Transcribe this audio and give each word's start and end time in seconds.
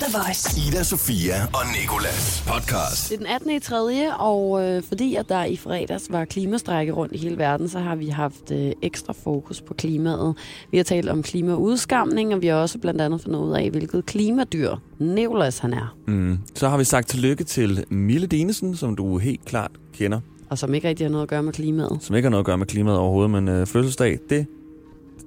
The 0.00 0.18
Voice. 0.18 0.68
Ida, 0.68 0.82
Sofia 0.82 1.34
og 1.46 1.60
Nikolas 1.80 2.44
podcast. 2.46 3.08
Det 3.10 3.14
er 3.14 3.18
den 3.18 3.26
18. 3.26 3.50
i 3.50 3.58
3. 3.60 4.16
og 4.18 4.62
øh, 4.64 4.82
fordi 4.82 5.14
at 5.14 5.28
der 5.28 5.44
i 5.44 5.56
fredags 5.56 6.06
var 6.10 6.24
klimastrække 6.24 6.92
rundt 6.92 7.14
i 7.14 7.18
hele 7.18 7.38
verden, 7.38 7.68
så 7.68 7.78
har 7.78 7.96
vi 7.96 8.06
haft 8.06 8.50
øh, 8.52 8.72
ekstra 8.82 9.12
fokus 9.12 9.60
på 9.60 9.74
klimaet. 9.74 10.34
Vi 10.70 10.76
har 10.76 10.84
talt 10.84 11.08
om 11.08 11.22
klimaudskamning, 11.22 12.34
og 12.34 12.42
vi 12.42 12.46
har 12.46 12.54
også 12.56 12.78
blandt 12.78 13.00
andet 13.00 13.20
fundet 13.22 13.38
ud 13.40 13.52
af, 13.52 13.70
hvilket 13.70 14.06
klimadyr 14.06 14.76
Nicolas 14.98 15.58
han 15.58 15.72
er. 15.72 15.96
Mm. 16.06 16.38
Så 16.54 16.68
har 16.68 16.78
vi 16.78 16.84
sagt 16.84 17.08
tillykke 17.08 17.44
til 17.44 17.84
Mille 17.90 18.26
Dinesen, 18.26 18.76
som 18.76 18.96
du 18.96 19.18
helt 19.18 19.44
klart 19.44 19.70
kender, 19.92 20.20
Og 20.50 20.58
som 20.58 20.74
ikke 20.74 20.88
rigtig 20.88 21.06
har 21.06 21.10
noget 21.10 21.22
at 21.22 21.28
gøre 21.28 21.42
med 21.42 21.52
klimaet. 21.52 21.98
som 22.00 22.16
ikke 22.16 22.26
har 22.26 22.30
noget 22.30 22.42
at 22.42 22.46
gøre 22.46 22.58
med 22.58 22.66
klimaet 22.66 22.98
overhovedet, 22.98 23.30
men 23.30 23.48
øh, 23.48 23.66
fødselsdag, 23.66 24.18
det, 24.30 24.46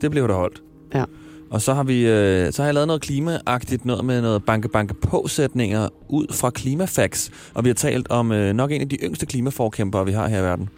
det 0.02 0.11
blev 0.11 0.27
der 0.27 0.36
holdt. 0.36 0.61
Ja. 0.93 1.04
Og 1.50 1.61
så 1.61 1.73
har, 1.73 1.84
vi, 1.84 2.07
øh, 2.07 2.54
så 2.54 2.61
har 2.61 2.68
jeg 2.68 2.73
lavet 2.73 2.88
noget 2.88 3.02
klimaagtigt, 3.02 3.86
noget 3.86 4.05
med 4.05 4.21
noget 4.21 4.43
banke-banke-på-sætninger 4.45 5.89
ud 6.09 6.27
fra 6.34 6.50
Klimafax. 6.50 7.30
Og 7.54 7.63
vi 7.63 7.70
har 7.70 7.73
talt 7.73 8.12
om 8.12 8.31
øh, 8.31 8.54
nok 8.54 8.71
en 8.71 8.81
af 8.81 8.90
de 8.90 8.95
yngste 8.95 9.26
klimaforkæmpere, 9.26 10.05
vi 10.05 10.12
har 10.12 10.27
her 10.27 10.40
i 10.40 10.44
verden. 10.44 10.70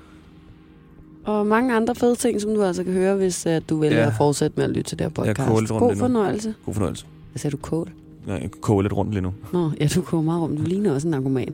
Og 1.26 1.48
mange 1.48 1.76
andre 1.76 1.96
fede 1.96 2.16
ting, 2.16 2.42
som 2.42 2.54
du 2.56 2.64
altså 2.64 2.84
kan 2.84 2.94
høre, 2.94 3.16
hvis 3.16 3.46
uh, 3.46 3.52
du 3.70 3.80
vælger 3.80 3.98
Ja. 4.00 4.08
at 4.08 4.14
fortsætte 4.18 4.54
med 4.58 4.64
at 4.64 4.70
lytte 4.70 4.90
til 4.90 5.00
det 5.00 5.04
her 5.06 5.24
Jeg 5.26 5.36
podcast. 5.36 5.48
koger 5.48 5.60
lidt 5.62 5.72
rundt 5.72 5.82
God 5.84 5.96
fornøjelse. 5.96 6.54
God 6.66 6.74
fornøjelse. 6.74 7.06
Hvad 7.32 7.40
sagde 7.40 7.52
du, 7.52 7.58
kode? 7.62 7.90
Jeg 8.28 8.50
koger 8.62 8.82
lidt 8.82 8.94
rundt 8.94 9.12
lige 9.12 9.22
nu. 9.22 9.34
Nå, 9.54 9.72
ja, 9.82 9.88
du 9.96 10.02
koger 10.02 10.24
meget 10.24 10.42
rum. 10.42 10.58
Du 10.58 10.64
ligner 10.64 10.94
også 10.94 11.08
en 11.08 11.12
narkoman. 11.12 11.54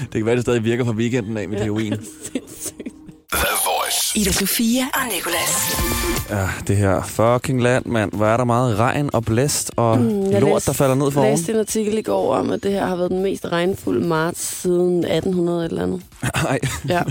Det 0.00 0.12
kan 0.12 0.26
være, 0.26 0.34
det 0.36 0.42
stadig 0.42 0.64
virker 0.64 0.84
fra 0.84 0.92
weekenden 0.92 1.36
af 1.36 1.48
med 1.48 1.58
heroin. 1.58 1.92
Sindssygt. 2.32 2.94
Ida 4.16 4.32
Sofia 4.32 4.82
og 4.94 5.00
Nicolas. 5.14 5.76
Ja, 6.30 6.48
det 6.66 6.76
her 6.76 7.02
fucking 7.02 7.62
land, 7.62 7.86
mand. 7.86 8.12
Hvor 8.12 8.26
er 8.26 8.36
der 8.36 8.44
meget 8.44 8.78
regn 8.78 9.10
og 9.12 9.24
blæst 9.24 9.70
og 9.76 9.98
Mm, 9.98 10.30
jeg 10.30 10.40
lort, 10.40 10.52
læste- 10.54 10.66
der 10.66 10.72
falder 10.72 10.94
ned 10.94 11.10
for 11.10 11.20
Jeg 11.20 11.28
oven. 11.28 11.38
læste 11.38 11.52
en 11.52 11.58
artikel 11.58 11.98
i 11.98 12.02
går 12.02 12.34
om, 12.34 12.50
at 12.50 12.62
det 12.62 12.72
her 12.72 12.86
har 12.86 12.96
været 12.96 13.10
den 13.10 13.22
mest 13.22 13.44
regnfulde 13.46 14.06
marts 14.06 14.40
siden 14.62 15.04
1800 15.04 15.64
eller 15.64 15.82
andet. 15.82 16.02
Nej, 16.44 16.58
Ja. 16.88 17.02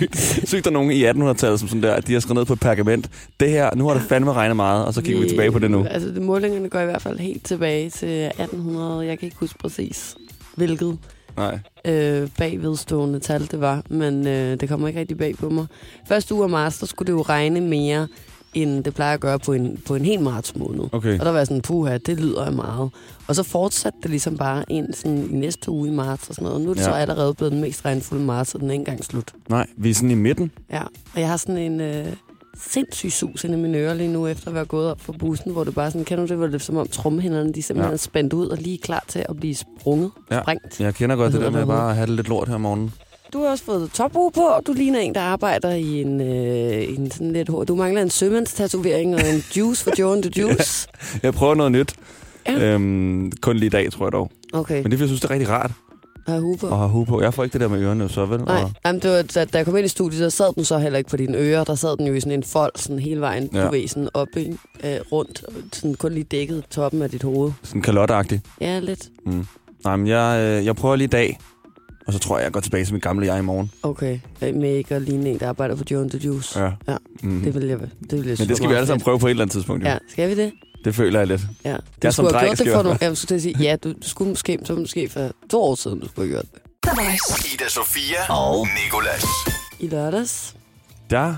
sygt 0.44 0.64
der 0.64 0.70
er 0.70 0.72
nogen 0.72 0.90
i 0.90 1.04
1800-tallet, 1.10 1.60
som 1.60 1.68
sådan 1.68 1.82
der, 1.82 1.94
at 1.94 2.06
de 2.06 2.12
har 2.12 2.20
skrevet 2.20 2.36
ned 2.36 2.44
på 2.44 2.52
et 2.52 2.60
pergament. 2.60 3.08
Det 3.40 3.50
her, 3.50 3.70
nu 3.74 3.86
har 3.88 3.94
det 3.94 4.02
fandme 4.08 4.32
regnet 4.32 4.56
meget, 4.56 4.84
og 4.84 4.94
så 4.94 5.02
kigger 5.02 5.22
vi, 5.22 5.28
tilbage 5.28 5.52
på 5.52 5.58
det 5.58 5.70
nu. 5.70 5.84
Altså, 5.90 6.08
det, 6.08 6.22
målingerne 6.22 6.68
går 6.68 6.80
i 6.80 6.84
hvert 6.84 7.02
fald 7.02 7.18
helt 7.18 7.44
tilbage 7.44 7.90
til 7.90 8.08
1800. 8.24 9.06
Jeg 9.06 9.18
kan 9.18 9.26
ikke 9.26 9.36
huske 9.40 9.58
præcis, 9.58 10.14
hvilket 10.56 10.98
Nej. 11.36 11.58
øh, 11.84 12.28
bagvedstående 12.38 13.20
tal 13.20 13.48
det 13.50 13.60
var, 13.60 13.82
men 13.90 14.26
øh, 14.26 14.60
det 14.60 14.68
kommer 14.68 14.88
ikke 14.88 15.00
rigtig 15.00 15.18
bag 15.18 15.36
på 15.36 15.48
mig. 15.48 15.66
Første 16.08 16.34
uge 16.34 16.44
af 16.44 16.50
marts, 16.50 16.78
der 16.78 16.86
skulle 16.86 17.06
det 17.06 17.12
jo 17.12 17.22
regne 17.22 17.60
mere, 17.60 18.08
end 18.54 18.84
det 18.84 18.94
plejer 18.94 19.14
at 19.14 19.20
gøre 19.20 19.38
på 19.38 19.52
en, 19.52 19.82
på 19.86 19.94
en 19.94 20.04
hel 20.04 20.20
marts 20.20 20.56
måned. 20.56 20.84
Okay. 20.92 21.18
Og 21.18 21.24
der 21.24 21.30
var 21.30 21.38
jeg 21.38 21.46
sådan, 21.46 21.62
puha, 21.62 21.98
det 21.98 22.20
lyder 22.20 22.50
meget. 22.50 22.90
Og 23.26 23.34
så 23.34 23.42
fortsatte 23.42 23.98
det 24.02 24.10
ligesom 24.10 24.36
bare 24.36 24.64
ind 24.68 24.94
sådan, 24.94 25.30
i 25.30 25.36
næste 25.36 25.70
uge 25.70 25.88
i 25.88 25.90
marts 25.90 26.28
og 26.28 26.34
sådan 26.34 26.48
noget. 26.48 26.62
Nu 26.62 26.70
er 26.70 26.74
det 26.74 26.80
ja. 26.80 26.84
så 26.86 26.92
allerede 26.92 27.34
blevet 27.34 27.52
den 27.52 27.60
mest 27.60 27.84
regnfulde 27.84 28.24
marts, 28.24 28.54
og 28.54 28.60
den 28.60 28.68
er 28.68 28.72
ikke 28.72 28.80
engang 28.80 29.04
slut. 29.04 29.32
Nej, 29.48 29.66
vi 29.76 29.90
er 29.90 29.94
sådan 29.94 30.10
i 30.10 30.14
midten. 30.14 30.50
Ja, 30.70 30.82
og 31.14 31.20
jeg 31.20 31.28
har 31.28 31.36
sådan 31.36 31.58
en 31.58 31.80
øh, 31.80 32.06
sindssyg 32.70 33.12
sus 33.12 33.44
inde 33.44 33.58
i 33.58 33.60
mine 33.62 33.78
ører 33.78 33.94
lige 33.94 34.12
nu, 34.12 34.26
efter 34.26 34.48
at 34.48 34.54
være 34.54 34.64
gået 34.64 34.90
op 34.90 35.00
for 35.00 35.12
bussen, 35.12 35.52
hvor 35.52 35.64
det 35.64 35.74
bare 35.74 35.90
sådan, 35.90 36.04
kender 36.04 36.24
du 36.24 36.28
det, 36.28 36.36
hvor 36.36 36.46
det 36.46 36.54
er 36.54 36.58
som 36.58 36.76
om 36.76 36.86
trommehænderne, 36.88 37.52
de 37.52 37.62
simpelthen 37.62 37.84
Ja. 37.84 37.88
ja. 37.90 37.92
er 37.92 37.96
spændt 37.96 38.32
ud 38.32 38.46
og 38.48 38.58
lige 38.58 38.78
klar 38.78 39.04
til 39.08 39.24
at 39.28 39.36
blive 39.36 39.54
sprunget, 39.54 40.10
Ja. 40.30 40.36
ja. 40.36 40.42
sprængt. 40.42 40.80
Jeg 40.80 40.94
kender 40.94 41.16
godt 41.16 41.32
det 41.32 41.40
der 41.40 41.50
med 41.50 41.60
det 41.60 41.68
bare 41.68 41.90
at 41.90 41.96
have 41.96 42.06
det 42.06 42.14
lidt 42.16 42.28
lort 42.28 42.48
her 42.48 42.54
om 42.54 42.60
morgenen. 42.60 42.92
Du 43.32 43.42
har 43.42 43.48
også 43.50 43.64
fået 43.64 43.90
tophue 43.94 44.30
på, 44.32 44.40
og 44.40 44.62
du 44.66 44.72
ligner 44.72 44.98
en, 45.00 45.14
der 45.14 45.20
arbejder 45.20 45.70
i 45.70 46.00
en, 46.00 46.20
øh, 46.20 46.98
en 46.98 47.10
sådan 47.10 47.32
lidt 47.32 47.48
hår. 47.48 47.64
Du 47.64 47.74
mangler 47.74 48.02
en 48.02 48.10
sømandstatovering 48.10 49.14
og 49.14 49.20
en 49.20 49.42
juice 49.56 49.84
for 49.84 49.90
Joe 49.98 50.12
and 50.12 50.22
the 50.22 50.32
Juice. 50.40 50.88
Jeg 51.22 51.34
prøver 51.34 51.54
noget 51.54 51.72
nyt. 51.72 51.94
Ja. 52.46 52.74
Øhm, 52.74 53.32
kun 53.40 53.56
lige 53.56 53.66
i 53.66 53.70
dag, 53.70 53.92
tror 53.92 54.06
jeg 54.06 54.12
dog. 54.12 54.30
Okay, 54.52 54.82
Men 54.82 54.90
det 54.92 55.00
jeg 55.00 55.08
synes, 55.08 55.20
det 55.20 55.28
er 55.28 55.32
rigtig 55.32 55.48
rart 55.48 55.70
har 56.32 56.40
hue 56.40 56.56
på? 56.56 56.66
at 56.68 56.76
have 56.76 56.88
hue 56.88 57.06
på. 57.06 57.22
Jeg 57.22 57.34
får 57.34 57.44
ikke 57.44 57.52
det 57.52 57.60
der 57.60 57.68
med 57.68 57.80
ørerne, 57.82 58.08
så 58.08 58.26
vel? 58.26 58.40
Nej, 58.40 58.62
Og, 58.62 58.70
Jamen, 58.86 59.02
det 59.02 59.10
var, 59.10 59.22
da, 59.22 59.44
da 59.44 59.58
jeg 59.58 59.64
kom 59.64 59.76
ind 59.76 59.84
i 59.84 59.88
studiet, 59.88 60.32
så 60.32 60.36
sad 60.36 60.54
den 60.54 60.64
så 60.64 60.78
heller 60.78 60.98
ikke 60.98 61.10
på 61.10 61.16
dine 61.16 61.38
ører. 61.38 61.64
Der 61.64 61.74
sad 61.74 61.96
den 61.96 62.06
jo 62.06 62.14
i 62.14 62.20
sådan 62.20 62.32
en 62.32 62.42
fold, 62.42 62.72
sådan 62.76 62.98
hele 62.98 63.20
vejen, 63.20 63.48
Ja. 63.54 63.64
du 63.66 63.70
ved, 63.70 63.88
sådan 63.88 64.08
op, 64.14 64.28
ikke? 64.36 64.58
Øh, 64.84 64.96
rundt, 65.12 65.44
og 65.44 65.52
sådan 65.72 65.94
kun 65.94 66.12
lige 66.12 66.24
dækket 66.24 66.64
toppen 66.70 67.02
af 67.02 67.10
dit 67.10 67.22
hoved. 67.22 67.52
sådan 67.62 67.82
kalotagtigt. 67.82 68.42
Ja, 68.60 68.78
lidt. 68.78 69.08
Mm. 69.26 69.46
Nej, 69.84 69.96
men 69.96 70.06
jeg, 70.06 70.40
øh, 70.58 70.64
jeg 70.66 70.76
prøver 70.76 70.96
lige 70.96 71.04
i 71.04 71.08
dag. 71.08 71.38
Og 72.06 72.12
så 72.12 72.18
tror 72.18 72.38
jeg, 72.38 72.44
jeg 72.44 72.52
går 72.52 72.60
tilbage 72.60 72.84
til 72.84 72.94
mit 72.94 73.02
gamle 73.02 73.26
jeg 73.26 73.38
i 73.38 73.42
morgen. 73.42 73.70
Okay, 73.82 74.18
med 74.40 74.70
ikke 74.76 74.94
at 74.94 75.02
ligne 75.02 75.30
en, 75.30 75.38
der 75.38 75.48
arbejder 75.48 75.76
for 75.76 75.84
Joe 75.90 76.08
the 76.08 76.18
Juice. 76.18 76.60
Ja. 76.60 76.70
Ja, 76.88 76.96
Mm. 77.22 77.40
Det 77.40 77.54
vil 77.54 77.64
jeg, 77.66 77.78
det 78.10 78.18
vil 78.18 78.26
jeg 78.28 78.36
Men 78.38 78.48
det 78.48 78.56
skal 78.56 78.68
vi 78.68 78.74
alle 78.74 78.86
sammen 78.86 79.04
prøve 79.04 79.18
på 79.18 79.26
et 79.26 79.30
eller 79.30 79.42
andet 79.42 79.52
tidspunkt. 79.52 79.84
Jo. 79.84 79.88
Ja, 79.88 79.98
skal 80.08 80.28
vi 80.36 80.42
det? 80.42 80.52
Det 80.84 80.94
føler 80.94 81.18
jeg 81.20 81.26
lidt. 81.28 81.40
Ja. 81.64 81.70
Jeg 81.70 81.80
Du 82.02 82.10
som 82.12 82.24
skulle 82.24 82.38
have 82.38 82.46
dreng 82.46 82.56
gjort 82.58 82.66
det 82.66 82.74
for 82.74 82.82
nogle... 82.82 82.98
Jeg 83.00 83.16
skulle 83.16 83.28
til 83.28 83.34
at 83.34 83.42
sige, 83.42 83.56
ja, 83.62 83.76
du, 83.76 83.88
du 83.92 84.08
skulle 84.08 84.28
måske, 84.28 84.58
så 84.64 84.74
måske 84.74 85.08
for 85.08 85.30
to 85.50 85.62
år 85.62 85.74
siden, 85.74 86.00
du 86.00 86.08
skulle 86.08 86.28
have 86.28 86.42
gjort 86.42 86.52
det. 86.54 86.60
Ida, 87.54 87.68
Sofia 87.68 88.32
og 88.32 88.66
Nikolas. 88.84 89.24
I 89.80 89.88
lørdags. 89.88 90.56
Der 91.10 91.34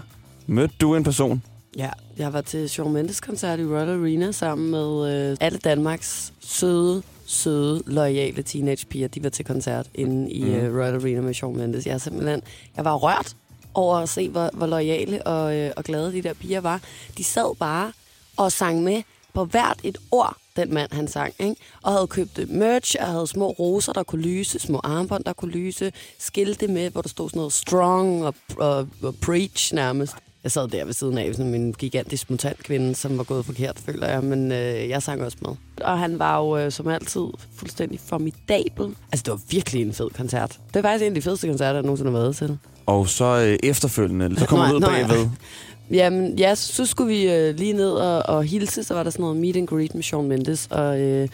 mødte 0.46 0.74
du 0.80 0.94
en 0.94 1.04
person. 1.04 1.42
Ja, 1.76 1.90
jeg 2.16 2.32
var 2.32 2.40
til 2.40 2.68
Shawn 2.68 2.92
Mendes 2.92 3.20
koncert 3.20 3.60
i 3.60 3.64
Royal 3.64 3.88
Arena 3.88 4.32
sammen 4.32 4.70
med 4.70 5.14
øh, 5.30 5.36
alle 5.40 5.58
Danmarks 5.58 6.32
søde, 6.40 7.02
søde, 7.26 7.82
loyale 7.86 8.42
teenagepiger. 8.42 9.08
De 9.08 9.22
var 9.22 9.28
til 9.28 9.44
koncert 9.44 9.86
inde 9.94 10.30
i 10.30 10.44
Mm. 10.44 10.50
uh, 10.50 10.76
Royal 10.78 10.94
Arena 10.94 11.20
med 11.20 11.34
Shawn 11.34 11.56
Mendes. 11.56 11.86
Jeg 11.86 11.94
er 11.94 11.98
simpelthen, 11.98 12.42
jeg 12.76 12.84
var 12.84 12.94
rørt 12.94 13.34
over 13.74 13.96
at 13.98 14.08
se, 14.08 14.28
hvor, 14.28 14.50
hvor 14.52 14.66
loyale 14.66 15.26
og, 15.26 15.56
øh, 15.56 15.70
og 15.76 15.84
glade 15.84 16.12
de 16.12 16.22
der 16.22 16.32
piger 16.34 16.60
var. 16.60 16.80
De 17.18 17.24
sad 17.24 17.56
bare 17.56 17.92
og 18.36 18.52
sang 18.52 18.82
med 18.82 19.02
på 19.36 19.44
hvert 19.44 19.80
et 19.82 19.98
ord, 20.10 20.36
den 20.56 20.74
mand 20.74 20.92
han 20.92 21.08
sang, 21.08 21.34
ikke? 21.38 21.56
og 21.82 21.92
havde 21.92 22.06
købt 22.06 22.38
øh, 22.38 22.50
merch, 22.50 22.96
og 23.00 23.06
havde 23.06 23.26
små 23.26 23.50
roser, 23.50 23.92
der 23.92 24.02
kunne 24.02 24.22
lyse, 24.22 24.58
små 24.58 24.80
armbånd, 24.84 25.24
der 25.24 25.32
kunne 25.32 25.50
lyse, 25.50 25.92
skilte 26.18 26.68
med, 26.68 26.90
hvor 26.90 27.02
der 27.02 27.08
stod 27.08 27.28
sådan 27.28 27.38
noget 27.38 27.52
strong 27.52 28.24
og, 28.24 28.34
og, 28.58 28.88
og 29.02 29.14
preach 29.22 29.74
nærmest. 29.74 30.14
Jeg 30.44 30.52
sad 30.52 30.68
der 30.68 30.84
ved 30.84 30.92
siden 30.92 31.18
af 31.18 31.34
sådan 31.34 31.54
en 31.54 31.72
gigantisk 31.72 32.30
mutant 32.30 32.58
kvinde, 32.62 32.94
som 32.94 33.18
var 33.18 33.24
gået 33.24 33.44
forkert, 33.44 33.78
føler 33.86 34.08
jeg, 34.08 34.24
men 34.24 34.52
øh, 34.52 34.88
jeg 34.88 35.02
sang 35.02 35.22
også 35.22 35.38
med. 35.40 35.50
Og 35.80 35.98
han 35.98 36.18
var 36.18 36.38
jo 36.38 36.58
øh, 36.58 36.72
som 36.72 36.88
altid 36.88 37.26
fuldstændig 37.56 38.00
formidabel. 38.00 38.96
Altså, 39.12 39.22
det 39.24 39.30
var 39.30 39.40
virkelig 39.50 39.82
en 39.82 39.92
fed 39.92 40.10
koncert. 40.10 40.50
Det 40.74 40.82
var 40.82 40.90
faktisk 40.90 41.02
en 41.02 41.12
af 41.12 41.14
de 41.14 41.22
fedeste 41.22 41.48
koncerter, 41.48 41.74
jeg 41.74 41.82
nogensinde 41.82 42.10
har 42.10 42.18
været 42.18 42.36
til. 42.36 42.58
Og 42.86 43.08
så 43.08 43.24
øh, 43.24 43.58
efterfølgende, 43.70 44.38
så 44.38 44.46
kom 44.46 44.58
Nå, 44.58 44.66
du 44.66 44.74
ud 44.74 44.80
bagved. 44.80 45.28
Jamen, 45.90 46.38
ja, 46.38 46.54
så 46.54 46.86
skulle 46.86 47.14
vi 47.14 47.30
øh, 47.32 47.54
lige 47.56 47.72
ned 47.72 47.90
og, 47.90 48.36
og 48.36 48.44
hilse, 48.44 48.84
så 48.84 48.94
var 48.94 49.02
der 49.02 49.10
sådan 49.10 49.22
noget 49.22 49.36
meet 49.36 49.56
and 49.56 49.66
greet 49.68 49.94
med 49.94 50.02
Shawn 50.02 50.28
Mendes, 50.28 50.66
og, 50.70 51.00
øh, 51.00 51.28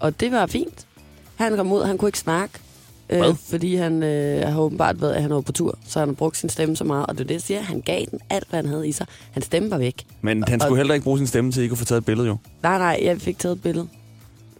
og 0.00 0.20
det 0.20 0.32
var 0.32 0.46
fint. 0.46 0.86
Han 1.36 1.56
kom 1.56 1.72
ud, 1.72 1.84
han 1.84 1.98
kunne 1.98 2.08
ikke 2.08 2.18
snakke, 2.18 2.58
øh, 3.10 3.18
Hvad? 3.18 3.34
fordi 3.48 3.74
han 3.74 4.02
øh, 4.02 4.48
har 4.52 4.60
åbenbart 4.60 5.00
været, 5.00 5.12
at 5.12 5.22
han 5.22 5.30
var 5.30 5.40
på 5.40 5.52
tur, 5.52 5.78
så 5.86 5.98
han 5.98 6.08
har 6.08 6.14
brugt 6.14 6.36
sin 6.36 6.48
stemme 6.48 6.76
så 6.76 6.84
meget, 6.84 7.06
og 7.06 7.14
det 7.18 7.20
er 7.24 7.26
det, 7.28 7.34
jeg 7.34 7.42
siger, 7.42 7.60
han 7.60 7.80
gav 7.80 8.04
den 8.10 8.20
alt, 8.30 8.48
hvad 8.50 8.58
han 8.62 8.66
havde 8.68 8.88
i 8.88 8.92
sig. 8.92 9.06
Hans 9.30 9.46
stemme 9.46 9.70
var 9.70 9.78
væk. 9.78 10.04
Men 10.20 10.44
han 10.48 10.60
Og- 10.60 10.66
skulle 10.66 10.76
heller 10.78 10.94
ikke 10.94 11.04
bruge 11.04 11.18
sin 11.18 11.26
stemme 11.26 11.52
til 11.52 11.70
at 11.72 11.78
få 11.78 11.84
taget 11.84 11.98
et 12.00 12.04
billede, 12.06 12.26
jo. 12.28 12.36
Nej, 12.62 12.78
nej, 12.78 13.00
jeg 13.02 13.20
fik 13.20 13.38
taget 13.38 13.56
et 13.56 13.62
billede, 13.62 13.88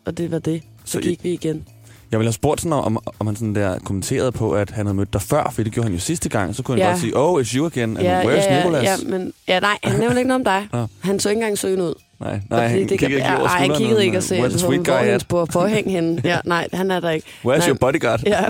og 0.04 0.18
det 0.18 0.30
var 0.30 0.38
det. 0.38 0.62
Så, 0.62 0.68
Så 0.84 0.92
så 0.92 0.98
I- 0.98 1.02
gik 1.02 1.24
vi 1.24 1.32
igen. 1.32 1.64
Jeg 2.12 2.18
ville 2.18 2.26
have 2.28 2.32
spurgt 2.32 2.60
sådan, 2.60 2.72
om, 2.72 2.98
om 3.18 3.26
han 3.26 3.36
sådan 3.36 3.54
der 3.54 3.78
kommenterede 3.78 4.32
på, 4.32 4.52
at 4.52 4.70
han 4.70 4.86
havde 4.86 4.96
mødt 4.96 5.12
dig 5.12 5.22
før, 5.22 5.52
for 5.54 5.62
det 5.62 5.72
gjorde 5.72 5.84
han 5.88 5.94
jo 5.94 6.00
sidste 6.00 6.28
gang. 6.28 6.56
Så 6.56 6.62
kunne 6.62 6.74
han 6.76 6.82
Ja. 6.86 6.90
godt 6.90 7.00
sige, 7.00 7.12
oh, 7.16 7.40
it's 7.42 7.56
you 7.56 7.66
again, 7.66 7.96
and 7.96 8.06
Ja, 8.06 8.22
where's 8.22 8.28
ja, 8.28 8.54
ja, 8.54 8.56
Nicolas? 8.58 8.84
ja, 8.84 8.96
men, 9.08 9.32
ja, 9.48 9.60
nej, 9.60 9.78
han 9.82 9.98
nævnte 10.00 10.18
ikke 10.18 10.28
noget 10.28 10.40
om 10.40 10.44
dig. 10.44 10.68
Nå. 10.80 10.86
Han 11.00 11.20
så 11.20 11.28
ikke 11.28 11.38
engang 11.38 11.58
søgen 11.58 11.80
ud. 11.80 11.94
Nej, 12.20 12.40
nej, 12.50 12.66
han 12.66 12.78
det, 12.78 12.88
det, 12.90 12.98
kiggede 12.98 13.14
ikke 13.18 13.28
lige 13.28 13.38
over 13.38 13.48
han 13.48 13.70
kiggede 13.76 14.00
ikke 14.00 14.10
men, 14.10 14.16
og 14.16 14.22
se, 14.22 14.38
hvor, 14.84 14.92
at? 14.94 15.26
på 15.28 15.46
forhæng 15.52 15.90
henne. 15.90 16.20
Ja, 16.24 16.38
nej, 16.44 16.68
han 16.72 16.90
er 16.90 17.00
der 17.00 17.10
ikke. 17.10 17.26
Where's 17.46 17.58
Nej. 17.58 17.68
your 17.68 17.76
bodyguard? 17.80 18.22
Ja, 18.26 18.44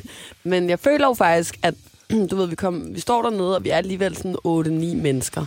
men 0.44 0.70
jeg 0.70 0.78
føler 0.78 1.06
jo 1.06 1.14
faktisk, 1.14 1.58
at 1.62 1.74
du 2.30 2.36
ved, 2.36 2.46
vi, 2.46 2.54
kom, 2.54 2.94
vi 2.94 3.00
står 3.00 3.22
dernede, 3.22 3.56
og 3.56 3.64
vi 3.64 3.68
er 3.70 3.76
alligevel 3.76 4.16
sådan 4.16 4.36
8-9 4.46 5.02
mennesker. 5.02 5.46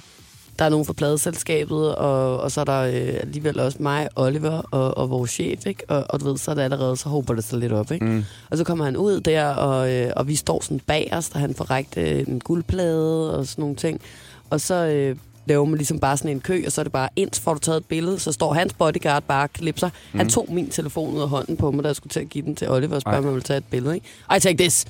Der 0.60 0.66
er 0.66 0.70
nogen 0.70 0.86
fra 0.86 0.94
pladeselskabet, 0.94 1.96
og, 1.96 2.40
og 2.40 2.52
så 2.52 2.62
er 2.62 2.66
der 2.66 2.82
øh, 2.82 3.20
alligevel 3.22 3.60
også 3.60 3.78
mig, 3.82 4.08
Oliver 4.16 4.62
og, 4.72 4.98
og 4.98 5.10
vores 5.10 5.32
chef, 5.32 5.66
ikke? 5.66 5.84
Og, 5.88 6.06
og 6.10 6.20
du 6.20 6.26
ved, 6.26 6.38
så 6.38 6.52
er 6.52 6.56
det 6.56 6.62
allerede, 6.62 6.97
så 6.97 7.09
håber 7.09 7.34
det 7.34 7.44
sig 7.44 7.59
lidt 7.59 7.74
op, 7.74 7.91
ikke? 7.91 8.06
Mm. 8.06 8.24
Og 8.50 8.58
så 8.58 8.64
kommer 8.64 8.85
han 8.85 8.97
ud 8.97 9.20
der, 9.20 9.47
og, 9.47 9.94
øh, 9.94 10.12
og 10.16 10.28
vi 10.28 10.35
står 10.35 10.62
sådan 10.64 10.79
bag 10.79 11.09
os, 11.12 11.29
og 11.29 11.40
han 11.40 11.53
får 11.53 11.66
rækt 11.66 11.97
øh, 11.97 12.20
en 12.28 12.40
guldplade 12.40 13.38
og 13.38 13.47
sådan 13.47 13.62
nogle 13.62 13.76
ting. 13.76 14.02
Og 14.50 14.62
så 14.62 14.76
øh, 14.76 15.16
laver 15.46 15.66
man 15.66 15.78
ligesom 15.78 16.00
bare 16.00 16.18
sådan 16.18 16.32
en 16.32 16.40
kø, 16.40 16.64
og 16.66 16.72
så 16.72 16.82
er 16.82 16.84
det 16.84 16.91
bare, 16.91 17.09
indtil 17.16 17.44
får 17.44 17.53
du 17.53 17.59
taget 17.59 17.78
et 17.78 17.85
billede, 17.85 18.20
så 18.20 18.32
står 18.32 18.53
hans 18.53 18.74
bodyguard 18.74 19.24
bare 19.24 19.44
og 19.44 19.53
klipser. 19.53 19.90
Mm. 20.14 20.20
Han 20.20 20.29
tog 20.29 20.47
min 20.50 20.70
telefon 20.70 21.16
ud 21.16 21.22
af 21.22 21.29
hånden 21.29 21.58
på 21.58 21.72
mig, 21.72 21.84
da 21.84 21.88
jeg 21.88 21.96
skulle 21.96 22.12
til 22.12 22.20
at 22.20 22.29
give 22.29 22.46
den 22.46 22.56
til 22.56 22.70
Oliver 22.70 22.96
og 22.96 23.02
spørge, 23.02 23.18
om 23.18 23.24
han 23.24 23.34
ville 23.34 23.44
tage 23.44 23.58
et 23.58 23.66
billede. 23.72 23.96
Ikke? 23.96 24.08
I 24.38 24.40
take 24.40 24.58
this. 24.58 24.85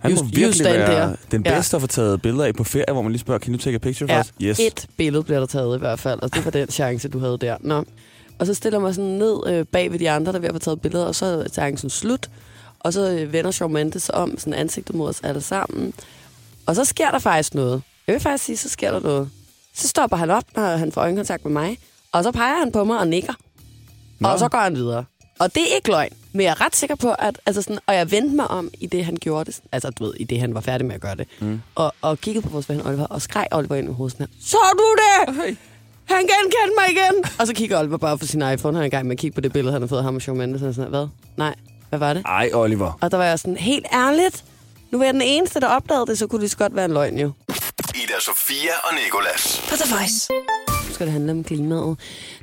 Han 0.00 0.10
må 0.14 0.16
You- 0.20 0.24
you 0.24 0.30
virkelig 0.34 0.64
være 0.64 0.86
there. 0.92 1.16
den 1.30 1.42
Ja. 1.46 1.54
bedste 1.54 1.76
at 1.76 1.80
få 1.80 1.86
taget 1.86 2.22
billeder 2.22 2.44
af 2.44 2.54
på 2.54 2.64
ferie, 2.64 2.92
hvor 2.92 3.02
man 3.02 3.12
lige 3.12 3.20
spørger, 3.20 3.38
can 3.38 3.54
you 3.54 3.58
take 3.58 3.74
a 3.74 3.78
picture 3.78 4.12
Ja, 4.12 4.18
for 4.18 4.22
us? 4.22 4.32
Yes. 4.42 4.58
et 4.60 4.86
billede 4.96 5.22
bliver 5.24 5.38
der 5.38 5.46
taget 5.46 5.76
i 5.76 5.78
hvert 5.78 5.98
fald, 6.00 6.20
og 6.22 6.34
det 6.34 6.44
var 6.44 6.50
den 6.50 6.68
chance, 6.70 7.08
du 7.08 7.18
havde 7.18 7.38
der. 7.40 7.56
Nå. 7.60 7.84
Og 8.38 8.46
så 8.46 8.54
stiller 8.54 8.78
mig 8.78 8.94
sådan 8.94 9.10
ned 9.10 9.36
øh, 9.46 9.64
bag 9.66 9.92
ved 9.92 9.98
de 9.98 10.10
andre, 10.10 10.32
der 10.32 10.38
er 10.38 10.40
ved 10.40 10.48
at 10.48 10.54
få 10.54 10.58
taget 10.58 10.80
billeder, 10.80 11.04
og 11.04 11.14
så 11.14 11.26
er 11.26 11.48
chancen 11.48 11.90
slut. 11.90 12.30
Og 12.80 12.92
så 12.92 13.10
øh, 13.10 13.32
vender 13.32 13.50
Shawn 13.50 13.72
Mendes 13.72 14.10
om, 14.14 14.38
sådan 14.38 14.54
ansigtet 14.54 14.94
mod 14.94 15.08
os 15.08 15.20
alle 15.22 15.40
sammen. 15.40 15.92
Og 16.66 16.76
så 16.76 16.84
sker 16.84 17.10
der 17.10 17.18
faktisk 17.18 17.54
noget. 17.54 17.82
Jeg 18.06 18.12
vil 18.12 18.20
faktisk 18.22 18.44
sige, 18.44 18.56
så 18.56 18.68
sker 18.68 18.90
der 18.90 19.00
noget. 19.00 19.30
Så 19.74 19.88
stopper 19.88 20.16
han 20.16 20.30
op, 20.30 20.44
når 20.56 20.62
han 20.76 20.92
får 20.92 21.00
øjenkontakt 21.00 21.44
med 21.44 21.52
mig, 21.52 21.78
og 22.12 22.24
så 22.24 22.30
peger 22.32 22.58
han 22.58 22.72
på 22.72 22.84
mig 22.84 22.98
og 22.98 23.08
nikker. 23.08 23.32
Nå. 24.20 24.28
Og 24.28 24.38
så 24.38 24.48
går 24.48 24.58
han 24.58 24.74
videre. 24.76 25.04
Og 25.38 25.54
det 25.54 25.62
er 25.70 25.74
ikke 25.76 25.90
løgn. 25.90 26.12
Men 26.32 26.44
jeg 26.44 26.50
er 26.50 26.60
ret 26.60 26.76
sikker 26.76 26.96
på, 26.96 27.12
at... 27.18 27.40
Altså 27.46 27.62
sådan, 27.62 27.78
og 27.86 27.94
jeg 27.94 28.10
vendte 28.10 28.36
mig 28.36 28.48
om 28.48 28.70
i 28.80 28.86
det, 28.86 29.04
han 29.04 29.16
gjorde 29.20 29.52
det. 29.52 29.60
Altså, 29.72 29.90
du 29.90 30.04
ved, 30.04 30.14
i 30.16 30.24
det, 30.24 30.40
han 30.40 30.54
var 30.54 30.60
færdig 30.60 30.86
med 30.86 30.94
at 30.94 31.00
gøre 31.00 31.14
det. 31.14 31.28
Mm. 31.40 31.60
Og, 31.74 31.94
og 32.02 32.18
kiggede 32.20 32.46
på 32.46 32.50
vores 32.52 32.68
ven 32.68 32.86
Oliver, 32.86 33.06
og 33.06 33.22
skreg 33.22 33.46
Oliver 33.52 33.76
ind 33.76 33.88
i 33.90 33.92
hovedet 33.92 34.12
sådan 34.12 34.26
her. 34.26 34.46
Så 34.46 34.58
du 34.72 34.96
det? 35.02 35.34
Hey. 35.44 35.56
Han 36.04 36.18
genkendte 36.18 36.74
mig 36.78 36.90
igen! 36.90 37.24
og 37.40 37.46
så 37.46 37.54
kigger 37.54 37.80
Oliver 37.80 37.96
bare 37.96 38.18
på 38.18 38.26
sin 38.26 38.42
iPhone. 38.52 38.76
Han 38.76 38.82
er 38.82 38.86
i 38.86 38.90
gang 38.90 39.06
med 39.06 39.12
at 39.16 39.18
kigge 39.18 39.34
på 39.34 39.40
det 39.40 39.52
billede, 39.52 39.72
han 39.72 39.82
har 39.82 39.88
fået 39.88 39.98
af 39.98 40.04
ham 40.04 40.16
og 40.16 40.22
Shawn 40.22 40.38
Mendes. 40.38 40.62
Og 40.62 40.74
sådan, 40.74 40.90
hvad? 40.90 41.06
Nej, 41.36 41.54
hvad 41.88 41.98
var 41.98 42.14
det? 42.14 42.22
Ej, 42.26 42.50
Oliver. 42.54 42.98
Og 43.00 43.10
der 43.10 43.16
var 43.16 43.24
jeg 43.24 43.38
sådan, 43.38 43.56
helt 43.56 43.86
ærligt, 43.92 44.44
nu 44.90 44.98
var 44.98 45.04
jeg 45.04 45.14
den 45.14 45.22
eneste, 45.22 45.60
der 45.60 45.66
opdagede 45.68 46.06
det, 46.06 46.18
så 46.18 46.26
kunne 46.26 46.42
det 46.42 46.50
så 46.50 46.56
godt 46.56 46.76
være 46.76 46.84
en 46.84 46.92
løgn 46.92 47.18
jo. 47.18 47.32
Ida 47.94 48.20
Sofia 48.20 48.72
og 48.84 48.94
Nikolas. 49.04 49.62
På 49.68 49.76
The 49.76 49.94
Voice. 49.94 50.28
Skal 51.00 51.06
det 51.06 51.12
handle 51.12 51.32
om 51.32 51.44
klimaet. 51.44 51.98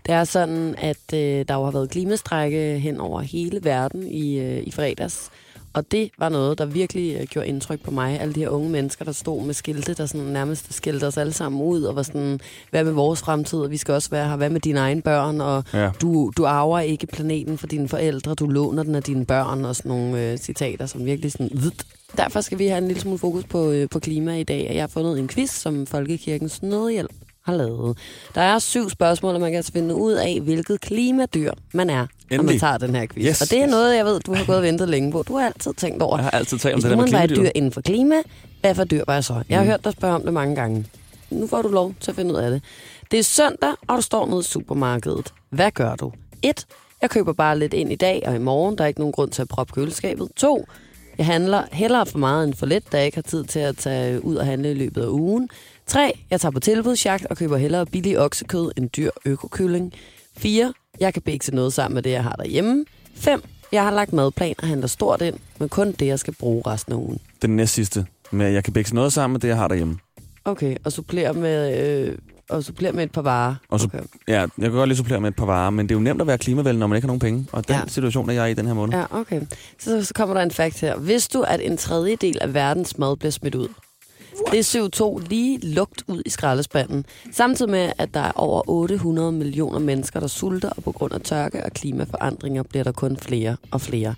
Det 0.05 0.13
er 0.13 0.23
sådan, 0.23 0.75
at 0.77 1.13
øh, 1.13 1.45
der 1.47 1.53
jo 1.53 1.63
har 1.63 1.71
været 1.71 1.89
klimastrække 1.89 2.79
hen 2.79 2.99
over 2.99 3.21
hele 3.21 3.59
verden 3.63 4.07
i, 4.07 4.39
øh, 4.39 4.63
i 4.63 4.71
fredags. 4.71 5.29
Og 5.73 5.91
det 5.91 6.09
var 6.19 6.29
noget, 6.29 6.57
der 6.57 6.65
virkelig 6.65 7.17
øh, 7.19 7.27
gjorde 7.27 7.47
indtryk 7.47 7.81
på 7.83 7.91
mig. 7.91 8.19
Alle 8.19 8.33
de 8.33 8.39
her 8.39 8.49
unge 8.49 8.69
mennesker, 8.69 9.05
der 9.05 9.11
stod 9.11 9.43
med 9.43 9.53
skilte, 9.53 9.93
der 9.93 10.05
sådan 10.05 10.25
nærmest 10.27 10.73
skilte 10.73 11.07
os 11.07 11.17
alle 11.17 11.33
sammen 11.33 11.61
ud, 11.61 11.81
og 11.83 11.95
var 11.95 12.01
sådan, 12.03 12.39
hvad 12.69 12.83
med 12.83 12.91
vores 12.91 13.19
fremtid, 13.19 13.59
og 13.59 13.71
vi 13.71 13.77
skal 13.77 13.93
også 13.93 14.09
være 14.09 14.29
her, 14.29 14.35
hvad 14.35 14.49
med 14.49 14.61
dine 14.61 14.79
egne 14.79 15.01
børn, 15.01 15.41
og 15.41 15.63
Ja. 15.73 15.89
du, 16.01 16.31
du 16.37 16.45
arver 16.45 16.79
ikke 16.79 17.07
planeten 17.07 17.57
for 17.57 17.67
dine 17.67 17.87
forældre, 17.87 18.33
du 18.35 18.47
låner 18.47 18.83
den 18.83 18.95
af 18.95 19.03
dine 19.03 19.25
børn, 19.25 19.65
og 19.65 19.75
sådan 19.75 19.89
nogle 19.89 20.31
øh, 20.31 20.37
citater, 20.37 20.85
som 20.85 21.05
virkelig 21.05 21.31
sådan, 21.31 21.49
vidt. 21.53 21.85
Derfor 22.17 22.41
skal 22.41 22.59
vi 22.59 22.67
have 22.67 22.77
en 22.77 22.87
lille 22.87 23.01
smule 23.01 23.17
fokus 23.19 23.43
på, 23.43 23.71
øh, 23.71 23.89
på 23.89 23.99
klima 23.99 24.37
i 24.37 24.43
dag, 24.43 24.67
og 24.69 24.75
jeg 24.75 24.83
har 24.83 24.87
fundet 24.87 25.19
en 25.19 25.27
quiz, 25.27 25.51
som 25.51 25.85
Folkekirkens 25.87 26.61
Nødhjælp 26.63 27.11
har 27.47 27.55
lavet. 27.57 27.97
Der 28.35 28.41
er 28.41 28.59
syv 28.59 28.89
spørgsmål, 28.89 29.33
og 29.35 29.41
man 29.41 29.51
kan 29.51 29.57
altså 29.57 29.71
finde 29.71 29.95
ud 29.95 30.13
af, 30.13 30.39
hvilket 30.43 30.81
klimadyr 30.81 31.51
man 31.73 31.89
er, 31.89 31.95
når 31.95 32.05
man 32.29 32.39
Endelig. 32.39 32.59
tager 32.59 32.77
den 32.77 32.95
her 32.95 33.05
quiz. 33.07 33.25
Yes, 33.25 33.41
og 33.41 33.49
det 33.49 33.57
er 33.59 33.63
yes. 33.65 33.71
noget, 33.71 33.95
jeg 33.97 34.05
ved, 34.05 34.19
du 34.19 34.33
har 34.33 34.45
gået 34.45 34.57
og 34.57 34.63
ventet 34.63 34.89
længe 34.89 35.11
på. 35.11 35.23
Du 35.27 35.35
har 35.37 35.45
altid 35.45 35.73
tænkt 35.73 36.01
over, 36.01 36.17
Jeg 36.17 36.23
har 36.23 36.31
altid 36.31 36.57
talt 36.57 36.73
om 36.73 36.77
hvis 36.77 36.83
det 36.83 36.89
der 36.89 36.95
nu 36.97 37.01
med 37.01 37.11
man 37.11 37.19
var 37.19 37.23
et 37.23 37.29
klimadyr. 37.29 37.43
dyr 37.49 37.51
inden 37.55 37.71
for 37.71 37.81
klima, 37.81 38.15
hvad 38.61 38.75
for 38.75 38.83
dyr 38.83 39.03
var 39.07 39.13
jeg 39.13 39.23
så? 39.23 39.43
Jeg 39.49 39.57
har 39.57 39.63
Mm. 39.63 39.69
hørt 39.69 39.83
dig 39.83 39.91
spørge 39.93 40.15
om 40.15 40.23
det 40.23 40.33
mange 40.33 40.55
gange. 40.55 40.85
Nu 41.29 41.47
får 41.47 41.61
du 41.61 41.67
lov 41.67 41.93
til 41.99 42.11
at 42.11 42.15
finde 42.15 42.33
ud 42.33 42.39
af 42.39 42.51
det. 42.51 42.61
Det 43.11 43.19
er 43.19 43.23
søndag, 43.23 43.73
og 43.87 43.97
du 43.97 44.01
står 44.01 44.25
nede 44.27 44.39
i 44.39 44.43
supermarkedet. 44.43 45.33
Hvad 45.49 45.71
gør 45.71 45.95
du? 45.95 46.11
1. 46.41 46.65
Jeg 47.01 47.09
køber 47.09 47.33
bare 47.33 47.59
lidt 47.59 47.73
ind 47.73 47.91
i 47.91 47.95
dag 47.95 48.23
og 48.25 48.35
i 48.35 48.39
morgen. 48.39 48.77
Der 48.77 48.83
er 48.83 48.87
ikke 48.87 48.99
nogen 48.99 49.11
grund 49.11 49.31
til 49.31 49.41
at 49.41 49.47
proppe 49.47 49.73
køleskabet. 49.73 50.29
2. 50.35 50.65
Jeg 51.17 51.25
handler 51.25 51.63
hellere 51.71 52.05
for 52.05 52.17
meget 52.19 52.47
end 52.47 52.53
for 52.53 52.65
lidt, 52.65 52.91
da 52.91 52.97
jeg 52.97 53.05
ikke 53.05 53.17
har 53.17 53.21
tid 53.21 53.43
til 53.43 53.59
at 53.59 53.77
tage 53.77 54.25
ud 54.25 54.35
og 54.35 54.45
handle 54.45 54.71
i 54.71 54.73
løbet 54.73 55.01
af 55.01 55.07
ugen. 55.07 55.49
3. 55.87 56.19
Jeg 56.29 56.41
tager 56.41 56.51
på 56.51 56.59
tilbudsjagt 56.59 57.25
og 57.25 57.37
køber 57.37 57.57
hellere 57.57 57.85
billig 57.85 58.19
oksekød 58.19 58.71
end 58.77 58.89
dyr 58.89 59.09
økokylling. 59.25 59.93
4. 60.37 60.73
Jeg 60.99 61.13
kan 61.13 61.21
bække 61.21 61.43
til 61.43 61.55
noget 61.55 61.73
sammen 61.73 61.93
med 61.93 62.01
det, 62.01 62.09
jeg 62.11 62.23
har 62.23 62.33
derhjemme. 62.35 62.85
5. 63.15 63.43
Jeg 63.71 63.83
har 63.83 63.91
lagt 63.91 64.13
madplan 64.13 64.55
og 64.57 64.67
handler 64.67 64.87
stort 64.87 65.21
ind, 65.21 65.35
men 65.59 65.69
kun 65.69 65.91
det, 65.91 66.05
jeg 66.07 66.19
skal 66.19 66.35
bruge 66.39 66.63
resten 66.67 66.93
af 66.93 66.97
ugen. 66.97 67.19
Den 67.41 67.55
næst 67.55 67.73
sidste. 67.73 68.05
Med, 68.31 68.45
at 68.45 68.53
jeg 68.53 68.63
kan 68.63 68.73
bække 68.73 68.95
noget 68.95 69.13
sammen 69.13 69.33
med 69.33 69.41
det, 69.41 69.47
jeg 69.47 69.57
har 69.57 69.67
derhjemme. 69.67 69.97
Okay, 70.45 70.75
og 70.83 70.91
supplere 70.91 71.33
med, 71.33 71.79
øh, 72.07 72.17
og 72.49 72.63
supplere 72.63 72.91
med 72.91 73.03
et 73.03 73.11
par 73.11 73.21
varer. 73.21 73.55
Og 73.69 73.79
så- 73.79 73.85
okay. 73.87 73.99
Ja, 74.27 74.39
jeg 74.41 74.49
kan 74.61 74.71
godt 74.71 74.87
lige 74.87 74.97
supplere 74.97 75.21
med 75.21 75.29
et 75.29 75.35
par 75.35 75.45
varer, 75.45 75.69
men 75.69 75.89
det 75.89 75.95
er 75.95 75.99
jo 75.99 76.03
nemt 76.03 76.21
at 76.21 76.27
være 76.27 76.37
klimavenlig, 76.37 76.79
når 76.79 76.87
man 76.87 76.95
ikke 76.95 77.03
har 77.05 77.07
nogen 77.07 77.19
penge. 77.19 77.47
Og 77.51 77.67
den 77.67 77.75
Ja. 77.75 77.81
situation 77.87 78.29
er 78.29 78.33
jeg 78.33 78.51
i 78.51 78.53
den 78.53 78.67
her 78.67 78.73
måned. 78.73 78.93
Ja, 78.97 79.05
okay. 79.11 79.41
Så, 79.79 80.05
så 80.05 80.13
kommer 80.13 80.33
der 80.35 80.41
en 80.41 80.51
fakt 80.51 80.81
her. 80.81 80.95
Hvis 80.97 81.27
du, 81.27 81.41
at 81.41 81.61
en 81.63 81.77
tredjedel 81.77 82.37
af 82.41 82.53
verdens 82.53 82.97
mad 82.97 83.15
bliver 83.17 83.31
smidt 83.31 83.55
ud, 83.55 83.67
det 84.51 84.59
er 84.59 84.63
CO2 84.63 85.27
lige 85.29 85.59
lugt 85.63 86.03
ud 86.07 86.21
i 86.25 86.29
skraldespanden. 86.29 87.05
Samtidig 87.31 87.71
med, 87.71 87.91
at 87.97 88.13
der 88.13 88.19
er 88.19 88.31
over 88.35 88.69
800 88.69 89.31
millioner 89.31 89.79
mennesker, 89.79 90.19
der 90.19 90.27
sulter, 90.27 90.69
og 90.69 90.83
på 90.83 90.91
grund 90.91 91.13
af 91.13 91.21
tørke 91.21 91.65
og 91.65 91.71
klimaforandringer 91.71 92.63
bliver 92.63 92.83
der 92.83 92.91
kun 92.91 93.17
flere 93.17 93.57
og 93.71 93.81
flere. 93.81 94.15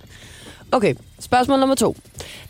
Okay, 0.71 0.95
spørgsmål 1.19 1.59
nummer 1.59 1.75
to. 1.75 1.95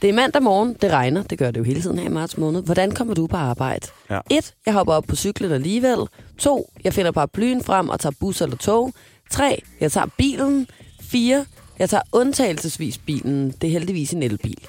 Det 0.01 0.09
er 0.09 0.13
mandag 0.13 0.43
morgen, 0.43 0.75
det 0.81 0.91
regner, 0.91 1.23
det 1.23 1.37
gør 1.37 1.51
det 1.51 1.59
jo 1.59 1.63
hele 1.63 1.81
tiden 1.81 1.99
her 1.99 2.05
i 2.05 2.09
marts 2.09 2.37
måned. 2.37 2.63
Hvordan 2.63 2.91
kommer 2.91 3.13
du 3.13 3.27
på 3.27 3.37
arbejde? 3.37 3.87
Ja. 4.09 4.19
1. 4.29 4.53
Jeg 4.65 4.73
hopper 4.73 4.93
op 4.93 5.03
på 5.07 5.15
cyklen 5.15 5.51
alligevel. 5.51 5.97
2. 6.37 6.73
Jeg 6.83 6.93
finder 6.93 7.11
paraplyen 7.11 7.63
frem 7.63 7.89
og 7.89 7.99
tager 7.99 8.13
bus 8.19 8.41
eller 8.41 8.57
tog. 8.57 8.93
3. 9.31 9.61
Jeg 9.79 9.91
tager 9.91 10.07
bilen. 10.17 10.67
4. 11.01 11.45
Jeg 11.79 11.89
tager 11.89 12.03
undtagelsesvis 12.11 12.97
bilen. 12.97 13.51
Det 13.61 13.67
er 13.67 13.71
heldigvis 13.71 14.13
en 14.13 14.23
elbil. 14.23 14.67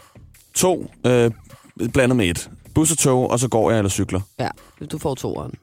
To, 0.54 0.90
øh, 1.06 1.30
blandet 1.92 2.16
med 2.16 2.26
et. 2.26 2.50
Bus 2.75 2.90
og 2.90 2.99
tog, 2.99 3.31
og 3.31 3.40
så 3.40 3.49
går 3.49 3.70
jeg 3.70 3.78
eller 3.78 3.90
cykler. 3.90 4.20
Ja, 4.38 4.49
du 4.93 4.99
får 4.99 5.14
toeren. 5.14 5.55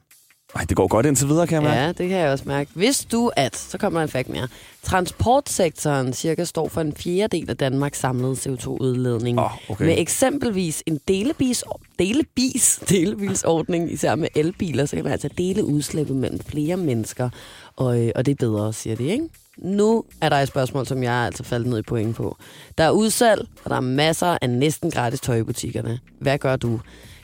Ej, 0.54 0.64
det 0.68 0.76
går 0.76 0.86
godt 0.88 1.06
indtil 1.06 1.28
videre, 1.28 1.46
kan 1.46 1.54
jeg 1.54 1.62
mærke. 1.62 1.80
Ja, 1.80 1.88
det 1.88 2.08
kan 2.08 2.18
jeg 2.18 2.30
også 2.32 2.44
mærke. 2.46 2.70
Hvis 2.74 3.04
du 3.04 3.30
at, 3.36 3.56
så 3.56 3.78
kommer 3.78 4.00
der 4.00 4.02
en 4.02 4.08
fakt 4.08 4.28
mere. 4.28 4.48
Transportsektoren 4.82 6.12
cirka 6.12 6.44
står 6.44 6.68
for 6.68 6.80
en 6.80 6.94
fjerdedel 6.96 7.50
af 7.50 7.56
Danmarks 7.56 7.98
samlede 7.98 8.32
CO2-udledning. 8.32 9.38
Åh, 9.40 9.70
okay. 9.70 9.84
Med 9.84 9.98
eksempelvis 9.98 10.82
en 10.86 11.00
delebis, 11.08 11.64
delebis, 11.98 12.80
delebilsordning, 12.88 13.92
især 13.92 14.14
med 14.14 14.28
elbiler, 14.34 14.86
så 14.86 14.96
kan 14.96 15.04
man 15.04 15.12
altså 15.12 15.28
dele 15.38 15.64
udslippet 15.64 16.16
mellem 16.16 16.40
flere 16.40 16.76
mennesker, 16.76 17.30
og, 17.76 18.00
øh, 18.00 18.12
og 18.14 18.26
det 18.26 18.32
er 18.32 18.36
bedre, 18.36 18.72
siger 18.72 18.96
de, 18.96 19.04
ikke? 19.04 19.28
Nu 19.58 20.04
er 20.20 20.28
der 20.28 20.36
et 20.36 20.48
spørgsmål, 20.48 20.86
som 20.86 21.02
jeg 21.02 21.22
er 21.22 21.26
altså 21.26 21.44
faldet 21.44 21.68
ned 21.68 21.78
i 21.78 21.82
point 21.82 22.16
på. 22.16 22.36
Der 22.78 22.84
er 22.84 22.90
udsalg, 22.90 23.48
og 23.64 23.70
der 23.70 23.76
er 23.76 23.80
masser 23.80 24.38
af 24.42 24.50
næsten 24.50 24.90
gratis 24.90 25.20
tøj 25.20 25.36
i 25.36 25.42
butikkerne. 25.42 25.98
Hvad 26.18 26.38
gør 26.38 26.56
du? 26.56 26.80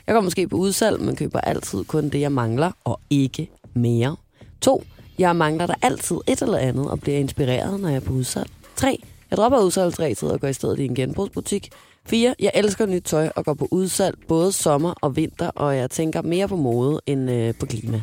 Jeg 0.06 0.14
går 0.14 0.20
måske 0.20 0.48
på 0.48 0.56
udsalg, 0.56 1.00
men 1.00 1.16
køber 1.16 1.40
altid 1.40 1.84
kun 1.84 2.08
det, 2.08 2.20
jeg 2.20 2.32
mangler, 2.32 2.72
og 2.84 3.00
ikke 3.10 3.50
mere. 3.74 4.16
2. 4.60 4.84
Jeg 5.18 5.36
mangler 5.36 5.66
der 5.66 5.74
altid 5.82 6.16
et 6.26 6.42
eller 6.42 6.58
andet, 6.58 6.90
og 6.90 7.00
bliver 7.00 7.18
inspireret, 7.18 7.80
når 7.80 7.88
jeg 7.88 7.96
er 7.96 8.00
på 8.00 8.12
udsalg. 8.12 8.50
3. 8.76 9.02
Jeg 9.30 9.36
dropper 9.36 9.58
udsalgsræset 9.58 10.32
og 10.32 10.40
går 10.40 10.48
i 10.48 10.52
stedet 10.52 10.78
i 10.78 10.84
en 10.84 10.94
genbrugsbutik. 10.94 11.70
4. 12.06 12.34
Jeg 12.40 12.50
elsker 12.54 12.86
nyt 12.86 13.02
tøj 13.02 13.30
og 13.36 13.44
går 13.44 13.54
på 13.54 13.68
udsalg 13.70 14.18
både 14.28 14.52
sommer 14.52 14.94
og 15.00 15.16
vinter, 15.16 15.48
og 15.48 15.76
jeg 15.76 15.90
tænker 15.90 16.22
mere 16.22 16.48
på 16.48 16.56
mode 16.56 17.00
end 17.06 17.30
øh, 17.30 17.54
på 17.54 17.66
klima. 17.66 18.02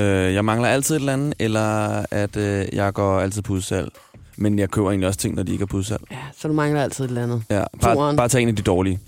Øh, 0.00 0.34
jeg 0.34 0.44
mangler 0.44 0.68
altid 0.68 0.94
et 0.94 1.00
eller 1.00 1.12
andet, 1.12 1.34
eller 1.38 2.04
at 2.10 2.36
øh, 2.36 2.66
jeg 2.72 2.92
går 2.92 3.20
altid 3.20 3.42
på 3.42 3.52
udsalg. 3.52 3.88
Men 4.36 4.58
jeg 4.58 4.70
køber 4.70 4.88
egentlig 4.90 5.08
også 5.08 5.20
ting, 5.20 5.34
når 5.34 5.42
de 5.42 5.52
ikke 5.52 5.62
er 5.62 5.66
på 5.66 5.76
udsalg. 5.76 6.02
Ja, 6.10 6.16
så 6.38 6.48
du 6.48 6.54
mangler 6.54 6.82
altid 6.82 7.04
et 7.04 7.08
eller 7.08 7.22
andet. 7.22 7.42
Ja, 7.50 7.64
bare, 7.80 8.16
bare 8.16 8.28
tag 8.28 8.42
en 8.42 8.48
af 8.48 8.56
de 8.56 8.62
dårlige. 8.62 9.00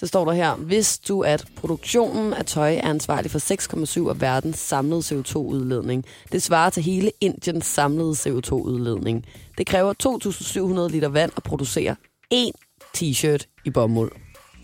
Så 0.00 0.06
står 0.06 0.24
der 0.24 0.32
her, 0.32 0.54
hvis 0.54 0.98
du 0.98 1.20
at 1.20 1.44
produktionen 1.56 2.34
af 2.34 2.44
tøj 2.44 2.74
er 2.74 2.88
ansvarlig 2.88 3.30
for 3.30 4.04
6,7 4.08 4.08
af 4.08 4.20
verdens 4.20 4.58
samlede 4.58 5.00
CO2-udledning. 5.00 6.04
Det 6.32 6.42
svarer 6.42 6.70
til 6.70 6.82
hele 6.82 7.10
Indiens 7.20 7.66
samlede 7.66 8.12
CO2-udledning. 8.12 9.24
Det 9.58 9.66
kræver 9.66 9.94
2.700 10.88 10.92
liter 10.92 11.08
vand 11.08 11.32
at 11.36 11.42
producere 11.42 11.96
én 12.34 12.50
t-shirt 12.96 13.62
i 13.64 13.70
bomuld. 13.70 14.12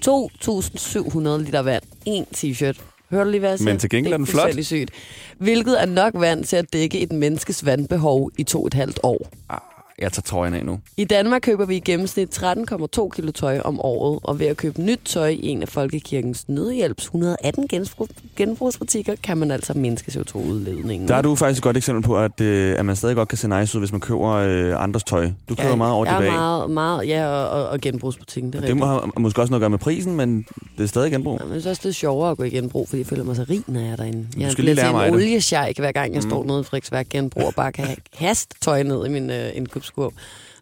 2.700 0.07 1.45
liter 1.45 1.63
vand, 1.63 1.83
én 2.09 2.25
t-shirt. 2.37 2.96
Hører 3.11 3.25
du 3.25 3.31
lige, 3.31 3.41
hvad 3.41 3.51
jeg 3.51 3.59
siger? 3.59 3.71
Men 3.71 3.79
til 3.79 3.91
gengæld 3.91 4.13
er 4.13 4.17
den 4.17 4.27
flot. 4.27 4.65
sygt. 4.65 4.91
Hvilket 5.39 5.83
er 5.83 5.87
nok 5.87 6.13
vand 6.15 6.45
til 6.45 6.57
at 6.57 6.73
dække 6.73 7.01
et 7.01 7.13
menneskes 7.13 7.65
vandbehov 7.67 8.31
i 8.39 8.43
to 8.43 8.61
og 8.61 8.67
et 8.67 8.75
halvt 8.75 9.01
år. 9.03 9.31
Ah, 9.49 9.59
jeg 9.99 10.13
tager 10.13 10.23
trøjen 10.23 10.55
af 10.55 10.65
nu. 10.67 10.79
I 10.97 11.05
Danmark 11.05 11.43
køber 11.43 11.65
vi 11.67 11.77
i 11.77 11.81
gennemsnit 11.81 12.39
13,2 12.43 13.09
kilo 13.09 13.33
tøj 13.33 13.61
om 13.65 13.81
året, 13.81 14.21
og 14.23 14.39
ved 14.39 14.47
at 14.47 14.57
købe 14.57 14.83
nyt 14.83 15.01
tøj 15.05 15.29
i 15.29 15.47
en 15.47 15.63
af 15.63 15.69
Folkekirkens 15.69 16.49
Nødhjælps 16.49 17.05
118 17.05 17.67
genbrug- 17.73 18.09
genbrugsbutikker, 18.37 19.15
kan 19.23 19.39
man 19.39 19.51
altså 19.51 19.73
mindske 19.75 20.13
CO2-udledningen. 20.13 21.09
Der 21.09 21.15
er 21.15 21.23
du 21.23 21.35
faktisk 21.35 21.59
et 21.59 21.63
godt 21.63 21.77
eksempel 21.77 22.03
på, 22.03 22.19
at, 22.19 22.41
øh, 22.41 22.79
at 22.79 22.85
man 22.87 22.97
stadig 22.97 23.17
godt 23.17 23.29
kan 23.29 23.39
se 23.39 23.49
nice 23.49 23.77
ud, 23.79 23.81
hvis 23.81 23.93
man 23.93 24.01
køber 24.01 24.31
øh, 24.33 24.83
andres 24.83 25.05
tøj. 25.05 25.31
Du 25.49 25.55
køber 25.55 25.77
meget 25.77 25.93
over 25.95 26.07
ja, 26.07 26.13
det 26.13 26.21
bag. 26.23 26.33
meget, 26.33 26.71
meget, 26.71 27.09
ja, 27.09 27.27
og, 27.27 27.69
og, 27.69 27.81
genbrugsbutikken, 27.81 28.53
det 28.53 28.63
er 28.63 28.67
Det 28.67 28.77
må 28.77 28.87
have 28.87 29.01
måske 29.19 29.41
også 29.41 29.51
noget 29.51 29.61
at 29.61 29.63
gøre 29.63 29.71
med 29.71 29.79
prisen, 29.79 30.17
men 30.17 30.47
det 30.79 30.85
er 30.85 30.89
stadig 30.89 31.11
genbrug. 31.13 31.39
Ja, 31.41 31.45
men 31.45 31.53
synes 31.53 31.67
også, 31.67 31.81
det 31.85 31.89
er 31.89 31.93
sjovere 31.95 32.31
at 32.31 32.37
gå 32.37 32.43
i 32.45 32.51
genbrug, 32.51 32.89
fordi 32.89 33.01
jeg 33.01 33.07
føler 33.07 33.25
mig 33.25 33.37
så 33.37 33.45
rig, 33.51 33.63
når 33.67 33.81
jeg 33.81 33.89
er 33.91 33.97
derinde. 33.97 34.27
Jeg 34.39 34.53
skal 34.53 34.65
lige 34.65 34.75
lære 34.75 34.93
mig 34.93 35.07
en 35.09 35.15
det. 35.15 35.21
oliesjejk, 35.23 35.79
hver 35.79 35.93
gang 35.93 36.15
jeg 36.15 36.23
Mm. 36.25 36.31
står 36.31 36.45
nede 36.45 36.61
i 36.61 36.65
Frederiksværk 36.65 37.09
genbrug 37.09 37.45
og 37.47 37.55
bare 37.55 37.73
kan 37.73 37.87
hast 38.15 38.51
tøj 38.61 38.83
ned 38.83 39.07
i 39.07 39.09
min 39.09 39.31
øh, 39.31 39.49
indkøbskurv. 39.89 40.13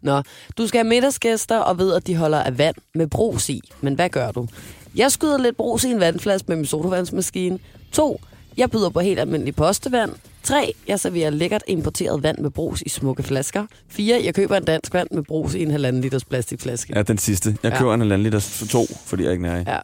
Nå, 0.01 0.21
du 0.57 0.67
skal 0.67 0.79
have 0.79 0.89
middagsgæster 0.89 1.57
og 1.57 1.77
ved, 1.77 1.93
at 1.93 2.07
de 2.07 2.15
holder 2.15 2.37
af 2.43 2.57
vand 2.57 2.75
med 2.95 3.07
brus 3.07 3.49
i. 3.49 3.61
Men 3.81 3.93
hvad 3.93 4.09
gør 4.09 4.31
du? 4.31 4.47
Jeg 4.95 5.11
skyder 5.11 5.37
lidt 5.37 5.57
brus 5.57 5.83
i 5.83 5.87
en 5.91 5.99
vandflaske 5.99 6.45
med 6.47 6.55
min 6.55 6.65
sodavandsmaskine. 6.65 7.59
2. 7.91 8.21
Jeg 8.57 8.71
byder 8.71 8.89
på 8.89 8.99
helt 8.99 9.19
almindelig 9.19 9.55
postevand. 9.55 10.11
3. 10.43 10.73
Jeg 10.87 10.99
serverer 10.99 11.29
lækkert 11.29 11.63
importeret 11.67 12.23
vand 12.23 12.37
med 12.37 12.49
brus 12.49 12.81
i 12.81 12.89
smukke 12.89 13.23
flasker. 13.23 13.65
4. 13.89 14.21
Jeg 14.23 14.35
køber 14.35 14.57
en 14.57 14.63
dansk 14.63 14.93
vand 14.93 15.07
med 15.11 15.23
brus 15.23 15.53
i 15.53 15.61
en 15.63 15.71
halvanden 15.71 16.01
liters 16.01 16.25
plastikflaske. 16.25 16.93
Ja, 16.95 17.01
den 17.01 17.17
sidste. 17.17 17.57
Jeg 17.63 17.71
Ja. 17.71 17.77
køber 17.77 17.93
en 17.93 17.99
halvanden 17.99 18.23
liter 18.23 18.39
for 18.39 18.65
to, 18.65 18.85
fordi 19.05 19.23
jeg 19.23 19.31
ikke 19.31 19.47
er 19.47 19.53
nær. 19.63 19.71
Ja. 19.73 19.79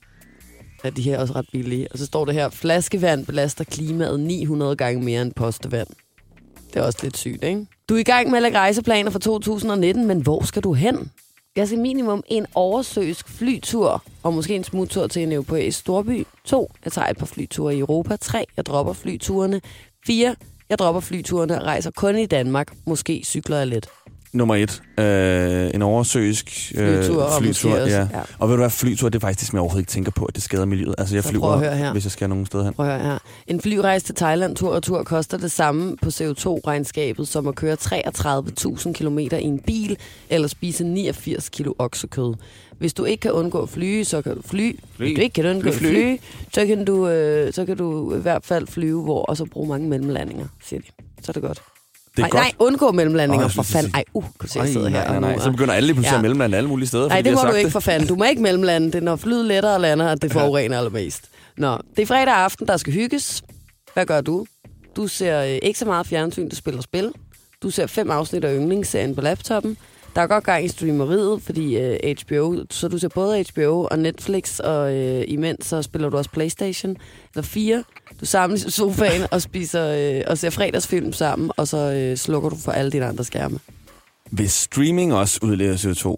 Ja, 0.84 0.90
de 0.90 1.02
her 1.02 1.16
er 1.16 1.20
også 1.20 1.34
ret 1.34 1.46
billige. 1.52 1.88
Og 1.92 1.98
så 1.98 2.06
står 2.06 2.26
det 2.26 2.34
her, 2.34 2.50
flaskevand 2.50 3.26
belaster 3.26 3.64
klimaet 3.64 4.20
900 4.20 4.76
gange 4.76 5.04
mere 5.04 5.22
end 5.22 5.34
postevand. 5.34 5.88
Det 6.74 6.80
er 6.80 6.84
også 6.84 7.00
lidt 7.04 7.18
sygt, 7.18 7.44
ikke? 7.44 7.66
Du 7.90 7.96
er 7.96 8.00
i 8.00 8.04
gang 8.04 8.30
med 8.30 8.38
at 8.38 8.44
lægge 8.44 8.58
rejseplaner 8.58 9.12
for 9.12 9.20
2019, 9.20 10.08
men 10.08 10.22
hvor 10.22 10.44
skal 10.44 10.64
du 10.64 10.74
hen? 10.74 11.12
Jeg 11.56 11.68
skal 11.68 11.80
minimum 11.80 12.24
en 12.28 12.46
oversøisk 12.56 13.30
flytur, 13.30 14.04
og 14.24 14.34
måske 14.34 14.56
en 14.56 14.64
smuttur 14.64 15.08
til 15.08 15.24
en 15.24 15.32
europæisk 15.32 15.80
storby. 15.80 16.24
2. 16.46 16.72
Jeg 16.86 16.92
tager 16.92 17.08
et 17.08 17.18
par 17.18 17.26
flyture 17.26 17.76
i 17.76 17.80
Europa. 17.80 18.16
3. 18.16 18.46
Jeg 18.58 18.66
dropper 18.66 18.94
flyturene. 18.94 19.62
4. 20.08 20.36
Jeg 20.70 20.80
dropper 20.80 21.02
flyturene 21.02 21.62
og 21.62 21.66
rejser 21.66 21.92
kun 21.92 22.18
i 22.18 22.26
Danmark. 22.26 22.74
Måske 22.86 23.22
cykler 23.26 23.58
jeg 23.58 23.68
lidt 23.68 23.88
nummer 24.34 24.56
et. 24.56 24.82
Øh, 25.00 25.72
en 25.74 25.82
oversøisk 25.82 26.72
øh, 26.78 27.04
Flytur, 27.04 27.24
og 27.24 27.42
flytur. 27.42 27.76
Ja. 27.78 28.00
ja. 28.00 28.08
Og 28.40 28.50
ved 28.50 28.56
du 28.56 28.62
hvad, 28.62 28.70
flytur, 28.70 29.10
det 29.10 29.16
er 29.16 29.20
faktisk 29.20 29.40
det, 29.40 29.48
som 29.48 29.56
jeg 29.58 29.62
overhovedet 29.62 29.82
ikke 29.82 29.92
tænker 29.92 30.12
på, 30.12 30.26
at 30.26 30.36
det 30.36 30.44
skader 30.44 30.66
miljøet. 30.66 30.96
Altså, 30.98 31.16
jeg 31.16 31.24
Så 31.24 31.30
flyver, 31.30 31.48
at 31.48 31.60
høre 31.60 31.76
her. 31.78 31.92
hvis 31.92 32.04
jeg 32.06 32.12
skal 32.12 32.30
nogen 32.30 32.46
sted 32.46 32.64
hen. 32.64 32.74
Prøv 32.74 32.86
at 32.90 32.92
høre 33.02 33.12
her. 33.12 33.18
En 33.48 33.62
flyrejse 33.62 34.06
til 34.06 34.16
Thailand 34.16 34.56
tur 34.56 34.74
og 34.76 34.84
tur 34.84 35.04
koster 35.04 35.38
det 35.38 35.52
samme 35.52 35.98
på 36.02 36.10
CO2-regnskabet, 36.10 37.26
som 37.28 37.48
at 37.48 37.56
køre 37.56 37.78
33.000 37.82 38.94
km 38.94 39.20
i 39.20 39.28
en 39.42 39.60
bil, 39.60 39.98
eller 40.30 40.48
spise 40.48 40.84
89 40.84 41.50
kilo 41.50 41.74
oksekød. 41.80 42.34
Hvis 42.78 42.94
du 42.94 43.04
ikke 43.06 43.22
kan 43.22 43.32
undgå 43.32 43.60
at 43.62 43.70
flyve, 43.70 44.06
så 44.06 44.22
kan 44.22 44.36
du 44.36 44.42
fly. 44.46 44.80
Hvis 44.98 45.16
du 45.16 45.22
ikke 45.22 45.34
kan 45.34 45.46
undgå 45.46 45.70
at 45.70 45.76
Fly. 45.76 45.88
flyve, 45.88 46.18
så 46.54 46.66
kan, 46.66 46.86
du, 46.86 47.08
øh, 47.08 47.54
så 47.54 47.66
kan 47.66 47.78
du 47.78 48.16
i 48.16 48.20
hvert 48.20 48.46
fald 48.46 48.68
flyve, 48.68 49.04
hvor, 49.04 49.22
og 49.22 49.38
så 49.38 49.46
bruge 49.46 49.68
mange 49.70 49.90
mellemlandinger, 49.90 50.48
siger 50.66 50.80
de. 50.80 50.86
Så 51.22 51.32
er 51.32 51.34
det 51.34 51.42
godt. 51.42 51.62
Det 52.16 52.18
er 52.18 52.22
nej, 52.22 52.30
godt. 52.30 52.42
nej, 52.44 52.52
undgå 52.60 52.92
mellemlandinger, 52.92 53.46
jeg 53.46 53.52
for 53.52 53.64
fanden. 53.64 53.92
Ej, 53.96 54.04
uh, 54.14 54.24
se, 54.46 54.60
jeg 54.60 54.66
Ej, 54.68 54.72
sidder 54.74 54.90
her. 54.90 55.08
nej, 55.08 55.20
nej, 55.20 55.38
Så 55.40 55.48
er- 55.48 55.52
begynder 55.52 55.74
alle 55.74 55.88
lige 55.88 55.94
pludselig 55.96 56.12
Ja. 56.14 56.18
at 56.18 56.22
mellemlande 56.22 56.58
alle 56.58 56.70
mulige 56.70 56.88
steder. 56.88 57.08
Nej, 57.08 57.22
det 57.22 57.26
de 57.32 57.36
må 57.36 57.50
du 57.52 57.56
ikke 57.56 57.72
for 57.72 57.80
fanden. 57.80 58.08
Du 58.08 58.16
må 58.16 58.24
ikke 58.24 58.42
mellemlande. 58.42 58.88
Det 58.88 58.96
er, 58.96 59.02
når 59.02 59.16
flyet 59.16 59.46
letter 59.46 59.70
og 59.70 59.82
lander, 59.82 60.08
at 60.10 60.22
det 60.22 60.32
forurener 60.32 60.78
allermest. 60.78 61.24
Nå, 61.58 61.78
det 61.96 62.02
er 62.02 62.06
fredag 62.06 62.34
aften, 62.34 62.68
der 62.68 62.78
skal 62.78 62.94
hygges. 62.94 63.42
Hvad 63.94 64.06
gør 64.06 64.22
du? 64.22 64.46
Du 64.96 65.08
ser 65.08 65.42
øh, 65.44 65.58
ikke 65.64 65.80
så 65.80 65.86
meget 65.86 66.08
fjernsyn, 66.08 66.50
du 66.50 66.56
spiller 66.56 66.82
spil. 66.82 67.12
Du 67.64 67.70
ser 67.70 67.88
fem 67.88 68.12
afsnit 68.12 68.44
af 68.44 68.56
yndlingsserien 68.56 69.16
på 69.16 69.22
laptoppen. 69.22 69.78
Der 70.16 70.22
er 70.22 70.28
godt 70.28 70.44
gang 70.44 70.66
i 70.66 70.68
streameriet, 70.68 71.42
fordi 71.42 71.78
øh, 71.78 72.16
HBO, 72.22 72.64
så 72.70 72.88
du 72.88 72.98
ser 72.98 73.08
både 73.08 73.46
HBO 73.54 73.88
og 73.92 74.00
Netflix, 74.00 74.60
og 74.60 74.96
øh, 74.96 75.24
imens 75.28 75.66
så 75.66 75.82
spiller 75.82 76.10
du 76.10 76.18
også 76.18 76.30
Playstation. 76.30 76.98
Eller 77.34 77.44
fire. 77.44 77.84
Du 78.20 78.26
samles 78.26 78.66
i 78.66 78.72
sofaen 78.72 79.22
og 79.32 79.42
spiser 79.42 80.18
øh, 80.18 80.24
og 80.28 80.38
ser 80.38 80.50
fredagsfilm 80.50 81.14
sammen, 81.14 81.52
og 81.58 81.68
så 81.68 81.78
øh, 81.78 82.18
slukker 82.18 82.50
du 82.50 82.56
for 82.56 82.72
alle 82.72 82.92
dine 82.92 83.06
andre 83.06 83.24
skærme. 83.24 83.60
Hvis 84.32 84.52
streaming 84.52 85.14
også 85.14 85.40
udleder 85.42 85.78
CO2, 85.78 86.16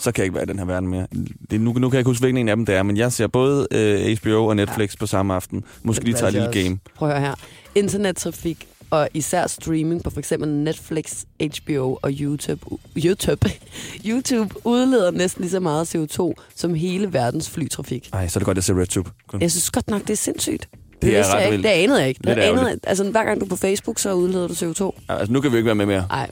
så 0.00 0.12
kan 0.12 0.22
jeg 0.22 0.24
ikke 0.24 0.34
være 0.34 0.44
i 0.44 0.46
den 0.46 0.58
her 0.58 0.66
verden 0.66 0.88
mere. 0.88 1.06
Det, 1.50 1.60
nu, 1.60 1.72
nu 1.72 1.88
kan 1.88 1.92
jeg 1.92 2.00
ikke 2.00 2.10
huske, 2.10 2.22
hvilken 2.22 2.38
en 2.38 2.48
af 2.48 2.56
dem 2.56 2.66
det 2.66 2.74
er, 2.74 2.82
men 2.82 2.96
jeg 2.96 3.12
ser 3.12 3.26
både 3.26 3.66
øh, 3.70 4.18
HBO 4.18 4.46
og 4.46 4.56
Netflix 4.56 4.94
ja. 4.94 4.98
på 4.98 5.06
samme 5.06 5.34
aften. 5.34 5.64
Måske 5.82 6.04
lige 6.04 6.14
tager 6.14 6.26
et 6.26 6.32
lille 6.32 6.62
game. 6.62 6.78
Prøv 6.94 7.08
at 7.08 7.14
høre 7.14 7.28
her. 7.28 7.34
Internettrafik 7.74 8.68
og 8.92 9.08
især 9.14 9.46
streaming 9.46 10.02
på 10.02 10.10
f.eks. 10.10 10.32
Netflix, 10.46 11.24
HBO 11.42 11.98
og 12.02 12.10
YouTube, 12.12 12.66
YouTube, 12.96 13.50
YouTube 14.08 14.54
udleder 14.64 15.10
næsten 15.10 15.42
lige 15.42 15.50
så 15.50 15.60
meget 15.60 15.94
CO2 15.94 16.32
som 16.56 16.74
hele 16.74 17.12
verdens 17.12 17.50
flytrafik. 17.50 18.10
Ej, 18.12 18.28
så 18.28 18.38
er 18.38 18.40
det 18.40 18.44
godt, 18.46 18.54
at 18.54 18.56
jeg 18.56 18.64
ser 18.64 18.80
RedTube. 18.80 19.10
Kun. 19.28 19.40
Jeg 19.42 19.50
synes 19.50 19.70
godt 19.70 19.90
nok, 19.90 20.00
det 20.00 20.10
er 20.10 20.14
sindssygt. 20.16 20.68
Det, 20.72 21.02
Det 21.02 21.18
er 21.18 21.34
ret 21.34 21.40
jeg 21.42 21.52
ikke. 21.52 21.62
Det 21.62 21.68
anede 21.68 21.98
jeg 22.00 22.08
ikke. 22.08 22.20
Det 22.24 22.30
anede, 22.30 22.66
jeg- 22.66 22.78
altså, 22.82 23.04
hver 23.10 23.24
gang 23.24 23.40
du 23.40 23.44
er 23.44 23.48
på 23.48 23.56
Facebook, 23.56 23.98
så 23.98 24.12
udleder 24.12 24.48
du 24.48 24.54
CO2. 24.54 25.00
Altså, 25.08 25.32
nu 25.32 25.40
kan 25.40 25.52
vi 25.52 25.56
ikke 25.56 25.66
være 25.66 25.74
med 25.74 25.86
mere. 25.86 26.06
Nej. 26.08 26.30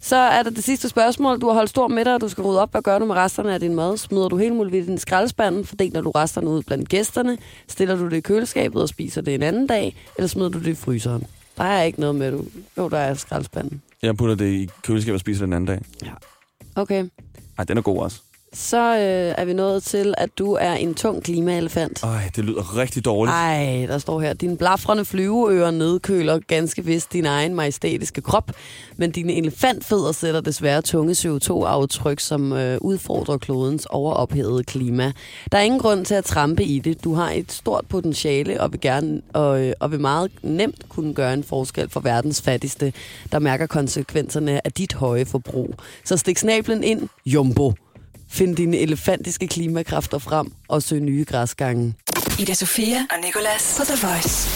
Så 0.00 0.16
er 0.16 0.42
der 0.42 0.50
det 0.50 0.64
sidste 0.64 0.88
spørgsmål. 0.88 1.40
Du 1.40 1.46
har 1.46 1.54
holdt 1.54 1.70
stor 1.70 1.88
middag, 1.88 2.14
og 2.14 2.20
du 2.20 2.28
skal 2.28 2.42
rydde 2.44 2.60
op. 2.60 2.70
Hvad 2.70 2.82
gør 2.82 2.98
du 2.98 3.04
med 3.04 3.14
resterne 3.14 3.54
af 3.54 3.60
din 3.60 3.74
mad? 3.74 3.96
Smider 3.96 4.28
du 4.28 4.36
helt 4.36 4.54
muligt 4.54 4.84
i 4.84 4.86
din 4.86 4.98
skraldespand? 4.98 5.64
Fordeler 5.64 6.00
du 6.00 6.10
resterne 6.10 6.50
ud 6.50 6.62
blandt 6.62 6.88
gæsterne? 6.88 7.38
Stiller 7.68 7.96
du 7.96 8.04
det 8.08 8.16
i 8.16 8.20
køleskabet 8.20 8.82
og 8.82 8.88
spiser 8.88 9.20
det 9.20 9.34
en 9.34 9.42
anden 9.42 9.66
dag? 9.66 9.96
Eller 10.16 10.28
smider 10.28 10.48
du 10.48 10.58
det 10.58 10.66
i 10.66 10.74
fryseren? 10.74 11.24
Der 11.60 11.66
er 11.66 11.82
ikke 11.82 12.00
noget 12.00 12.14
med, 12.16 12.32
du... 12.32 12.44
Jo, 12.78 12.88
der 12.88 12.98
er 12.98 13.14
skraldespanden. 13.14 13.82
Jeg 14.02 14.16
putter 14.16 14.34
det 14.34 14.52
i 14.52 14.68
køleskabet 14.82 15.14
og 15.14 15.20
spiser 15.20 15.40
det 15.40 15.46
den 15.46 15.52
anden 15.52 15.66
dag. 15.66 16.12
Okay. 16.74 17.08
Ej, 17.58 17.64
den 17.64 17.78
er 17.78 17.82
god 17.82 18.02
også. 18.02 18.20
Så 18.52 18.94
øh, 18.94 19.34
er 19.38 19.44
vi 19.44 19.52
nået 19.52 19.82
til, 19.82 20.14
at 20.18 20.38
du 20.38 20.52
er 20.52 20.72
en 20.72 20.94
tung 20.94 21.22
klimaelefant. 21.22 22.02
Ej, 22.02 22.30
det 22.36 22.44
lyder 22.44 22.76
rigtig 22.76 23.04
dårligt. 23.04 23.34
Ej, 23.34 23.86
der 23.88 23.98
står 23.98 24.20
her, 24.20 24.32
din 24.32 24.56
blafrende 24.56 25.04
flyveører 25.04 25.70
nedkøler 25.70 26.38
ganske 26.38 26.84
vist 26.84 27.12
din 27.12 27.26
egen 27.26 27.54
majestætiske 27.54 28.20
krop, 28.20 28.50
men 28.96 29.10
dine 29.10 29.32
elefantfødder 29.32 30.12
sætter 30.12 30.40
desværre 30.40 30.82
tunge 30.82 31.12
CO2-aftryk, 31.12 32.20
som 32.20 32.52
øh, 32.52 32.78
udfordrer 32.80 33.38
klodens 33.38 33.86
overophedede 33.90 34.64
klima. 34.64 35.12
Der 35.52 35.58
er 35.58 35.62
ingen 35.62 35.80
grund 35.80 36.04
til 36.04 36.14
at 36.14 36.24
trampe 36.24 36.64
i 36.64 36.78
det. 36.78 37.04
Du 37.04 37.14
har 37.14 37.30
et 37.30 37.52
stort 37.52 37.84
potentiale 37.88 38.60
og 38.60 38.72
vil, 38.72 38.80
gerne, 38.80 39.22
og, 39.32 39.66
øh, 39.66 39.72
og 39.80 39.90
vil 39.90 40.00
meget 40.00 40.30
nemt 40.42 40.88
kunne 40.88 41.14
gøre 41.14 41.34
en 41.34 41.44
forskel 41.44 41.90
for 41.90 42.00
verdens 42.00 42.42
fattigste, 42.42 42.92
der 43.32 43.38
mærker 43.38 43.66
konsekvenserne 43.66 44.66
af 44.66 44.72
dit 44.72 44.92
høje 44.92 45.24
forbrug. 45.24 45.74
Så 46.04 46.16
stik 46.16 46.38
snablen 46.38 46.84
ind, 46.84 47.08
jumbo. 47.26 47.72
Find 48.30 48.56
dine 48.56 48.78
elefantiske 48.78 49.46
klimakræfter 49.48 50.18
frem 50.18 50.52
og 50.68 50.82
søg 50.82 51.00
nye 51.00 51.24
græsgange. 51.28 51.94
Ida 52.38 52.54
Sofia 52.54 52.96
og 53.10 53.16
Nicolas 53.24 53.74
på 53.78 53.84
The 53.84 54.06
Voice. 54.06 54.50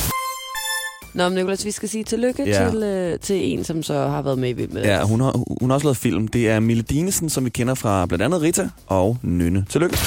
Nå, 1.14 1.28
men 1.28 1.34
Nicolas, 1.38 1.64
vi 1.64 1.70
skal 1.70 1.88
sige 1.88 2.04
tillykke 2.04 2.42
Ja. 2.46 2.70
til, 2.70 2.82
øh, 2.82 3.18
til 3.18 3.52
en, 3.52 3.64
som 3.64 3.82
så 3.82 3.94
har 4.08 4.22
været 4.22 4.38
med 4.38 4.48
i 4.48 4.52
Vild 4.52 4.68
med 4.68 4.82
Ja, 4.82 5.02
hun 5.02 5.20
har, 5.20 5.32
hun 5.60 5.70
har 5.70 5.74
også 5.74 5.86
lavet 5.86 5.96
film. 5.96 6.28
Det 6.28 6.48
er 6.48 6.60
Mille 6.60 6.82
Dinesen, 6.82 7.30
som 7.30 7.44
vi 7.44 7.50
kender 7.50 7.74
fra 7.74 8.06
blandt 8.06 8.24
andet 8.24 8.42
Rita 8.42 8.68
og 8.86 9.18
Nynne. 9.22 9.66
Tillykke. 9.70 9.98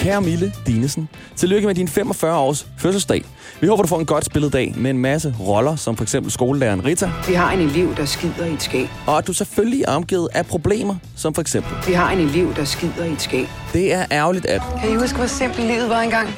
Kære 0.00 0.20
Mille 0.20 0.52
Dinesen, 0.66 1.08
tillykke 1.36 1.66
med 1.66 1.74
din 1.74 1.88
45 1.88 2.36
års 2.38 2.66
fødselsdag. 2.78 3.24
Vi 3.60 3.66
håber, 3.66 3.82
du 3.82 3.88
får 3.88 3.98
en 3.98 4.06
godt 4.06 4.24
spillet 4.24 4.52
dag 4.52 4.74
med 4.76 4.90
en 4.90 4.98
masse 4.98 5.34
roller, 5.40 5.76
som 5.76 5.96
for 5.96 6.02
eksempel 6.04 6.32
skolelæreren 6.32 6.84
Rita, 6.84 7.10
Vi 7.28 7.34
har 7.34 7.52
en 7.52 7.60
elev, 7.60 7.96
der 7.96 8.04
skider 8.04 8.44
i 8.44 8.52
et 8.52 8.62
skab. 8.62 8.88
og 9.06 9.18
at 9.18 9.26
du 9.26 9.32
selvfølgelig 9.32 9.84
er 9.88 9.92
omgivet 9.92 10.28
af 10.34 10.46
problemer, 10.46 10.94
som 11.16 11.34
for 11.34 11.40
eksempel. 11.40 11.72
Vi 11.86 11.92
har 11.92 12.10
en 12.10 12.18
elev, 12.18 12.54
der 12.56 12.64
skider 12.64 13.04
i 13.04 13.12
et 13.12 13.22
skab. 13.22 13.46
Det 13.72 13.94
er 13.94 14.04
ærgerligt, 14.12 14.46
at... 14.46 14.62
Kan 14.80 14.92
I 14.92 14.94
huske, 14.94 15.16
hvor 15.18 15.26
simpelt 15.26 15.66
livet 15.66 15.88
var 15.88 16.00
engang? 16.00 16.28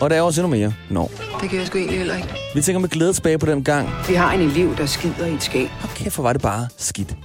Og 0.00 0.10
der 0.10 0.16
er 0.16 0.22
også 0.22 0.40
endnu 0.40 0.56
mere. 0.56 0.72
Nå. 0.90 1.10
Det 1.40 1.50
kan 1.50 1.58
jeg 1.58 1.66
sgu 1.66 1.78
egentlig 1.78 1.98
heller 1.98 2.16
ikke. 2.16 2.28
Vi 2.54 2.62
tænker 2.62 2.80
med 2.80 2.88
glæde 2.88 3.12
tilbage 3.12 3.38
på 3.38 3.46
den 3.46 3.64
gang. 3.64 3.88
Vi 4.08 4.14
har 4.14 4.32
en 4.32 4.40
elev, 4.40 4.76
der 4.76 4.86
skider 4.86 5.26
i 5.26 5.34
et 5.34 5.42
skab. 5.42 5.68
Kæft, 5.94 6.14
hvor 6.14 6.22
var 6.22 6.32
det 6.32 6.42
bare 6.42 6.68
skidt. 6.78 7.16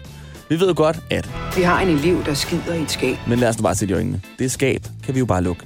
Vi 0.51 0.59
ved 0.59 0.67
jo 0.67 0.73
godt, 0.77 0.99
at... 1.09 1.29
Vi 1.55 1.61
har 1.61 1.81
en 1.81 1.89
elev, 1.89 2.25
der 2.25 2.33
skider 2.33 2.73
i 2.73 2.81
et 2.81 2.91
skab. 2.91 3.17
Men 3.27 3.39
lad 3.39 3.49
os 3.49 3.57
nu 3.57 3.63
bare 3.63 3.75
se 3.75 3.85
i 3.85 3.93
øjnene. 3.93 4.21
Det 4.39 4.51
skab 4.51 4.85
kan 5.03 5.13
vi 5.15 5.19
jo 5.19 5.25
bare 5.25 5.43
lukke. 5.43 5.65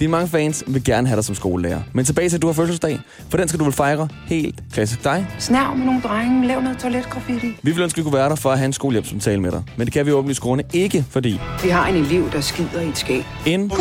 Dine 0.00 0.10
mange 0.10 0.28
fans 0.28 0.64
vil 0.66 0.84
gerne 0.84 1.06
have 1.06 1.16
dig 1.16 1.24
som 1.24 1.34
skolelærer. 1.34 1.80
Men 1.92 2.04
tilbage 2.04 2.28
til, 2.28 2.36
at 2.36 2.42
du 2.42 2.46
har 2.46 2.54
fødselsdag. 2.54 3.00
For 3.30 3.38
den 3.38 3.48
skal 3.48 3.58
du 3.58 3.64
vel 3.64 3.72
fejre 3.72 4.08
helt 4.26 4.62
klassisk 4.72 5.04
dig. 5.04 5.26
Snæv 5.38 5.76
med 5.76 5.86
nogle 5.86 6.02
drenge. 6.02 6.46
Lav 6.46 6.60
noget 6.60 6.78
toiletgraffiti. 6.78 7.46
Vi 7.62 7.70
vil 7.70 7.82
ønske, 7.82 7.94
at 7.94 7.98
vi 7.98 8.02
kunne 8.02 8.18
være 8.18 8.28
der 8.28 8.34
for 8.34 8.50
at 8.50 8.58
have 8.58 8.66
en 8.66 8.72
skolehjælpssamtale 8.72 9.40
med 9.40 9.52
dig. 9.52 9.62
Men 9.76 9.86
det 9.86 9.92
kan 9.92 10.06
vi 10.06 10.12
åbenlyst 10.12 10.40
grunde 10.40 10.64
ikke, 10.72 11.04
fordi 11.10 11.40
Vi 11.62 11.68
har 11.68 11.86
en 11.88 11.96
elev, 11.96 12.32
der 12.32 12.40
skider 12.40 12.80
i 12.80 12.88
et 12.88 12.98
skab. 12.98 13.24
en 13.46 13.72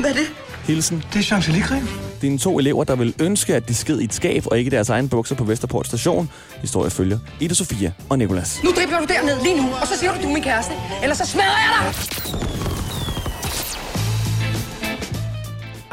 Hvad 0.00 0.10
er 0.10 0.14
det? 0.14 0.32
hilsen 0.64 1.04
Det 1.12 1.18
er 1.18 1.22
chantilly 1.22 1.60
dine 2.22 2.38
to 2.38 2.58
elever, 2.58 2.84
der 2.84 2.96
vil 2.96 3.14
ønske, 3.20 3.54
at 3.54 3.68
de 3.68 3.74
sked 3.74 4.00
i 4.00 4.04
et 4.04 4.14
skab 4.14 4.46
og 4.46 4.58
ikke 4.58 4.70
deres 4.70 4.88
egen 4.88 5.08
bukser 5.08 5.34
på 5.34 5.44
Vesterport 5.44 5.86
station. 5.86 6.30
Historie 6.60 6.90
følger 6.90 7.18
Ida 7.40 7.54
Sofia 7.54 7.92
og 8.08 8.18
Nikolas. 8.18 8.60
Nu 8.64 8.70
dribler 8.70 8.98
du 8.98 9.04
derned 9.04 9.42
lige 9.42 9.56
nu, 9.56 9.68
og 9.80 9.86
så 9.86 9.98
siger 9.98 10.12
du, 10.14 10.22
du 10.22 10.28
er 10.28 10.32
min 10.32 10.42
kæreste. 10.42 10.72
Ellers 11.02 11.18
så 11.18 11.26
smadrer 11.26 11.48
jeg 11.48 11.94
dig! 11.94 12.55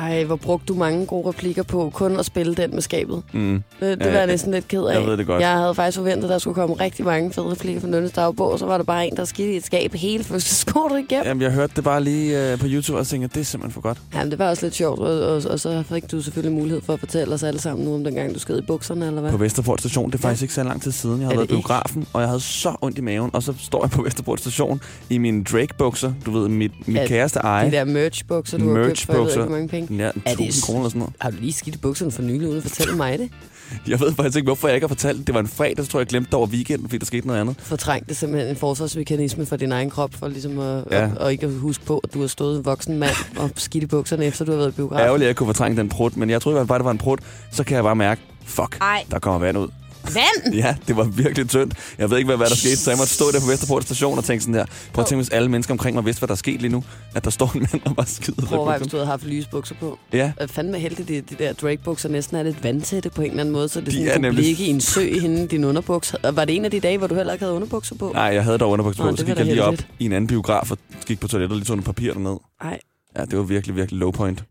Ej, 0.03 0.23
hvor 0.23 0.35
brugte 0.35 0.65
du 0.65 0.73
mange 0.73 1.05
gode 1.05 1.27
replikker 1.29 1.63
på 1.63 1.91
kun 1.93 2.19
at 2.19 2.25
spille 2.25 2.55
den 2.55 2.73
med 2.73 2.81
skabet. 2.81 3.21
Mm. 3.33 3.63
Det, 3.79 3.99
det 3.99 4.05
Ja, 4.05 4.11
var 4.11 4.17
jeg 4.17 4.27
næsten 4.27 4.51
lidt 4.51 4.67
ked 4.67 4.83
af. 4.83 4.99
jeg 4.99 5.07
ved 5.07 5.17
det 5.17 5.27
godt. 5.27 5.41
Jeg 5.41 5.51
havde 5.57 5.75
faktisk 5.75 5.97
forventet, 5.97 6.23
at 6.23 6.29
der 6.29 6.37
skulle 6.37 6.55
komme 6.55 6.75
rigtig 6.75 7.05
mange 7.05 7.33
fede 7.33 7.51
replikker 7.51 7.81
fra 7.81 7.87
Nynnes 7.87 8.11
dagbog, 8.11 8.51
og 8.51 8.59
så 8.59 8.65
var 8.65 8.77
der 8.77 8.83
bare 8.83 9.07
en, 9.07 9.17
der 9.17 9.25
skidte 9.25 9.53
i 9.53 9.57
et 9.57 9.65
skab 9.65 9.93
hele 9.93 10.23
fødselskortet 10.23 10.99
igennem. 10.99 11.25
Jamen, 11.27 11.41
jeg 11.41 11.51
hørte 11.51 11.73
det 11.75 11.83
bare 11.83 12.03
lige 12.03 12.53
uh, 12.53 12.59
på 12.59 12.65
YouTube 12.69 12.99
og 12.99 13.07
tænkte, 13.07 13.25
at 13.25 13.33
det 13.33 13.39
er 13.41 13.45
simpelthen 13.45 13.73
for 13.73 13.81
godt. 13.81 13.97
Jamen, 14.15 14.31
det 14.31 14.39
var 14.39 14.49
også 14.49 14.65
lidt 14.65 14.75
sjovt, 14.75 14.99
og, 14.99 15.21
og, 15.35 15.41
og 15.49 15.59
så 15.59 15.83
fik 15.89 16.11
du 16.11 16.21
selvfølgelig 16.21 16.57
mulighed 16.59 16.81
for 16.81 16.93
at 16.93 16.99
fortælle 16.99 17.33
os 17.33 17.43
alle 17.43 17.59
sammen 17.61 17.85
nu 17.85 17.93
om 17.95 18.03
den 18.03 18.15
gang, 18.15 18.33
du 18.33 18.39
sked 18.39 18.57
i 18.59 18.61
bukserne, 18.61 19.07
eller 19.07 19.21
hvad? 19.21 19.31
På 19.31 19.37
Vesterport 19.37 19.79
station, 19.79 20.11
det 20.11 20.15
er 20.15 20.19
Ja. 20.23 20.27
faktisk 20.27 20.41
ikke 20.41 20.53
så 20.53 20.63
lang 20.63 20.81
tid 20.81 20.91
siden. 20.91 21.21
Jeg 21.21 21.31
Er 21.31 21.35
været 21.35 21.43
i 21.45 21.47
biografen, 21.47 22.07
og 22.13 22.21
jeg 22.21 22.29
havde 22.29 22.41
så 22.41 22.75
ondt 22.81 22.97
i 22.97 23.01
maven. 23.01 23.29
Og 23.33 23.43
så 23.43 23.53
står 23.59 23.83
jeg 23.83 23.91
på 23.91 24.01
Vesterport 24.01 24.39
station 24.39 24.81
i 25.09 25.17
mine 25.17 25.43
Drake-bukser. 25.43 26.13
Du 26.25 26.31
ved, 26.31 26.47
mit, 26.49 26.87
mit 26.87 26.97
Ja, 26.97 27.07
kæreste 27.07 27.39
eje. 27.39 27.65
De 27.67 27.71
der 27.71 27.83
merch-bukser, 27.85 28.57
du 28.57 28.75
har 28.75 28.83
købt 28.85 29.01
for, 29.05 29.13
jeg 29.13 29.21
ved 29.23 29.31
ikke, 29.37 29.49
mange 29.51 29.67
penge. 29.67 29.92
Er 30.01 30.11
det 30.25 30.31
1000 30.31 30.63
kroner 30.65 30.79
eller 30.79 30.89
sådan 30.89 30.99
noget. 30.99 31.13
Har 31.19 31.29
du 31.31 31.37
lige 31.39 31.53
skidt 31.53 31.75
i 31.75 31.77
bukserne 31.77 32.11
for 32.11 32.21
nylig, 32.21 32.47
uden 32.47 32.57
at 32.57 32.63
fortælle 32.63 32.95
mig 32.95 33.19
det? 33.19 33.29
Jeg 33.87 33.99
ved 33.99 34.13
faktisk 34.15 34.37
ikke, 34.37 34.45
hvorfor 34.47 34.67
jeg 34.67 34.75
ikke 34.75 34.83
har 34.87 34.87
fortalt 34.95 35.17
det. 35.17 35.27
Det 35.27 35.35
var 35.35 35.41
en 35.41 35.47
fredag, 35.47 35.85
så 35.85 35.91
tror 35.91 35.99
jeg, 35.99 36.01
jeg 36.05 36.07
glemte 36.09 36.25
det 36.27 36.33
over 36.33 36.47
weekenden, 36.47 36.89
fordi 36.89 36.97
der 36.97 37.05
skete 37.05 37.27
noget 37.27 37.39
andet. 37.39 37.55
Fortrængte 37.59 38.15
simpelthen 38.15 38.49
en 38.49 38.55
forsvarsmekanisme 38.55 39.45
for 39.45 39.55
din 39.55 39.71
egen 39.71 39.89
krop, 39.89 40.13
for 40.13 40.27
ligesom 40.27 40.59
at, 40.59 40.83
Ja. 40.91 41.05
og, 41.05 41.11
og 41.19 41.31
ikke 41.31 41.45
at 41.45 41.51
huske 41.53 41.85
på, 41.85 41.97
at 41.97 42.13
du 42.13 42.19
har 42.21 42.27
stået 42.27 42.57
en 42.57 42.65
voksen 42.65 42.97
mand 42.99 43.15
og 43.37 43.49
skidt 43.55 43.83
i 43.83 43.87
bukserne, 43.87 44.25
efter 44.25 44.45
du 44.45 44.51
har 44.51 44.57
været 44.57 44.69
i 44.69 44.75
biografen. 44.75 45.05
Ærgerligt, 45.05 45.23
at 45.25 45.27
jeg 45.27 45.35
kunne 45.35 45.47
fortrænge 45.47 45.77
den 45.77 45.89
prut, 45.89 46.17
men 46.17 46.29
jeg 46.29 46.41
troede 46.41 46.65
bare, 46.67 46.77
det 46.77 46.85
var 46.85 46.91
en 46.91 46.97
prut. 46.97 47.19
Så 47.51 47.63
kan 47.63 47.75
jeg 47.75 47.83
bare 47.83 47.95
mærke, 47.95 48.21
fuck, 48.45 48.77
Ej. 48.81 49.05
der 49.11 49.19
kommer 49.19 49.39
vand 49.39 49.57
ud. 49.57 49.67
Vand! 50.03 50.53
Ja, 50.55 50.75
det 50.87 50.97
var 50.97 51.03
virkelig 51.03 51.49
tyndt. 51.49 51.73
Jeg 51.97 52.09
ved 52.09 52.17
ikke, 52.17 52.27
hvad, 52.27 52.37
hvad 52.37 52.47
der 52.47 52.55
skete, 52.55 52.75
så 52.77 52.91
jeg 52.91 52.97
måtte 52.97 53.13
stå 53.13 53.31
der 53.31 53.39
på 53.39 53.45
Vesterport 53.47 53.83
station 53.83 54.17
og 54.17 54.23
tænke 54.23 54.41
sådan 54.43 54.55
her. 54.55 54.65
Prøv 54.93 55.01
at 55.01 55.07
tænke, 55.07 55.19
hvis 55.23 55.29
alle 55.29 55.49
mennesker 55.49 55.73
omkring 55.73 55.95
mig 55.95 56.05
vidste, 56.05 56.19
hvad 56.19 56.27
der 56.27 56.33
er 56.33 56.35
sket 56.37 56.61
lige 56.61 56.71
nu. 56.71 56.83
At 57.15 57.23
der 57.23 57.29
står 57.29 57.51
en 57.55 57.67
mand 57.71 57.81
og 57.85 57.95
bare 57.95 58.05
skider. 58.05 58.45
Prøv 58.45 58.69
at 58.69 58.79
hvis 58.79 58.91
du 58.91 58.97
havde 58.97 59.07
haft 59.07 59.23
lyse 59.25 59.49
bukser 59.51 59.75
på. 59.79 59.99
Ja, 60.13 60.31
Jeg 60.39 60.49
fandme 60.49 60.79
heldigt, 60.79 61.07
de, 61.07 61.21
de 61.21 61.43
der 61.43 61.53
Drake-bukser 61.53 62.09
næsten 62.09 62.37
er 62.37 62.43
lidt 62.43 62.63
vandtætte 62.63 63.09
på 63.09 63.21
en 63.21 63.29
eller 63.29 63.41
anden 63.41 63.53
måde, 63.53 63.69
så 63.69 63.79
det 63.79 63.87
De 63.87 63.91
sådan, 63.91 64.07
er 64.07 64.13
kunne 64.13 64.21
nemlig- 64.21 64.43
ligge 64.45 64.63
i 64.63 64.69
en 64.69 64.81
sø 64.81 65.01
i 65.01 65.19
hende, 65.19 65.47
din 65.47 65.63
underbuks. 65.63 66.13
Og 66.13 66.35
Var 66.35 66.45
det 66.45 66.55
en 66.55 66.65
af 66.65 66.71
de 66.71 66.79
dage, 66.79 66.97
hvor 66.97 67.07
du 67.07 67.15
heller 67.15 67.33
ikke 67.33 67.43
havde 67.45 67.55
underbukser 67.55 67.95
på? 67.95 68.11
nej, 68.13 68.23
jeg 68.23 68.43
havde 68.43 68.57
dog 68.57 68.71
underbukser 68.71 69.03
Nå, 69.03 69.11
på. 69.11 69.17
Så 69.17 69.25
gik 69.25 69.37
jeg 69.37 69.45
lige 69.45 69.63
op 69.63 69.71
heldigt. 69.71 69.87
i 69.99 70.05
en 70.05 70.11
anden 70.11 70.27
biograf 70.27 70.71
og 70.71 70.77
gik 71.05 71.19
på 71.19 71.27
toilettet 71.27 71.51
og 71.51 71.57
lige 71.57 71.65
tog 71.65 71.75
noget 71.75 71.85
papir 71.85 72.13
derned. 72.13 72.37
Nej. 72.63 72.79
Ja, 73.17 73.25
det 73.25 73.37
var 73.37 73.43
virkelig, 73.43 73.75
virkelig 73.75 73.99
low 73.99 74.11
point. 74.11 74.43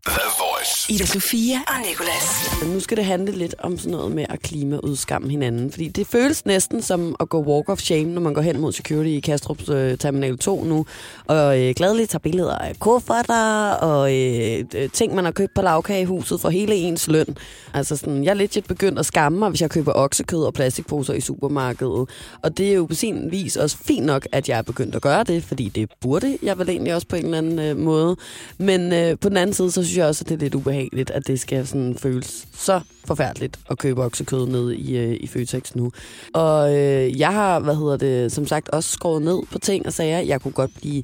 Ida 0.89 1.05
Sofia 1.05 1.57
og 1.67 1.73
Nicolas. 1.89 2.51
Nu 2.73 2.79
skal 2.79 2.97
det 2.97 3.05
handle 3.05 3.31
lidt 3.31 3.55
om 3.59 3.77
sådan 3.77 3.91
noget 3.91 4.11
med 4.11 4.25
at 4.29 4.41
klimaudskamme 4.41 5.29
hinanden. 5.29 5.71
Fordi 5.71 5.87
det 5.87 6.07
føles 6.07 6.45
næsten 6.45 6.81
som 6.81 7.15
at 7.19 7.29
gå 7.29 7.43
walk 7.43 7.69
of 7.69 7.79
shame, 7.79 8.03
når 8.03 8.21
man 8.21 8.33
går 8.33 8.41
hen 8.41 8.59
mod 8.59 8.71
security 8.71 9.09
i 9.09 9.19
Kastrup 9.19 9.69
øh, 9.69 9.97
Terminal 9.97 10.37
2 10.37 10.63
nu. 10.63 10.85
Og 11.25 11.61
øh, 11.61 11.73
gladeligt 11.75 12.09
tager 12.09 12.19
billeder 12.19 12.57
af 12.57 12.79
kufferter 12.79 13.71
og 13.71 14.15
øh, 14.15 14.63
øh, 14.75 14.89
ting, 14.89 15.15
man 15.15 15.25
har 15.25 15.31
købt 15.31 15.53
på 15.53 15.61
lavkagehuset 15.61 16.41
for 16.41 16.49
hele 16.49 16.75
ens 16.75 17.07
løn. 17.07 17.37
Altså 17.73 17.97
sådan, 17.97 18.23
jeg 18.23 18.29
er 18.29 18.33
lidt 18.33 18.67
begyndt 18.67 18.99
at 18.99 19.05
skamme 19.05 19.39
mig, 19.39 19.49
hvis 19.49 19.61
jeg 19.61 19.69
køber 19.69 19.91
oksekød 19.95 20.43
og 20.43 20.53
plastikposer 20.53 21.13
i 21.13 21.21
supermarkedet. 21.21 22.09
Og 22.41 22.57
det 22.57 22.69
er 22.69 22.73
jo 22.73 22.85
på 22.85 22.95
sin 22.95 23.31
vis 23.31 23.55
også 23.55 23.77
fint 23.77 24.05
nok, 24.05 24.27
at 24.31 24.49
jeg 24.49 24.57
er 24.57 24.61
begyndt 24.61 24.95
at 24.95 25.01
gøre 25.01 25.23
det, 25.23 25.43
fordi 25.43 25.69
det 25.69 25.89
burde 26.01 26.37
jeg 26.43 26.59
vel 26.59 26.69
egentlig 26.69 26.95
også 26.95 27.07
på 27.07 27.15
en 27.15 27.25
eller 27.25 27.37
anden 27.37 27.59
øh, 27.59 27.77
måde. 27.77 28.15
Men 28.57 28.93
øh, 28.93 29.17
på 29.19 29.29
den 29.29 29.37
anden 29.37 29.53
side, 29.53 29.71
så 29.71 29.83
synes 29.83 29.97
jeg 29.97 30.05
også, 30.05 30.23
at 30.23 30.29
det 30.29 30.35
er 30.35 30.39
lidt 30.39 30.55
ubehageligt, 30.73 31.11
at 31.11 31.27
det 31.27 31.39
skal 31.39 31.67
sådan 31.67 31.95
føles 31.97 32.47
så 32.53 32.81
forfærdeligt 33.05 33.59
at 33.69 33.77
købe 33.77 34.03
oksekød 34.03 34.47
ned 34.47 34.71
i, 34.71 34.97
øh, 34.97 35.17
i 35.19 35.27
Føtex 35.27 35.75
nu. 35.75 35.91
Og 36.33 36.75
øh, 36.77 37.19
jeg 37.19 37.33
har, 37.33 37.59
hvad 37.59 37.75
hedder 37.75 37.97
det, 37.97 38.31
som 38.31 38.47
sagt 38.47 38.69
også 38.69 38.89
skåret 38.89 39.21
ned 39.21 39.39
på 39.51 39.59
ting 39.59 39.85
og 39.85 39.93
sager. 39.93 40.19
Jeg 40.19 40.41
kunne 40.41 40.51
godt 40.51 40.71
blive 40.75 41.03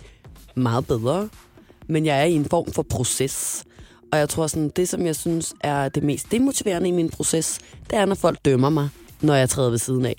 meget 0.56 0.88
bedre, 0.88 1.30
men 1.88 2.06
jeg 2.06 2.20
er 2.20 2.24
i 2.24 2.34
en 2.34 2.46
form 2.46 2.72
for 2.72 2.84
proces. 2.84 3.64
Og 4.12 4.20
jeg 4.20 4.30
tror 4.30 4.48
sådan, 4.48 4.70
det 4.70 4.90
som 4.90 5.06
jeg 5.06 5.16
synes 5.16 5.54
er 5.62 5.90
det 5.90 6.04
mest 6.04 6.32
demotiverende 6.32 6.90
i 6.90 6.92
min 6.92 7.10
proces, 7.10 7.60
det 7.90 7.98
er, 7.98 8.06
når 8.06 8.16
folk 8.16 8.46
dømmer 8.46 8.70
mig, 8.70 8.90
når 9.22 9.36
jeg 9.36 9.50
træder 9.50 9.70
ved 9.70 9.78
siden 9.78 10.06
af. 10.06 10.16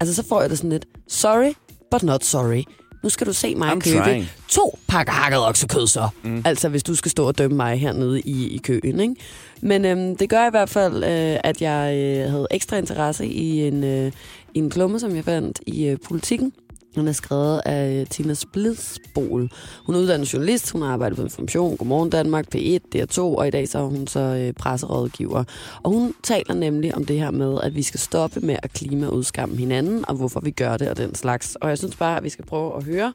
Altså 0.00 0.14
så 0.14 0.28
får 0.28 0.40
jeg 0.40 0.50
det 0.50 0.58
sådan 0.58 0.70
lidt, 0.70 0.86
sorry, 1.08 1.52
but 1.90 2.02
not 2.02 2.24
sorry. 2.24 2.62
Nu 3.02 3.08
skal 3.08 3.26
du 3.26 3.32
se 3.32 3.54
mig 3.54 3.72
I'm 3.72 3.80
købe 3.80 4.04
trying. 4.04 4.30
to 4.48 4.78
pakker 4.86 5.12
hakket 5.12 5.46
oksekød 5.46 5.86
så. 5.86 6.08
Mm. 6.22 6.42
Altså 6.44 6.68
hvis 6.68 6.82
du 6.82 6.94
skal 6.94 7.10
stå 7.10 7.26
og 7.26 7.38
dømme 7.38 7.56
mig 7.56 7.80
hernede 7.80 8.20
i, 8.20 8.48
i 8.54 8.58
køen. 8.58 9.00
Ikke? 9.00 9.14
Men 9.60 9.84
øhm, 9.84 10.16
det 10.16 10.28
gør 10.28 10.46
i 10.46 10.50
hvert 10.50 10.68
fald, 10.68 11.04
øh, 11.04 11.40
at 11.44 11.62
jeg 11.62 11.94
øh, 11.96 12.30
havde 12.30 12.46
ekstra 12.50 12.76
interesse 12.76 13.26
i 13.26 13.66
en, 13.68 13.84
øh, 13.84 14.12
i 14.54 14.58
en 14.58 14.70
klumme, 14.70 15.00
som 15.00 15.16
jeg 15.16 15.24
fandt 15.24 15.60
i 15.66 15.84
øh, 15.86 15.98
politikken. 16.08 16.52
Hun 16.96 17.08
er 17.08 17.12
skrevet 17.12 17.60
af 17.66 18.00
øh, 18.00 18.06
Tina 18.06 18.34
Splidsbol. 18.34 19.50
Hun 19.86 19.94
er 19.94 19.98
uddannet 19.98 20.32
journalist, 20.32 20.72
hun 20.72 20.82
har 20.82 20.92
arbejdet 20.92 21.16
på 21.16 21.22
Information, 21.22 21.76
Godmorgen 21.76 22.10
Danmark, 22.10 22.46
P1, 22.54 22.78
DR2, 22.94 23.20
og 23.20 23.48
i 23.48 23.50
dag 23.50 23.68
så 23.68 23.78
er 23.78 23.82
hun 23.82 24.06
så 24.06 24.20
øh, 24.20 24.52
presserådgiver. 24.52 25.44
Og 25.82 25.90
hun 25.90 26.14
taler 26.22 26.54
nemlig 26.54 26.94
om 26.94 27.04
det 27.04 27.20
her 27.20 27.30
med, 27.30 27.58
at 27.62 27.74
vi 27.74 27.82
skal 27.82 28.00
stoppe 28.00 28.40
med 28.40 28.56
at 28.62 28.72
klimaudskamme 28.72 29.56
hinanden, 29.56 30.04
og 30.08 30.14
hvorfor 30.14 30.40
vi 30.40 30.50
gør 30.50 30.76
det 30.76 30.90
og 30.90 30.96
den 30.96 31.14
slags. 31.14 31.56
Og 31.56 31.68
jeg 31.68 31.78
synes 31.78 31.96
bare, 31.96 32.16
at 32.16 32.24
vi 32.24 32.28
skal 32.28 32.44
prøve 32.44 32.76
at 32.76 32.84
høre, 32.84 33.12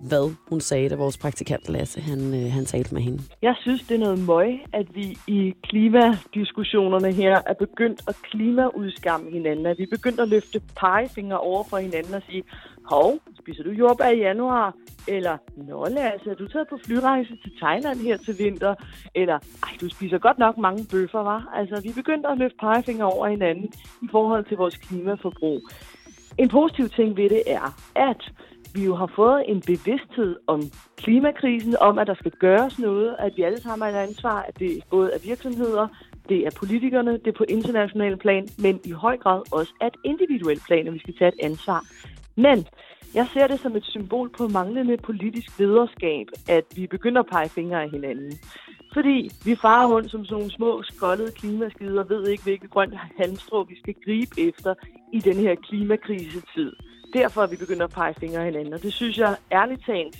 hvad 0.00 0.34
hun 0.48 0.60
sagde, 0.60 0.88
da 0.88 0.94
vores 0.94 1.18
praktikant 1.18 1.68
Lasse, 1.68 2.00
han, 2.00 2.34
øh, 2.34 2.52
han 2.52 2.64
talte 2.64 2.94
med 2.94 3.02
hende. 3.02 3.22
Jeg 3.42 3.54
synes, 3.60 3.82
det 3.82 3.94
er 3.94 3.98
noget 3.98 4.18
møg, 4.18 4.48
at 4.72 4.86
vi 4.94 5.18
i 5.26 5.54
klimadiskussionerne 5.62 7.12
her 7.12 7.40
er 7.46 7.54
begyndt 7.58 8.00
at 8.08 8.16
klimaudskamme 8.30 9.30
hinanden. 9.30 9.66
At 9.66 9.78
vi 9.78 9.82
er 9.82 9.96
begyndt 9.96 10.20
at 10.20 10.28
løfte 10.28 10.60
pegefinger 10.80 11.36
over 11.36 11.64
for 11.70 11.76
hinanden 11.76 12.14
og 12.14 12.22
sige, 12.28 12.42
hov, 12.90 13.18
spiser 13.40 13.62
du 13.62 13.70
jordbær 13.70 14.08
i 14.08 14.18
januar? 14.18 14.74
Eller, 15.08 15.36
nå 15.56 15.84
Lasse, 15.84 16.30
er 16.30 16.34
du 16.34 16.48
taget 16.48 16.68
på 16.68 16.78
flyrejse 16.86 17.36
til 17.42 17.52
Thailand 17.62 17.98
her 17.98 18.16
til 18.16 18.38
vinter? 18.38 18.74
Eller, 19.14 19.38
ej, 19.62 19.72
du 19.80 19.88
spiser 19.88 20.18
godt 20.18 20.38
nok 20.38 20.58
mange 20.58 20.86
bøffer, 20.92 21.22
var? 21.22 21.52
Altså, 21.54 21.80
vi 21.82 21.92
begyndte 21.94 22.28
at 22.28 22.38
løfte 22.38 22.56
pegefinger 22.60 23.04
over 23.04 23.28
hinanden 23.28 23.72
i 24.02 24.08
forhold 24.10 24.44
til 24.44 24.56
vores 24.56 24.76
klimaforbrug. 24.76 25.60
En 26.38 26.48
positiv 26.48 26.88
ting 26.88 27.16
ved 27.16 27.28
det 27.28 27.42
er, 27.46 27.66
at 27.94 28.22
vi 28.74 28.84
jo 28.84 28.94
har 28.94 29.10
fået 29.16 29.44
en 29.48 29.60
bevidsthed 29.60 30.36
om 30.46 30.62
klimakrisen, 30.96 31.76
om 31.80 31.98
at 31.98 32.06
der 32.06 32.14
skal 32.14 32.30
gøres 32.30 32.78
noget, 32.78 33.16
at 33.18 33.32
vi 33.36 33.42
alle 33.42 33.60
sammen 33.60 33.88
har 33.88 33.98
et 33.98 34.08
ansvar, 34.08 34.42
at 34.48 34.58
det 34.58 34.82
både 34.90 35.10
er 35.12 35.18
virksomheder, 35.24 35.88
det 36.28 36.46
er 36.46 36.50
politikerne, 36.58 37.12
det 37.12 37.26
er 37.26 37.38
på 37.38 37.44
international 37.48 38.16
plan, 38.16 38.48
men 38.58 38.80
i 38.84 38.90
høj 38.90 39.16
grad 39.16 39.42
også 39.52 39.72
at 39.80 39.94
individuel 40.04 40.30
individuelt 40.30 40.62
plan, 40.66 40.86
at 40.86 40.94
vi 40.94 40.98
skal 40.98 41.16
tage 41.18 41.28
et 41.28 41.40
ansvar. 41.42 41.84
Men 42.36 42.66
jeg 43.14 43.26
ser 43.32 43.46
det 43.46 43.60
som 43.60 43.76
et 43.76 43.84
symbol 43.84 44.30
på 44.38 44.48
manglende 44.48 44.96
politisk 44.96 45.58
lederskab, 45.58 46.26
at 46.48 46.64
vi 46.76 46.86
begynder 46.86 47.20
at 47.20 47.26
pege 47.32 47.48
fingre 47.48 47.82
af 47.82 47.90
hinanden. 47.90 48.32
Fordi 48.94 49.30
vi 49.44 49.54
farer 49.56 49.88
rundt 49.92 50.10
som 50.10 50.24
sådan 50.24 50.38
nogle 50.38 50.50
små 50.50 50.82
skoldede 50.82 51.32
klimaskider 51.32 52.02
og 52.02 52.08
ved 52.08 52.28
ikke, 52.28 52.42
hvilket 52.42 52.70
grønt 52.70 52.94
halmstrå 53.18 53.64
vi 53.64 53.78
skal 53.78 53.94
gribe 54.04 54.40
efter 54.48 54.74
i 55.12 55.20
den 55.20 55.36
her 55.36 55.54
klimakrisetid. 55.54 56.72
Derfor 57.12 57.42
er 57.42 57.46
vi 57.46 57.56
begyndt 57.56 57.82
at 57.82 57.90
pege 57.90 58.14
fingre 58.14 58.38
af 58.38 58.44
hinanden, 58.44 58.72
og 58.72 58.82
det 58.82 58.92
synes 58.92 59.18
jeg 59.18 59.36
ærligt 59.52 59.86
talt 59.86 60.16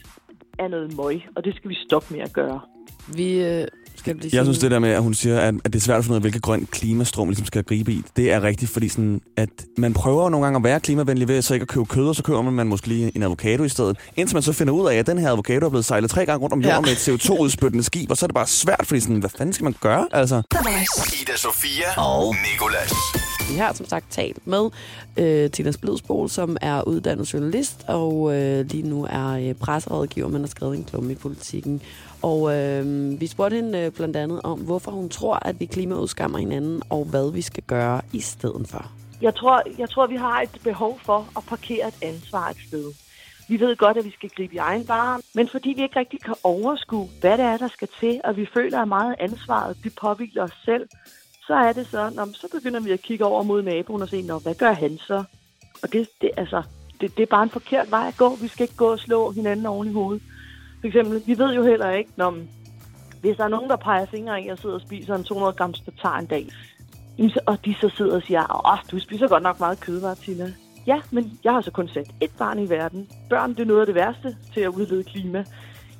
er 0.58 0.68
noget 0.68 0.96
møg, 0.96 1.22
og 1.36 1.44
det 1.44 1.56
skal 1.56 1.70
vi 1.70 1.74
stoppe 1.74 2.14
med 2.14 2.20
at 2.20 2.32
gøre. 2.32 2.60
Vi 3.16 3.44
øh, 3.44 3.66
skal 3.96 4.16
lige 4.16 4.36
Jeg 4.36 4.44
synes 4.44 4.58
det 4.58 4.70
der 4.70 4.78
med, 4.78 4.88
at 4.90 5.02
hun 5.02 5.14
siger, 5.14 5.40
at, 5.40 5.54
at 5.64 5.72
det 5.72 5.78
er 5.78 5.80
svært 5.82 5.98
at 5.98 6.04
finde 6.04 6.12
ud 6.12 6.16
af, 6.16 6.20
hvilket 6.22 6.42
grønt 6.42 6.70
klimastrøm 6.70 7.26
man 7.26 7.30
ligesom 7.30 7.46
skal 7.46 7.64
gribe 7.64 7.92
i, 7.92 8.02
det 8.16 8.32
er 8.32 8.42
rigtigt, 8.42 8.70
fordi 8.70 8.88
sådan, 8.88 9.20
at 9.36 9.48
man 9.78 9.94
prøver 9.94 10.30
nogle 10.30 10.46
gange 10.46 10.56
at 10.56 10.64
være 10.64 10.80
klimavenlig 10.80 11.28
ved 11.28 11.42
så 11.42 11.54
ikke 11.54 11.64
at 11.64 11.68
købe 11.68 11.86
kød, 11.86 12.08
og 12.08 12.16
så 12.16 12.22
køber 12.22 12.42
man 12.42 12.66
måske 12.66 12.86
lige 12.88 13.12
en 13.16 13.22
avocado 13.22 13.62
i 13.64 13.68
stedet. 13.68 13.96
Indtil 14.16 14.36
man 14.36 14.42
så 14.42 14.52
finder 14.52 14.72
ud 14.72 14.88
af, 14.88 14.94
at 14.96 15.06
den 15.06 15.18
her 15.18 15.30
avocado 15.30 15.66
er 15.66 15.70
blevet 15.70 15.84
sejlet 15.84 16.10
tre 16.10 16.26
gange 16.26 16.42
rundt 16.42 16.52
om 16.52 16.60
jorden 16.62 16.74
Ja. 16.74 16.80
med 16.80 16.90
et 16.90 17.08
CO2-udspyttende 17.08 17.82
skib, 17.82 18.10
og 18.10 18.16
så 18.16 18.24
er 18.24 18.28
det 18.28 18.34
bare 18.34 18.46
svært, 18.46 18.84
fordi 18.84 19.00
sådan, 19.00 19.16
hvad 19.16 19.30
fanden 19.38 19.52
skal 19.52 19.64
man 19.64 19.74
gøre? 19.80 20.08
Altså. 20.12 20.42
Ida 21.22 21.36
Sofia 21.36 22.00
og 22.02 22.34
Nicolas. 22.52 22.92
Vi 23.52 23.56
har 23.56 23.72
som 23.72 23.86
sagt 23.88 24.04
talt 24.10 24.46
med 24.46 24.70
øh, 25.16 25.50
Tina 25.50 25.70
Splidsbol, 25.72 26.30
som 26.30 26.56
er 26.60 26.82
uddannet 26.88 27.32
journalist, 27.32 27.76
og 27.88 28.34
øh, 28.36 28.66
lige 28.70 28.82
nu 28.88 29.06
er 29.10 29.28
øh, 29.28 29.54
presserådgiver, 29.54 30.28
men 30.28 30.40
har 30.40 30.48
skrevet 30.48 30.76
en 30.78 30.84
klumme 30.84 31.12
i 31.12 31.14
politikken. 31.14 31.80
Og 32.22 32.56
øh, 32.56 33.20
vi 33.20 33.26
spurgte 33.26 33.56
hende 33.56 33.78
øh, 33.78 33.92
blandt 33.92 34.16
andet 34.16 34.40
om, 34.44 34.60
hvorfor 34.60 34.90
hun 34.90 35.08
tror, 35.08 35.38
at 35.42 35.60
vi 35.60 35.66
klimaudskammer 35.66 36.38
hinanden, 36.38 36.82
og 36.90 37.04
hvad 37.04 37.32
vi 37.32 37.42
skal 37.42 37.62
gøre 37.62 38.00
i 38.12 38.20
stedet 38.20 38.68
for. 38.68 38.90
Jeg 39.22 39.34
tror, 39.34 39.62
jeg 39.78 39.90
tror, 39.90 40.06
vi 40.06 40.16
har 40.16 40.40
et 40.40 40.60
behov 40.64 41.00
for 41.04 41.28
at 41.36 41.44
parkere 41.48 41.88
et 41.88 41.94
ansvar 42.02 42.48
et 42.48 42.56
sted. 42.68 42.92
Vi 43.48 43.60
ved 43.60 43.76
godt, 43.76 43.96
at 43.96 44.04
vi 44.04 44.10
skal 44.10 44.30
gribe 44.36 44.54
i 44.54 44.58
egen 44.58 44.86
barm, 44.86 45.22
men 45.34 45.48
fordi 45.48 45.68
vi 45.76 45.82
ikke 45.82 45.98
rigtig 45.98 46.20
kan 46.20 46.34
overskue, 46.44 47.08
hvad 47.20 47.38
det 47.38 47.44
er, 47.44 47.56
der 47.56 47.68
skal 47.68 47.88
til, 48.00 48.20
og 48.24 48.36
vi 48.36 48.46
føler, 48.54 48.78
at 48.80 48.88
meget 48.88 49.14
ansvaret 49.18 49.76
det 49.84 49.92
påviler 50.00 50.42
os 50.42 50.60
selv, 50.64 50.88
så 51.46 51.54
er 51.54 51.72
det 51.72 51.86
så, 51.86 52.10
når, 52.14 52.28
så 52.34 52.48
begynder 52.52 52.80
vi 52.80 52.90
at 52.90 53.02
kigge 53.02 53.24
over 53.24 53.42
mod 53.42 53.62
naboen 53.62 54.02
og 54.02 54.08
se, 54.08 54.22
Nå, 54.22 54.38
hvad 54.38 54.54
gør 54.54 54.72
han 54.72 54.98
så? 54.98 55.24
Og 55.82 55.92
det, 55.92 56.08
det, 56.20 56.30
altså, 56.36 56.62
det, 57.00 57.16
det 57.16 57.22
er 57.22 57.26
bare 57.26 57.42
en 57.42 57.50
forkert 57.50 57.90
vej 57.90 58.08
at 58.08 58.16
gå. 58.16 58.34
Vi 58.34 58.48
skal 58.48 58.64
ikke 58.64 58.76
gå 58.76 58.92
og 58.92 58.98
slå 58.98 59.30
hinanden 59.30 59.66
oven 59.66 59.88
i 59.88 59.92
hovedet. 59.92 60.22
For 60.80 60.86
eksempel, 60.86 61.22
vi 61.26 61.38
ved 61.38 61.54
jo 61.54 61.62
heller 61.64 61.90
ikke, 61.90 62.10
når, 62.16 62.34
hvis 63.20 63.36
der 63.36 63.44
er 63.44 63.48
nogen, 63.48 63.70
der 63.70 63.76
peger 63.76 64.06
fingre 64.06 64.38
af, 64.38 64.48
og 64.52 64.58
sidder 64.58 64.74
og 64.74 64.80
spiser 64.80 65.14
en 65.14 65.24
200 65.24 65.52
gram 65.52 65.72
tatar 65.72 66.18
en 66.18 66.26
dag, 66.26 66.46
jamen 67.18 67.30
så- 67.30 67.40
og 67.46 67.64
de 67.64 67.74
så 67.80 67.88
sidder 67.96 68.16
og 68.16 68.22
siger, 68.22 68.66
åh, 68.72 68.78
du 68.90 68.98
spiser 68.98 69.28
godt 69.28 69.42
nok 69.42 69.60
meget 69.60 69.80
kød, 69.80 70.00
Martina. 70.00 70.52
Ja, 70.86 71.00
men 71.10 71.38
jeg 71.44 71.52
har 71.52 71.60
så 71.60 71.70
kun 71.70 71.88
sat 71.88 72.10
et 72.20 72.30
barn 72.38 72.58
i 72.58 72.68
verden. 72.70 73.08
Børn, 73.30 73.50
det 73.50 73.60
er 73.60 73.64
noget 73.64 73.80
af 73.80 73.86
det 73.86 73.94
værste 73.94 74.36
til 74.54 74.60
at 74.60 74.68
udlede 74.68 75.04
klima. 75.04 75.44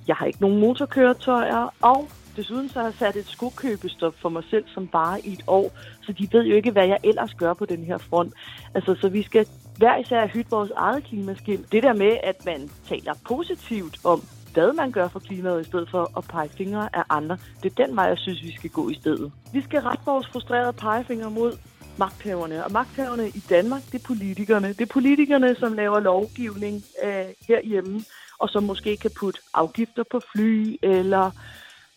Jeg 0.09 0.17
har 0.17 0.27
ikke 0.27 0.41
nogen 0.41 0.61
motorkøretøjer, 0.61 1.75
og 1.83 2.09
desuden 2.37 2.69
så 2.69 2.79
har 2.79 2.87
jeg 2.87 2.95
sat 2.99 3.17
et 3.17 3.27
skokøbestop 3.27 4.15
for 4.23 4.29
mig 4.29 4.43
selv 4.51 4.65
som 4.75 4.87
bare 4.89 5.21
i 5.27 5.33
et 5.33 5.43
år, 5.47 5.73
så 6.03 6.13
de 6.13 6.29
ved 6.33 6.45
jo 6.45 6.57
ikke, 6.57 6.71
hvad 6.71 6.87
jeg 6.87 6.99
ellers 7.05 7.35
gør 7.35 7.55
på 7.55 7.65
den 7.65 7.85
her 7.85 7.99
front. 7.99 8.33
Altså, 8.75 8.95
så 9.01 9.09
vi 9.09 9.23
skal 9.23 9.47
hver 9.77 9.97
især 9.97 10.27
hytte 10.27 10.51
vores 10.51 10.71
eget 10.77 11.05
klimaskilt. 11.05 11.73
Det 11.73 11.83
der 11.83 11.93
med, 11.93 12.17
at 12.23 12.45
man 12.47 12.71
taler 12.89 13.15
positivt 13.29 13.97
om, 14.05 14.23
hvad 14.53 14.73
man 14.73 14.93
gør 14.93 15.09
for 15.09 15.19
klimaet, 15.19 15.61
i 15.61 15.65
stedet 15.65 15.91
for 15.91 16.19
at 16.19 16.25
pege 16.25 16.49
fingre 16.49 16.89
af 16.97 17.03
andre, 17.09 17.39
det 17.63 17.71
er 17.71 17.87
den 17.87 17.97
vej, 17.97 18.05
jeg 18.05 18.19
synes, 18.19 18.43
vi 18.43 18.53
skal 18.57 18.71
gå 18.71 18.89
i 18.89 18.95
stedet. 18.95 19.33
Vi 19.53 19.63
skal 19.63 19.81
rette 19.81 20.03
vores 20.07 20.27
frustrerede 20.27 20.73
pegefingre 20.73 21.31
mod 21.31 21.53
magthaverne. 21.97 22.65
Og 22.65 22.73
magthaverne 22.73 23.29
i 23.29 23.43
Danmark, 23.51 23.83
det 23.93 23.95
er 24.03 24.07
politikerne. 24.07 24.69
Det 24.69 24.81
er 24.81 24.93
politikerne, 24.93 25.55
som 25.55 25.73
laver 25.73 26.01
lovgivning 26.01 26.85
øh, 27.05 27.27
herhjemme, 27.49 28.05
og 28.39 28.49
som 28.49 28.63
måske 28.63 28.97
kan 28.97 29.11
putte 29.21 29.41
afgifter 29.55 30.05
på 30.11 30.21
fly, 30.33 30.79
eller 30.83 31.31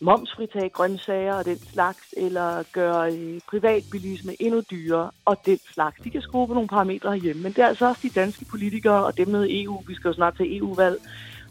momsfritage 0.00 0.68
grøntsager 0.68 1.34
og 1.34 1.44
den 1.44 1.58
slags, 1.58 2.14
eller 2.16 2.62
gøre 2.72 3.12
øh, 3.12 3.40
privatbilisme 3.48 4.42
endnu 4.42 4.62
dyrere 4.70 5.10
og 5.24 5.36
den 5.46 5.58
slags. 5.74 6.00
De 6.04 6.10
kan 6.10 6.22
skrue 6.22 6.46
på 6.46 6.54
nogle 6.54 6.68
parametre 6.68 7.12
herhjemme, 7.12 7.42
men 7.42 7.52
det 7.52 7.62
er 7.62 7.68
altså 7.68 7.88
også 7.88 8.00
de 8.02 8.20
danske 8.20 8.44
politikere 8.44 9.04
og 9.04 9.16
dem 9.16 9.28
med 9.28 9.46
EU, 9.50 9.82
vi 9.86 9.94
skal 9.94 10.08
jo 10.08 10.14
snart 10.14 10.36
til 10.36 10.56
EU-valg, 10.56 11.00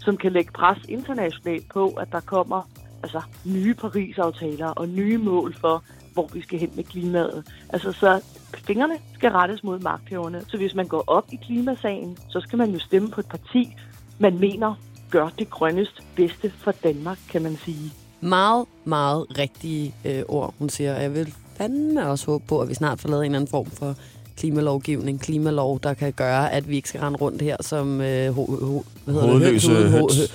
som 0.05 0.17
kan 0.17 0.31
lægge 0.31 0.51
pres 0.51 0.77
internationalt 0.89 1.69
på, 1.73 1.89
at 1.89 2.11
der 2.11 2.19
kommer 2.19 2.69
altså, 3.03 3.21
nye 3.45 3.73
Paris-aftaler 3.73 4.67
og 4.67 4.89
nye 4.89 5.17
mål 5.17 5.55
for, 5.55 5.83
hvor 6.13 6.29
vi 6.33 6.41
skal 6.41 6.59
hen 6.59 6.71
med 6.75 6.83
klimaet. 6.83 7.47
Altså, 7.69 7.91
så 7.91 8.21
fingrene 8.53 8.97
skal 9.13 9.31
rettes 9.31 9.63
mod 9.63 9.79
magthæverne. 9.79 10.43
Så 10.47 10.57
hvis 10.57 10.75
man 10.75 10.87
går 10.87 11.03
op 11.07 11.25
i 11.31 11.35
klimasagen, 11.35 12.17
så 12.29 12.39
skal 12.39 12.57
man 12.57 12.71
jo 12.71 12.79
stemme 12.79 13.09
på 13.09 13.19
et 13.19 13.27
parti, 13.27 13.75
man 14.19 14.39
mener 14.39 14.75
gør 15.11 15.29
det 15.39 15.49
grønnest 15.49 16.01
bedste 16.15 16.49
for 16.49 16.71
Danmark, 16.71 17.17
kan 17.29 17.41
man 17.41 17.57
sige. 17.65 17.93
Meget, 18.21 18.65
meget 18.85 19.25
rigtige 19.37 19.95
øh, 20.05 20.23
ord, 20.27 20.53
hun 20.59 20.69
siger. 20.69 20.93
Jeg 20.93 21.13
vil 21.13 21.33
fandme 21.57 22.09
også 22.09 22.25
håbe 22.31 22.43
på, 22.47 22.61
at 22.61 22.69
vi 22.69 22.73
snart 22.73 22.99
får 22.99 23.09
lavet 23.09 23.21
en 23.21 23.25
eller 23.25 23.39
anden 23.39 23.51
form 23.51 23.65
for 23.65 23.95
klimalovgivning, 24.37 25.21
klimalov, 25.21 25.79
der 25.83 25.93
kan 25.93 26.13
gøre, 26.13 26.51
at 26.53 26.69
vi 26.69 26.75
ikke 26.75 26.89
skal 26.89 27.01
rende 27.01 27.17
rundt 27.17 27.41
her 27.41 27.57
som 27.61 28.01
øh, 28.01 28.29
ho- 28.37 28.49
ho- 28.49 28.83
hvad 29.05 29.13
hedder 29.13 29.21
det? 29.21 29.29
Hovedløse 29.39 29.71
ho- 29.71 29.87
høns. 29.87 30.17
hø- 30.17 30.25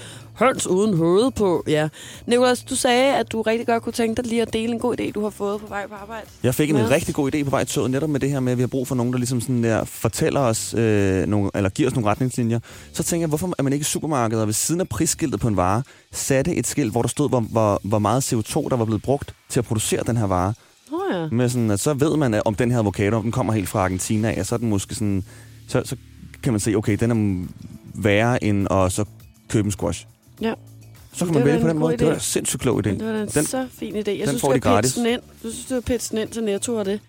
høns 0.46 0.66
uden 0.66 0.96
hoved 0.96 1.30
på. 1.30 1.64
Ja. 1.68 1.88
Nicolas, 2.26 2.62
du 2.64 2.74
sagde, 2.76 3.14
at 3.16 3.32
du 3.32 3.42
rigtig 3.42 3.66
godt 3.66 3.82
kunne 3.82 3.92
tænke 3.92 4.22
dig 4.22 4.30
lige 4.30 4.42
at 4.42 4.52
dele 4.52 4.72
en 4.72 4.78
god 4.78 5.00
idé, 5.00 5.10
du 5.12 5.22
har 5.22 5.30
fået 5.30 5.60
på 5.60 5.66
vej 5.66 5.86
på 5.86 5.94
arbejde. 5.94 6.26
Jeg 6.42 6.54
fik 6.54 6.70
en 6.70 6.76
Ja. 6.76 6.88
rigtig 6.90 7.14
god 7.14 7.34
idé 7.34 7.44
på 7.44 7.50
vej 7.50 7.64
til 7.64 7.74
toget, 7.74 7.90
netop 7.90 8.10
med 8.10 8.20
det 8.20 8.30
her 8.30 8.40
med, 8.40 8.52
at 8.52 8.58
vi 8.58 8.62
har 8.62 8.66
brug 8.68 8.88
for 8.88 8.94
nogen, 8.94 9.12
der 9.12 9.18
ligesom 9.18 9.40
sådan 9.40 9.64
der 9.64 9.84
fortæller 9.84 10.40
os, 10.40 10.74
øh, 10.74 11.26
nogle, 11.26 11.50
eller 11.54 11.70
giver 11.70 11.88
os 11.88 11.94
nogle 11.94 12.10
retningslinjer. 12.10 12.58
Så 12.92 13.02
tænker 13.02 13.22
jeg, 13.22 13.28
hvorfor 13.28 13.54
er 13.58 13.62
man 13.62 13.72
ikke 13.72 13.82
i 13.82 13.84
supermarkedet, 13.84 14.40
og 14.42 14.46
ved 14.48 14.54
siden 14.54 14.80
af 14.80 14.88
prisskiltet 14.88 15.40
på 15.40 15.48
en 15.48 15.56
vare, 15.56 15.82
satte 16.12 16.54
et 16.54 16.66
skilt, 16.66 16.92
hvor 16.92 17.02
der 17.02 17.08
stod, 17.08 17.28
hvor, 17.28 17.40
hvor, 17.40 17.80
hvor 17.84 17.98
meget 17.98 18.32
CO2, 18.32 18.68
der 18.68 18.76
var 18.76 18.84
blevet 18.84 19.02
brugt 19.02 19.34
til 19.48 19.60
at 19.60 19.64
producere 19.64 20.02
den 20.06 20.16
her 20.16 20.26
vare. 20.26 20.54
Nå 20.90 21.02
ja. 21.12 21.28
Med 21.32 21.48
sådan, 21.48 21.70
at 21.70 21.80
så 21.80 21.94
ved 21.94 22.16
man, 22.16 22.34
at 22.34 22.42
om 22.44 22.54
den 22.54 22.70
her 22.70 22.78
avocado, 22.78 23.16
om 23.16 23.22
den 23.22 23.32
kommer 23.32 23.52
helt 23.52 23.68
fra 23.68 23.80
Argentina 23.84 24.32
af, 24.34 24.40
og 24.40 24.46
så 24.46 24.54
er 24.54 24.58
den 24.58 24.68
måske 24.68 24.94
sådan, 24.94 25.24
så, 25.68 25.82
så 25.84 25.96
kan 26.42 26.52
man 26.52 26.60
se, 26.60 26.74
okay, 26.74 26.96
den 27.00 27.10
er 27.10 27.46
værre 28.02 28.44
end 28.44 28.72
at 28.72 28.92
så 28.92 29.04
købe 29.48 29.66
en 29.66 29.72
squash. 29.72 30.06
Ja. 30.40 30.54
Så 31.12 31.24
Det 31.24 31.32
kan 31.32 31.34
man 31.40 31.44
vælge 31.44 31.58
på 31.60 31.64
en 31.66 31.70
den 31.70 31.78
måde. 31.78 31.96
Det 31.96 32.06
var 32.06 32.12
idé. 32.12 32.14
da 32.14 32.20
sindssygt 32.20 32.62
klog 32.62 32.86
idé. 32.86 32.90
Det 32.90 33.04
var 33.04 33.10
en 33.20 33.28
Den- 33.28 33.46
så 33.46 33.66
fin 33.78 33.94
idé. 33.94 33.96
Jeg 33.96 34.04
den 34.18 34.28
synes, 34.28 34.40
får 34.40 34.48
du 34.48 34.54
de 34.54 34.60
skal 34.60 34.70
gratis. 34.72 34.92
pitche 34.94 35.04
den 35.04 35.12
ind. 35.12 35.22
Du 35.42 35.50
synes, 35.50 35.56
du 35.56 35.64
skal 35.66 35.82
pitche 35.82 36.10
den 36.16 36.22
ind 36.22 36.30
til 36.32 36.44
Netto 36.44 36.74
og 36.76 36.84
det. 36.84 37.00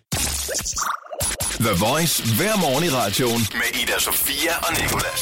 The 1.59 1.69
Voice 1.79 2.23
hver 2.37 2.59
morgen 2.61 2.83
i 2.83 2.89
radioen 2.89 3.41
med 3.53 3.81
Ida 3.83 3.99
Sofia 3.99 4.51
og 4.61 4.81
Nicolas. 4.81 5.21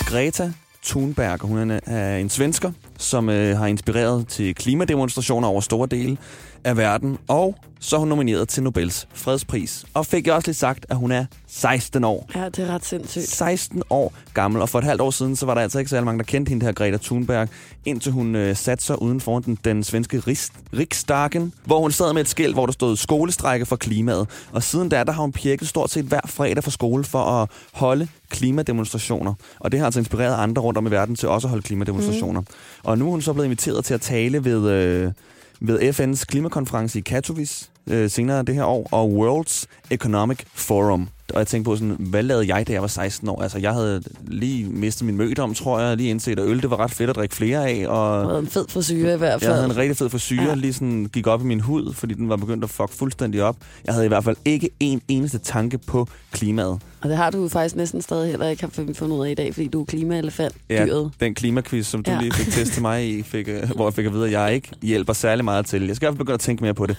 Greta 0.00 0.52
Thunberg, 0.84 1.38
hun 1.40 1.70
er, 1.70 1.80
er 1.86 2.16
en 2.18 2.28
svensker, 2.30 2.72
som 2.98 3.28
øh, 3.28 3.58
har 3.58 3.66
inspireret 3.66 4.28
til 4.28 4.54
klimademonstrationer 4.54 5.48
over 5.48 5.60
store 5.60 5.88
dele 5.90 6.18
af 6.64 6.76
verden, 6.76 7.18
og 7.28 7.56
så 7.80 7.96
er 7.96 8.00
hun 8.00 8.08
nomineret 8.08 8.48
til 8.48 8.62
Nobels 8.62 9.08
fredspris. 9.12 9.84
Og 9.94 10.06
fik 10.06 10.26
jeg 10.26 10.34
også 10.34 10.48
lige 10.48 10.56
sagt, 10.56 10.86
at 10.88 10.96
hun 10.96 11.12
er 11.12 11.24
16 11.46 12.04
år. 12.04 12.30
Ja, 12.34 12.44
det 12.44 12.58
er 12.58 12.66
ret 12.74 12.84
sindssygt. 12.84 13.28
16 13.28 13.82
år 13.90 14.12
gammel, 14.34 14.62
og 14.62 14.68
for 14.68 14.78
et 14.78 14.84
halvt 14.84 15.00
år 15.00 15.10
siden, 15.10 15.36
så 15.36 15.46
var 15.46 15.54
der 15.54 15.60
altså 15.60 15.78
ikke 15.78 15.90
særlig 15.90 16.04
mange, 16.04 16.18
der 16.18 16.24
kendte 16.24 16.50
hende 16.50 16.66
her, 16.66 16.72
Greta 16.72 16.96
Thunberg, 16.96 17.48
indtil 17.84 18.12
hun 18.12 18.36
øh, 18.36 18.56
satte 18.56 18.84
sig 18.84 19.02
uden 19.02 19.20
for 19.20 19.38
den, 19.38 19.58
den 19.64 19.84
svenske 19.84 20.18
Riks, 20.18 20.52
Riksdagen, 20.72 21.52
hvor 21.64 21.80
hun 21.80 21.92
sad 21.92 22.12
med 22.12 22.22
et 22.22 22.28
skilt, 22.28 22.54
hvor 22.54 22.66
der 22.66 22.72
stod 22.72 22.96
skolestrække 22.96 23.66
for 23.66 23.76
klimaet. 23.76 24.28
Og 24.52 24.62
siden 24.62 24.88
da, 24.88 25.04
der 25.04 25.12
har 25.12 25.22
hun 25.22 25.32
pirket 25.32 25.68
stort 25.68 25.90
set 25.90 26.04
hver 26.04 26.20
fredag 26.26 26.64
fra 26.64 26.70
skole 26.70 27.04
for 27.04 27.22
at 27.22 27.48
holde 27.72 28.08
klimademonstrationer. 28.30 29.34
Og 29.58 29.72
det 29.72 29.80
har 29.80 29.84
altså 29.84 30.00
inspireret 30.00 30.42
andre 30.42 30.62
rundt 30.62 30.78
om 30.78 30.86
i 30.86 30.90
verden 30.90 31.16
til 31.16 31.28
også 31.28 31.46
at 31.46 31.50
holde 31.50 31.62
klimademonstrationer. 31.62 32.40
Mm. 32.40 32.46
Og 32.82 32.98
nu 32.98 33.06
er 33.06 33.10
hun 33.10 33.22
så 33.22 33.32
blevet 33.32 33.46
inviteret 33.46 33.84
til 33.84 33.94
at 33.94 34.00
tale 34.00 34.44
ved... 34.44 34.70
Øh, 34.70 35.12
ved 35.60 35.92
FN's 35.92 36.24
klimakonference 36.24 36.98
i 36.98 37.02
Katowice 37.02 37.70
øh, 37.90 38.10
senere 38.10 38.42
det 38.42 38.54
her 38.54 38.64
år, 38.64 38.88
og 38.92 39.10
World's 39.40 39.64
Economic 39.90 40.38
Forum. 40.54 41.08
Og 41.32 41.38
jeg 41.38 41.46
tænkte 41.46 41.68
på 41.68 41.76
sådan, 41.76 41.96
hvad 41.98 42.22
lavede 42.22 42.54
jeg, 42.54 42.68
da 42.68 42.72
jeg 42.72 42.80
var 42.82 42.88
16 42.88 43.28
år? 43.28 43.42
Altså, 43.42 43.58
jeg 43.58 43.72
havde 43.72 44.02
lige 44.26 44.64
mistet 44.68 45.06
min 45.06 45.16
mødom, 45.16 45.54
tror 45.54 45.80
jeg, 45.80 45.96
lige 45.96 46.10
indset, 46.10 46.38
at 46.38 46.44
øl, 46.46 46.62
det 46.62 46.70
var 46.70 46.80
ret 46.80 46.90
fedt 46.90 47.10
at 47.10 47.16
drikke 47.16 47.34
flere 47.34 47.68
af, 47.68 47.84
Du 47.84 47.90
og 47.90 48.26
havde 48.26 48.38
en 48.38 48.46
fed 48.46 48.64
frisyre 48.68 49.14
i 49.14 49.16
hvert 49.18 49.30
jeg 49.32 49.40
fald. 49.40 49.52
havde 49.52 49.64
en 49.64 49.76
rigtig 49.76 49.96
fed 49.96 50.08
frisyre, 50.10 50.42
Ja. 50.44 50.54
lige 50.54 50.72
sådan 50.72 51.06
gik 51.12 51.26
op 51.26 51.40
i 51.42 51.44
min 51.44 51.60
hud, 51.60 51.94
fordi 51.94 52.14
den 52.14 52.28
var 52.28 52.36
begyndt 52.36 52.64
at 52.64 52.70
fuck 52.70 52.90
fuldstændig 52.92 53.42
op. 53.42 53.56
Jeg 53.86 53.94
havde 53.94 54.04
i 54.04 54.08
hvert 54.08 54.24
fald 54.24 54.36
ikke 54.44 54.70
en 54.80 55.00
eneste 55.08 55.38
tanke 55.38 55.78
på 55.78 56.08
klimaet. 56.32 56.80
Og 57.00 57.08
det 57.08 57.16
har 57.16 57.30
du 57.30 57.48
faktisk 57.48 57.76
næsten 57.76 58.02
stadig 58.02 58.30
heller 58.30 58.48
ikke 58.48 58.68
fundet 58.94 59.16
ud 59.16 59.26
af 59.26 59.30
i 59.30 59.34
dag, 59.34 59.54
fordi 59.54 59.68
du 59.68 59.80
er 59.80 59.84
klimaelefant, 59.84 60.54
Ja, 60.70 60.84
dyret. 60.86 61.10
den 61.20 61.34
klimaquiz, 61.34 61.86
som 61.86 62.02
du 62.02 62.10
Ja. 62.10 62.16
ja. 62.16 62.22
lige 62.22 62.32
fik 62.34 62.52
testet 62.52 62.82
mig 62.82 63.08
i, 63.18 63.22
fik, 63.22 63.48
øh, 63.48 63.70
hvor 63.74 63.86
jeg 63.86 63.94
fik 63.94 64.06
at 64.06 64.12
vide, 64.12 64.26
at 64.26 64.32
jeg 64.32 64.54
ikke 64.54 64.68
hjælper 64.82 65.12
særlig 65.12 65.44
meget 65.44 65.66
til. 65.66 65.86
Jeg 65.86 65.96
skal 65.96 66.04
i 66.04 66.06
hvert 66.06 66.12
fald 66.14 66.18
begynde 66.18 66.34
at 66.34 66.40
tænke 66.40 66.64
mere 66.64 66.74
på 66.74 66.86
det. 66.86 66.96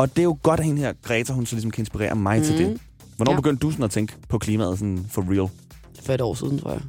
Og 0.00 0.10
det 0.10 0.18
er 0.18 0.24
jo 0.24 0.38
godt, 0.42 0.60
at 0.60 0.66
hende 0.66 0.80
her, 0.80 0.92
Greta, 1.02 1.32
hun 1.32 1.46
så 1.46 1.54
ligesom 1.54 1.70
kan 1.70 1.82
inspirere 1.82 2.14
mig 2.14 2.38
mm. 2.38 2.44
til 2.44 2.58
det. 2.58 2.80
Hvornår 3.16 3.32
Ja. 3.32 3.36
begyndte 3.36 3.60
du 3.66 3.70
sådan 3.70 3.84
at 3.84 3.90
tænke 3.90 4.12
på 4.28 4.38
klimaet 4.38 4.78
sådan 4.78 5.06
for 5.10 5.22
real? 5.30 5.48
For 6.04 6.12
et 6.12 6.20
år 6.20 6.34
siden, 6.34 6.58
tror 6.58 6.70
jeg. 6.70 6.80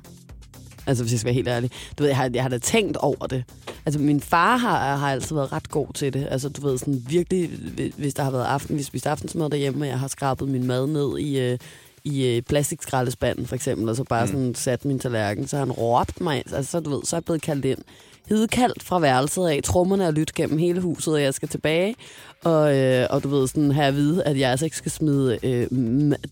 Altså, 0.87 1.03
hvis 1.03 1.11
jeg 1.11 1.19
skal 1.19 1.25
være 1.25 1.33
helt 1.35 1.47
ærlig. 1.47 1.69
Du 1.97 2.03
ved, 2.03 2.07
jeg 2.09 2.17
har, 2.17 2.29
jeg 2.33 2.41
har 2.43 2.49
da 2.49 2.57
tænkt 2.57 2.97
over 2.97 3.27
det. 3.27 3.43
Altså, 3.85 3.99
min 3.99 4.21
far 4.21 4.57
har, 4.57 4.95
har 4.95 5.11
altid 5.11 5.35
været 5.35 5.51
ret 5.51 5.69
god 5.69 5.87
til 5.93 6.13
det. 6.13 6.27
Altså, 6.31 6.49
du 6.49 6.61
ved, 6.61 6.77
sådan 6.77 7.05
virkelig, 7.09 7.49
hvis- 7.97 8.13
der 8.13 8.23
har 8.23 8.31
været 8.31 8.45
aften, 8.45 8.75
hvis 8.75 8.83
vi 8.85 8.87
spiste 8.87 9.09
aftensmad 9.09 9.49
derhjemme, 9.49 9.83
og 9.83 9.87
jeg 9.87 9.99
har 9.99 10.07
skrabet 10.07 10.47
min 10.49 10.67
mad 10.67 10.87
ned 10.87 11.17
i, 11.19 11.39
øh, 11.39 11.57
i 12.03 12.25
øh, 12.27 12.41
plastikskraldespanden, 12.41 13.45
for 13.47 13.55
eksempel, 13.55 13.89
og 13.89 13.95
så 13.95 14.03
bare 14.03 14.27
sådan 14.27 14.55
sat 14.55 14.85
min 14.85 14.99
tallerken, 14.99 15.47
så 15.47 15.57
har 15.57 15.65
han 15.65 15.71
råbt 15.71 16.21
mig. 16.21 16.37
Altså, 16.51 16.71
så, 16.71 16.79
du 16.79 16.89
ved, 16.89 16.99
så 17.05 17.15
er 17.15 17.17
jeg 17.17 17.25
blevet 17.25 17.41
kaldt 17.41 17.65
ind. 17.65 17.79
Hidkaldt 18.29 18.83
fra 18.83 18.99
værelset 18.99 19.47
af, 19.47 19.59
trommerne 19.63 20.03
er 20.03 20.11
lyttet 20.11 20.35
gennem 20.35 20.57
hele 20.57 20.81
huset, 20.81 21.13
og 21.13 21.21
jeg 21.21 21.33
skal 21.33 21.49
tilbage. 21.49 21.95
Og, 22.43 22.77
øh, 22.77 23.07
og 23.09 23.23
du 23.23 23.29
ved, 23.29 23.47
sådan 23.47 23.71
her 23.71 23.87
at 23.87 23.95
vide, 23.95 24.23
at 24.23 24.39
jeg 24.39 24.51
altså 24.51 24.65
ikke 24.65 24.77
skal 24.77 24.91
smide 24.91 25.39
øh, 25.43 25.67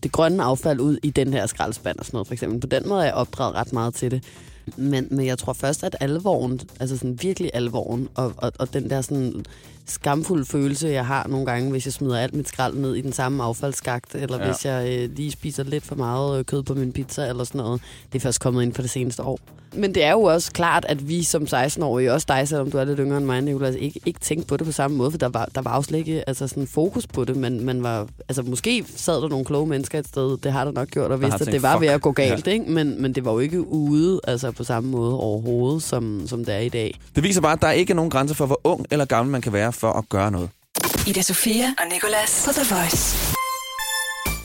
det 0.02 0.12
grønne 0.12 0.42
affald 0.42 0.80
ud 0.80 0.98
i 1.02 1.10
den 1.10 1.32
her 1.32 1.46
skraldespand 1.46 1.98
og 1.98 2.04
sådan 2.04 2.16
noget, 2.16 2.26
for 2.26 2.34
eksempel. 2.34 2.60
På 2.60 2.66
den 2.66 2.88
måde 2.88 3.00
er 3.00 3.04
jeg 3.04 3.14
opdraget 3.14 3.54
ret 3.54 3.72
meget 3.72 3.94
til 3.94 4.10
det. 4.10 4.24
Men, 4.76 5.08
men 5.10 5.26
jeg 5.26 5.38
tror 5.38 5.52
først, 5.52 5.84
at 5.84 5.96
alvoren, 6.00 6.60
altså 6.80 6.96
sådan 6.96 7.18
virkelig 7.22 7.50
alvoren, 7.54 8.08
og, 8.14 8.34
og, 8.36 8.52
og 8.58 8.74
den 8.74 8.90
der 8.90 9.00
sådan 9.00 9.44
skamfulde 9.90 10.44
følelse, 10.44 10.88
jeg 10.88 11.06
har 11.06 11.26
nogle 11.28 11.46
gange, 11.46 11.70
hvis 11.70 11.86
jeg 11.86 11.92
smider 11.92 12.18
alt 12.18 12.34
mit 12.34 12.48
skrald 12.48 12.74
ned 12.74 12.94
i 12.94 13.00
den 13.00 13.12
samme 13.12 13.44
affaldsskagt, 13.44 14.14
eller 14.14 14.38
ja. 14.38 14.46
Hvis 14.46 14.64
jeg 14.64 14.88
øh, 14.88 15.16
lige 15.16 15.30
spiser 15.30 15.62
lidt 15.62 15.84
for 15.84 15.94
meget 15.94 16.38
øh, 16.38 16.44
kød 16.44 16.62
på 16.62 16.74
min 16.74 16.92
pizza, 16.92 17.26
eller 17.28 17.44
sådan 17.44 17.58
noget. 17.58 17.82
Det 18.12 18.18
er 18.18 18.20
først 18.20 18.40
kommet 18.40 18.62
ind 18.62 18.74
for 18.74 18.82
det 18.82 18.90
seneste 18.90 19.22
år. 19.22 19.40
Men 19.74 19.94
det 19.94 20.04
er 20.04 20.12
jo 20.12 20.22
også 20.22 20.52
klart, 20.52 20.86
at 20.88 21.08
vi 21.08 21.22
som 21.22 21.42
16-årige, 21.42 22.12
også 22.12 22.26
dig, 22.28 22.48
selvom 22.48 22.70
du 22.70 22.78
er 22.78 22.84
lidt 22.84 22.98
yngre 22.98 23.16
end 23.16 23.26
mig, 23.26 23.40
Nicolas, 23.40 23.74
ikke, 23.74 24.00
ikke 24.06 24.20
tænkte 24.20 24.46
på 24.46 24.56
det 24.56 24.66
på 24.66 24.72
samme 24.72 24.96
måde, 24.96 25.10
for 25.10 25.18
der 25.18 25.28
var, 25.28 25.48
der 25.54 25.62
var 25.62 25.76
jo 25.76 25.82
slet 25.82 25.98
ikke 25.98 26.28
altså 26.28 26.48
sådan 26.48 26.66
fokus 26.66 27.06
på 27.06 27.24
det, 27.24 27.36
men 27.36 27.64
man 27.64 27.82
var, 27.82 28.06
altså 28.28 28.42
måske 28.42 28.84
sad 28.96 29.22
der 29.22 29.28
nogle 29.28 29.44
kloge 29.44 29.66
mennesker 29.66 29.98
et 29.98 30.08
sted, 30.08 30.38
det 30.38 30.52
har 30.52 30.64
der 30.64 30.72
nok 30.72 30.88
gjort, 30.88 31.10
og 31.10 31.20
vidste, 31.20 31.34
at 31.34 31.40
tænkt, 31.40 31.52
det 31.52 31.62
var 31.62 31.78
ved 31.78 31.88
"Fuck." 31.88 31.94
at 31.94 32.00
gå 32.00 32.12
galt, 32.12 32.46
ja. 32.46 32.52
ikke? 32.52 32.64
Men, 32.70 33.02
men 33.02 33.12
det 33.12 33.24
var 33.24 33.32
jo 33.32 33.38
ikke 33.38 33.68
ude 33.68 34.20
altså 34.24 34.50
på 34.50 34.64
samme 34.64 34.90
måde 34.90 35.18
overhovedet, 35.20 35.82
som, 35.82 36.22
som 36.26 36.44
det 36.44 36.54
er 36.54 36.58
i 36.58 36.68
dag. 36.68 37.00
Det 37.14 37.24
viser 37.24 37.40
bare, 37.40 37.52
at 37.52 37.62
der 37.62 37.70
ikke 37.70 37.90
er 37.90 37.94
nogen 37.94 38.10
grænser 38.10 38.34
for, 38.34 38.46
hvor 38.46 38.60
ung 38.64 38.86
eller 38.90 39.04
gammel 39.04 39.32
man 39.32 39.40
kan 39.40 39.52
være 39.52 39.72
for 39.80 39.92
at 39.92 40.08
gøre 40.08 40.30
noget. 40.30 40.50
Ida 41.06 41.22
Sofia 41.22 41.66
og 41.78 41.86
Nicolas 41.92 42.42
på 42.46 42.52
The 42.52 42.74
Voice. 42.74 43.16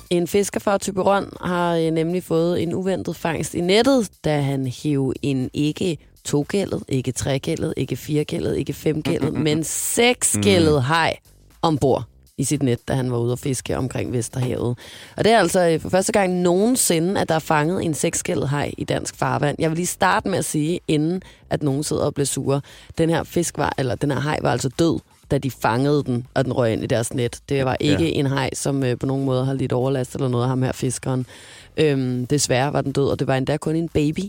En 0.10 0.28
fisker 0.28 0.60
fra 0.60 0.78
Tyberon 0.78 1.34
har 1.42 1.76
øh, 1.76 1.92
nemlig 1.92 2.24
fået 2.24 2.64
en 2.64 2.74
uventet 2.74 3.16
fangst 3.16 3.54
i 3.54 3.62
nettet, 3.62 4.10
da 4.26 4.42
han 4.42 4.68
hæv 4.68 5.14
en 5.22 5.50
ikke 5.54 5.98
togældet, 6.26 6.84
ikke 6.88 7.12
tregældet, 7.12 7.74
ikke 7.78 7.96
firegældet, 7.96 8.58
ikke 8.58 8.74
femgældet, 8.74 9.34
men 9.34 9.64
seksgældet 9.64 10.84
haj 10.84 11.18
ombord 11.62 12.04
i 12.38 12.44
sit 12.44 12.64
net, 12.64 12.88
da 12.88 12.94
han 12.94 13.12
var 13.12 13.18
ude 13.18 13.32
at 13.32 13.40
fiske 13.40 13.78
omkring 13.78 14.14
Vesterhavet. 14.14 14.78
Og 15.18 15.24
det 15.24 15.32
er 15.32 15.40
altså 15.40 15.70
øh, 15.70 15.80
for 15.80 15.90
første 15.90 16.12
gang 16.12 16.34
nogensinde, 16.34 17.22
at 17.22 17.30
der 17.30 17.36
er 17.36 17.40
fanget 17.40 17.86
en 17.86 17.94
seksgældet 17.94 18.50
haj 18.50 18.72
i 18.78 18.84
dansk 18.84 19.16
farvand. 19.16 19.56
Jeg 19.60 19.70
vil 19.70 19.76
lige 19.76 19.86
starte 19.86 20.30
med 20.30 20.38
at 20.38 20.46
sige, 20.46 20.80
inden 20.88 21.22
at 21.50 21.64
nogen 21.64 21.84
sidder 21.84 22.04
og 22.04 22.14
bliver 22.14 22.26
sure. 22.26 22.62
Den 22.98 23.10
her 23.10 23.24
fisk 23.24 23.58
var, 23.58 23.74
eller 23.78 23.96
den 23.96 24.12
her 24.12 24.20
haj 24.20 24.40
var 24.42 24.52
altså 24.52 24.70
død, 24.70 25.00
da 25.32 25.38
de 25.38 25.52
fangede 25.52 26.04
den, 26.04 26.28
og 26.34 26.46
den 26.46 26.54
røg 26.54 26.74
ind 26.74 26.84
i 26.84 26.88
deres 26.88 27.14
net. 27.14 27.40
Det 27.50 27.66
var 27.66 27.78
ikke 27.80 28.04
ja. 28.04 28.10
En 28.10 28.26
haj, 28.26 28.50
som 28.54 28.84
øh, 28.84 28.98
på 28.98 29.06
nogen 29.06 29.26
måde 29.26 29.46
har 29.46 29.54
lidt 29.54 29.74
overlast 29.74 30.14
eller 30.16 30.28
noget 30.28 30.44
af 30.44 30.50
ham 30.50 30.62
her 30.64 30.72
fiskeren. 30.72 31.26
Øhm, 31.78 32.28
desværre 32.28 32.74
var 32.74 32.82
den 32.82 32.92
død, 32.92 33.08
og 33.10 33.20
det 33.20 33.28
var 33.28 33.36
endda 33.36 33.58
kun 33.58 33.76
en 33.76 33.90
baby. 33.90 34.22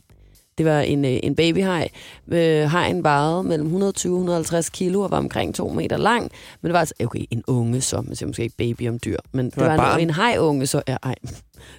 Det 0.59 0.66
var 0.66 0.80
en, 0.80 1.04
øh, 1.04 1.18
en 1.22 1.35
babyhaj. 1.37 1.88
Øh, 2.28 2.70
hajen 2.70 3.02
vejede 3.04 3.42
mellem 3.42 3.66
120 3.66 4.14
og 4.14 4.18
150 4.18 4.68
kilo 4.70 5.00
og 5.00 5.11
var 5.11 5.18
omkring 5.18 5.54
to 5.54 5.68
meter 5.68 5.96
lang. 5.96 6.22
Men 6.62 6.68
det 6.68 6.72
var 6.72 6.78
altså, 6.78 6.94
okay, 7.04 7.24
en 7.30 7.42
unge 7.46 7.80
så, 7.80 8.00
man 8.00 8.16
siger 8.16 8.26
måske 8.26 8.42
ikke 8.42 8.56
baby 8.56 8.88
om 8.88 8.98
dyr. 9.04 9.16
Men 9.32 9.46
det, 9.46 9.56
var 9.56 9.76
var, 9.76 9.94
et 9.96 10.02
en, 10.02 10.09
en 10.09 10.14
hajunge 10.14 10.66
så, 10.66 10.82
ja, 10.88 10.96
ej, 11.02 11.14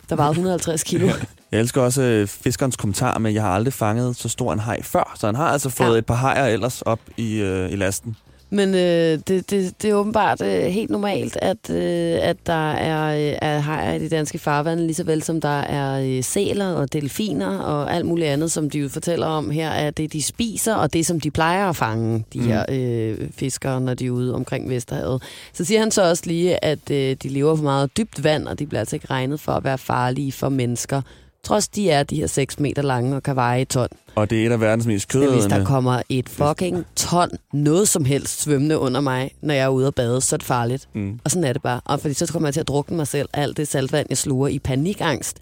der 0.10 0.16
vejede 0.16 0.32
150 0.32 0.84
kilo. 0.84 1.08
Jeg 1.52 1.60
elsker 1.60 1.82
også 1.82 2.02
øh, 2.02 2.28
fiskerens 2.28 2.76
kommentar 2.76 3.18
med, 3.20 3.32
jeg 3.32 3.42
har 3.42 3.50
aldrig 3.50 3.74
fanget 3.74 4.16
så 4.16 4.30
stor 4.30 4.54
en 4.54 4.60
haj 4.60 4.82
før. 4.84 5.16
Så 5.20 5.26
han 5.26 5.36
har 5.36 5.48
altså 5.48 5.70
fået 5.70 5.94
Ja. 5.94 5.98
et 5.98 6.06
par 6.06 6.16
hajer 6.16 6.46
ellers 6.46 6.82
op 6.82 7.00
i, 7.18 7.36
øh, 7.36 7.72
i 7.72 7.76
lasten. 7.76 8.16
Men 8.50 8.76
øh, 8.76 9.20
det, 9.28 9.52
det, 9.52 9.82
det 9.82 9.90
er 9.90 9.94
åbenbart 9.94 10.42
øh, 10.42 10.64
helt 10.64 10.90
normalt, 10.90 11.38
at, 11.42 11.70
øh, 11.70 12.18
at 12.22 12.38
der 12.46 12.72
er, 12.72 13.30
øh, 13.32 13.38
er 13.42 13.60
hajer 13.60 13.94
i 13.94 14.00
de 14.00 14.10
danske 14.10 14.38
farvande, 14.38 14.84
lige 14.84 14.96
så 14.96 15.04
vel 15.04 15.24
som 15.24 15.42
der 15.42 15.60
er 15.60 16.18
øh, 16.18 16.24
sæler 16.24 16.74
og 16.74 16.94
delfiner 16.94 17.58
og 17.58 17.94
alt 17.94 18.06
muligt 18.06 18.28
andet, 18.28 18.52
som 18.52 18.70
de 18.70 18.80
jo 18.80 18.90
fortæller 18.90 19.28
om 19.28 19.50
her, 19.50 19.70
at 19.70 19.98
det 19.98 20.14
de 20.14 20.22
spiser, 20.22 20.76
og 20.76 20.94
det 20.94 21.06
som 21.06 21.20
de 21.20 21.32
plejer 21.32 21.70
at 21.70 21.76
fange, 21.76 22.26
de 22.34 22.40
mm. 22.40 22.46
her 22.46 22.66
øh, 22.70 23.18
fiskere, 23.32 23.82
når 23.82 23.94
de 23.94 24.06
er 24.06 24.12
ude 24.12 24.36
omkring 24.36 24.70
Vesterhavet. 24.70 25.24
Så 25.54 25.66
siger 25.66 25.80
han 25.80 25.92
så 25.92 26.10
også 26.10 26.24
lige, 26.26 26.66
at 26.66 26.92
øh, 26.92 27.16
de 27.24 27.30
lever 27.30 27.56
på 27.56 27.62
meget 27.62 27.98
dybt 27.98 28.24
vand, 28.24 28.48
og 28.48 28.60
de 28.60 28.66
bliver 28.66 28.80
altså 28.80 28.96
ikke 28.96 29.08
regnet 29.10 29.40
for 29.40 29.52
at 29.52 29.64
være 29.64 29.78
farlige 29.78 30.32
for 30.32 30.50
mennesker, 30.50 31.02
trods 31.48 31.68
de 31.68 31.90
er 31.90 32.04
de 32.04 32.16
her 32.16 32.28
6 32.28 32.60
meter 32.60 32.82
lange 32.82 33.16
og 33.16 33.24
kan 33.24 33.36
veje 33.36 33.62
et 33.62 33.68
ton. 33.68 33.88
Og 34.16 34.30
det 34.30 34.42
er 34.42 34.46
et 34.46 34.52
af 34.52 34.62
verdens 34.62 34.86
mest 34.86 35.16
Men 35.16 35.34
hvis 35.34 35.46
der 35.46 35.66
kommer 35.66 36.02
et 36.10 36.30
fucking 36.30 36.86
ton, 36.96 37.30
noget 37.54 37.88
som 37.88 38.06
helst 38.06 38.42
svømmende 38.42 38.78
under 38.80 39.02
mig, 39.02 39.32
når 39.42 39.54
jeg 39.54 39.64
er 39.64 39.70
ude 39.70 39.88
at 39.88 39.96
bade, 39.96 40.22
så 40.22 40.36
er 40.36 40.38
det 40.38 40.48
farligt. 40.48 40.90
Mm. 40.94 41.20
Og 41.24 41.32
sådan 41.32 41.44
er 41.44 41.54
det 41.54 41.62
bare. 41.62 41.82
Og 41.86 42.00
fordi 42.00 42.14
så 42.14 42.34
kommer 42.34 42.48
jeg 42.48 42.54
til 42.54 42.62
at 42.62 42.68
drukne 42.68 42.98
mig 42.98 43.08
selv, 43.08 43.30
alt 43.34 43.58
det 43.58 43.68
saltvand, 43.68 44.08
jeg 44.10 44.18
sluger 44.18 44.48
i 44.48 44.60
panikangst. 44.60 45.40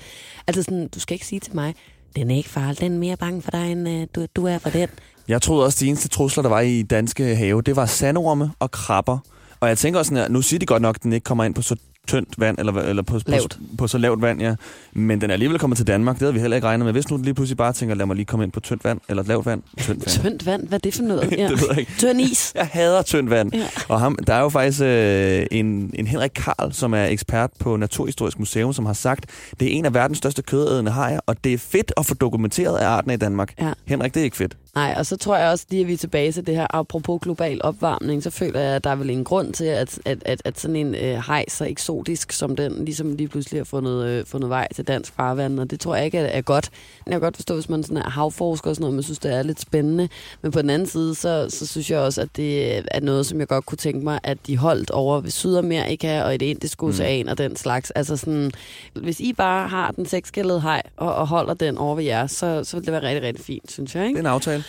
Altså 0.48 0.64
sådan, 0.64 0.88
du 0.88 1.00
skal 1.00 1.14
ikke 1.14 1.26
sige 1.26 1.40
til 1.40 1.56
mig, 1.56 1.76
den 2.16 2.32
er 2.32 2.36
ikke 2.36 2.50
farlig, 2.50 2.80
den 2.80 2.94
er 2.94 3.00
mere 3.00 3.18
bange 3.18 3.42
for 3.42 3.52
dig, 3.52 3.72
end 3.72 3.90
uh, 3.90 4.04
du, 4.16 4.26
du 4.36 4.46
er 4.46 4.58
for 4.58 4.70
den. 4.70 4.90
Jeg 5.28 5.42
troede 5.42 5.66
også, 5.66 5.76
at 5.76 5.80
de 5.80 5.88
eneste 5.88 6.08
trusler, 6.08 6.42
der 6.42 6.50
var 6.50 6.62
i 6.62 6.82
danske 6.82 7.36
have, 7.36 7.62
det 7.62 7.76
var 7.76 7.86
sandorme 7.86 8.52
og 8.60 8.72
krabber. 8.72 9.18
Og 9.60 9.70
jeg 9.70 9.78
tænker 9.78 10.00
også 10.00 10.10
sådan 10.10 10.24
her, 10.24 10.30
nu 10.30 10.42
siger 10.42 10.60
de 10.60 10.66
godt 10.66 10.82
nok, 10.82 10.96
at 10.96 11.04
den 11.04 11.14
ikke 11.14 11.24
kommer 11.24 11.44
ind 11.44 11.56
på 11.56 11.62
så 11.62 11.76
tyndt 12.08 12.30
vand, 12.38 12.58
eller, 12.60 12.74
eller 12.74 13.04
på, 13.04 13.20
Lavt. 13.26 13.58
på, 13.70 13.78
på 13.78 13.88
så 13.88 13.98
lavt 13.98 14.22
vand, 14.22 14.42
ja. 14.42 14.56
Men 14.94 15.22
den 15.22 15.30
er 15.30 15.34
alligevel 15.34 15.60
kommet 15.60 15.78
til 15.78 15.88
Danmark, 15.88 16.16
det 16.16 16.22
havde 16.22 16.34
vi 16.34 16.40
heller 16.40 16.56
ikke 16.56 16.68
regnet 16.68 16.86
med. 16.86 16.94
Hvis 16.94 17.10
nu 17.10 17.18
den 17.18 17.26
lige 17.26 17.34
pludselig 17.34 17.58
bare 17.58 17.74
tænker, 17.74 17.96
lad 17.96 18.06
mig 18.06 18.16
lige 18.16 18.26
komme 18.26 18.44
ind 18.44 18.52
på 18.52 18.60
tyndt 18.60 18.84
vand, 18.84 19.00
eller 19.10 19.24
lavt 19.24 19.46
vand. 19.46 19.62
Tyndt 19.78 19.90
vand. 19.90 20.02
Tyndt 20.24 20.46
vand, 20.46 20.68
hvad 20.68 20.80
er 20.80 20.82
det 20.82 20.94
for 20.94 21.04
noget? 21.04 21.32
Ja. 21.38 21.48
det 21.48 21.62
ved 21.62 21.68
jeg 21.70 21.80
ikke. 21.80 21.92
Tynd 21.98 22.22
is. 22.22 22.52
Jeg 22.56 22.68
hader 22.72 23.02
tyndt 23.02 23.30
vand. 23.30 23.56
Ja. 23.56 23.68
Og 23.90 24.00
ham, 24.00 24.18
der 24.28 24.34
er 24.34 24.42
jo 24.42 24.50
faktisk 24.50 24.82
øh, 24.82 25.46
en, 25.52 25.92
en 25.94 26.08
Henrik 26.08 26.32
Karl, 26.36 26.72
som 26.74 26.94
er 26.94 27.06
ekspert 27.06 27.50
på 27.60 27.76
Naturhistorisk 27.78 28.40
Museum, 28.40 28.74
som 28.74 28.86
har 28.86 28.94
sagt, 28.94 29.26
det 29.60 29.68
er 29.68 29.72
en 29.72 29.86
af 29.86 29.94
verdens 29.94 30.18
største 30.18 30.42
kødædende 30.42 30.92
hajer, 30.92 31.20
og 31.26 31.44
det 31.44 31.54
er 31.54 31.58
fedt 31.58 31.94
at 31.98 32.06
få 32.06 32.14
dokumenteret 32.14 32.78
af 32.78 32.88
arten 32.88 33.12
i 33.12 33.18
Danmark. 33.18 33.54
Ja. 33.60 33.72
Henrik, 33.86 34.14
det 34.14 34.20
er 34.20 34.24
ikke 34.24 34.38
fedt. 34.38 34.58
Nej, 34.76 34.96
og 34.98 35.06
så 35.06 35.18
tror 35.18 35.38
jeg 35.38 35.50
også 35.50 35.66
lige, 35.70 35.82
at 35.82 35.88
vi 35.88 35.94
er 35.94 35.98
tilbage 35.98 36.32
til 36.32 36.48
det 36.48 36.56
her, 36.56 36.68
apropos 36.70 37.20
global 37.22 37.62
opvarmning, 37.64 38.24
så 38.24 38.30
føler 38.30 38.60
jeg, 38.60 38.76
at 38.76 38.84
der 38.84 38.90
er 38.90 38.96
vel 38.96 39.10
en 39.10 39.24
grund 39.24 39.54
til, 39.54 39.66
at, 39.66 40.00
at, 40.06 40.18
at, 40.26 40.42
at 40.46 40.60
sådan 40.60 40.76
en 40.76 40.96
øh, 40.96 41.24
hej 41.28 41.46
så 41.48 41.64
eksotisk 41.96 42.32
som 42.32 42.56
den, 42.56 42.86
ligesom 42.86 43.16
lige 43.16 43.28
pludselig 43.28 43.60
har 43.60 43.66
fundet, 43.66 44.06
øh, 44.06 44.26
fundet 44.26 44.50
vej 44.50 44.68
til 44.76 44.88
dansk 44.88 45.14
farvand, 45.16 45.60
og 45.60 45.72
det 45.72 45.80
tror 45.80 45.96
jeg 45.96 46.06
ikke 46.06 46.18
er, 46.18 46.26
er 46.26 46.42
godt. 46.42 46.70
Jeg 47.06 47.12
kan 47.12 47.22
godt 47.22 47.36
forstå, 47.36 47.54
hvis 47.54 47.70
man 47.70 47.84
sådan 47.84 47.98
er 47.98 48.10
havforsker 48.10 48.70
og 48.70 48.76
sådan 48.76 48.82
noget, 48.82 48.94
man 48.96 49.04
synes, 49.04 49.20
det 49.20 49.34
er 49.34 49.44
lidt 49.44 49.62
spændende, 49.62 50.10
men 50.42 50.52
på 50.52 50.62
den 50.62 50.70
anden 50.70 50.88
side, 50.88 51.16
så, 51.16 51.48
så 51.50 51.68
synes 51.68 51.92
jeg 51.92 52.00
også, 52.00 52.22
at 52.22 52.30
det 52.36 52.78
er 52.92 53.00
noget, 53.00 53.26
som 53.26 53.40
jeg 53.40 53.48
godt 53.48 53.66
kunne 53.66 53.78
tænke 53.78 54.04
mig, 54.04 54.20
at 54.24 54.38
de 54.48 54.58
holdt 54.58 54.92
over 54.92 55.22
ved 55.22 55.32
Sydamerika 55.32 56.22
og 56.24 56.34
i 56.34 56.38
det 56.38 56.46
indiske 56.46 56.84
ocean 56.84 57.26
mm. 57.26 57.32
og 57.32 57.38
den 57.38 57.56
slags. 57.56 57.92
Altså 57.92 58.18
sådan, 58.18 58.52
hvis 58.94 59.20
I 59.20 59.34
bare 59.34 59.68
har 59.68 59.92
den 59.92 60.06
sekskældede 60.06 60.62
hej 60.62 60.82
og, 60.98 61.16
og 61.16 61.28
holder 61.28 61.54
den 61.54 61.78
over 61.78 61.96
ved 61.96 62.04
jer, 62.04 62.28
så, 62.28 62.64
så 62.64 62.78
vil 62.78 62.86
det 62.86 62.94
være 62.94 63.04
rigtig, 63.04 63.24
rigtig 63.24 63.46
fint, 63.46 63.72
synes 63.72 63.96
jeg, 63.96 64.02
Det 64.02 64.08
ikke? 64.08 64.18
er 64.18 64.22
en 64.22 64.28
aftale. 64.28 64.64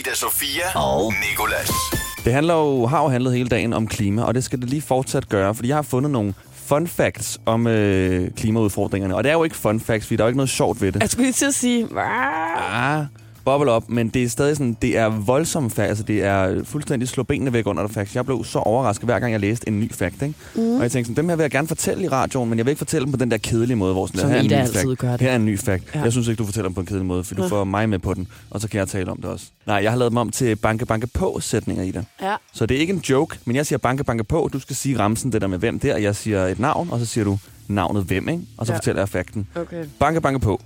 Ida 0.00 0.14
Sofia 0.14 0.78
og 0.78 1.12
Nikolas. 1.30 1.70
Det 2.24 2.32
handler 2.32 2.54
jo, 2.54 2.86
har 2.86 3.02
jo 3.02 3.08
handlet 3.08 3.32
hele 3.32 3.48
dagen 3.48 3.72
om 3.72 3.86
klima, 3.86 4.22
og 4.22 4.34
det 4.34 4.44
skal 4.44 4.60
det 4.60 4.70
lige 4.70 4.82
fortsat 4.82 5.28
gøre, 5.28 5.54
fordi 5.54 5.68
jeg 5.68 5.76
har 5.76 5.82
fundet 5.82 6.10
nogle 6.10 6.34
fun 6.52 6.86
facts 6.86 7.40
om 7.46 7.66
øh, 7.66 8.30
klimaudfordringerne. 8.30 9.16
Og 9.16 9.24
det 9.24 9.30
er 9.30 9.34
jo 9.34 9.44
ikke 9.44 9.56
fun 9.56 9.80
facts, 9.80 10.06
fordi 10.06 10.16
der 10.16 10.22
er 10.22 10.26
jo 10.26 10.28
ikke 10.28 10.36
noget 10.36 10.50
sjovt 10.50 10.80
ved 10.82 10.92
det. 10.92 11.00
Jeg 11.00 11.10
skulle 11.10 11.24
lige 11.24 11.32
til 11.32 11.46
at 11.46 11.54
sige? 11.54 11.88
Ah, 11.96 13.04
boble 13.44 13.70
op, 13.70 13.90
men 13.90 14.08
det 14.08 14.22
er 14.22 14.28
stadig 14.28 14.56
sådan, 14.56 14.76
det 14.82 14.98
er 14.98 15.08
voldsomme 15.08 15.70
facts, 15.70 15.88
altså 15.88 16.04
det 16.04 16.22
er 16.24 16.64
fuldstændig 16.64 17.08
slå 17.08 17.22
benene 17.22 17.52
væk 17.52 17.66
under 17.66 17.86
dig 17.86 17.94
facts. 17.94 18.16
Jeg 18.16 18.24
blev 18.26 18.44
så 18.44 18.58
overrasket, 18.58 19.04
hver 19.04 19.18
gang 19.18 19.32
jeg 19.32 19.40
læste 19.40 19.68
en 19.68 19.80
ny 19.80 19.92
fact, 19.92 20.22
ikke? 20.22 20.34
Mm. 20.54 20.76
Og 20.76 20.82
jeg 20.82 20.90
tænkte 20.92 21.08
sådan, 21.08 21.16
dem 21.16 21.28
her 21.28 21.36
vil 21.36 21.42
jeg 21.42 21.50
gerne 21.50 21.68
fortælle 21.68 22.04
i 22.04 22.08
radioen, 22.08 22.48
men 22.50 22.58
jeg 22.58 22.66
vil 22.66 22.70
ikke 22.70 22.78
fortælle 22.78 23.04
dem 23.04 23.12
på 23.12 23.18
den 23.18 23.30
der 23.30 23.36
kedelige 23.36 23.76
måde, 23.76 23.92
hvor 23.92 24.06
sådan, 24.06 24.20
Som 24.20 24.30
her 24.30 24.36
er 24.36 24.40
en 24.40 24.46
ny 24.46 24.52
altid 24.52 24.96
fact. 24.96 25.00
det. 25.00 25.20
Her 25.20 25.30
er 25.30 25.36
en 25.36 25.44
ny 25.44 25.58
fact. 25.58 25.84
Ja. 25.94 25.98
Ja. 25.98 26.04
Jeg 26.04 26.12
synes 26.12 26.28
ikke, 26.28 26.38
du 26.38 26.44
fortæller 26.44 26.68
dem 26.68 26.74
på 26.74 26.80
en 26.80 26.86
kedelig 26.86 27.06
måde, 27.06 27.24
for 27.24 27.34
du 27.34 27.42
Nå. 27.42 27.48
får 27.48 27.64
mig 27.64 27.88
med 27.88 27.98
på 27.98 28.14
den, 28.14 28.28
og 28.50 28.60
så 28.60 28.68
kan 28.68 28.78
jeg 28.78 28.88
tale 28.88 29.10
om 29.10 29.16
det 29.16 29.24
også. 29.30 29.46
Nej, 29.66 29.76
jeg 29.76 29.90
har 29.92 29.98
lavet 29.98 30.10
dem 30.10 30.16
om 30.18 30.30
til 30.30 30.56
banke 30.56 30.86
banke 30.86 31.06
på 31.06 31.38
sætninger, 31.40 31.84
Ida. 31.84 32.04
Ja. 32.22 32.34
Så 32.52 32.66
det 32.66 32.76
er 32.76 32.80
ikke 32.80 32.92
en 32.92 32.98
joke, 33.10 33.38
men 33.44 33.56
jeg 33.56 33.66
siger 33.66 33.78
banke 33.78 34.04
banke 34.04 34.24
på, 34.24 34.50
du 34.52 34.58
skal 34.60 34.76
sige 34.76 34.98
ramsen, 34.98 35.32
det 35.32 35.40
der 35.40 35.46
med 35.46 35.58
hvem 35.58 35.78
der, 35.78 35.96
jeg 35.96 36.16
siger 36.16 36.46
et 36.46 36.58
navn, 36.58 36.88
og 36.90 36.98
så 36.98 37.06
siger 37.06 37.24
du 37.24 37.38
navnet 37.68 38.02
hvem, 38.04 38.28
ikke? 38.28 38.42
Og 38.58 38.66
så 38.66 38.72
Ja. 38.72 38.74
ja. 38.74 38.78
fortæller 38.78 39.00
jeg 39.02 39.08
fakten. 39.08 39.46
Okay. 39.54 39.84
Banke 39.98 40.20
banke 40.20 40.38
på. 40.40 40.60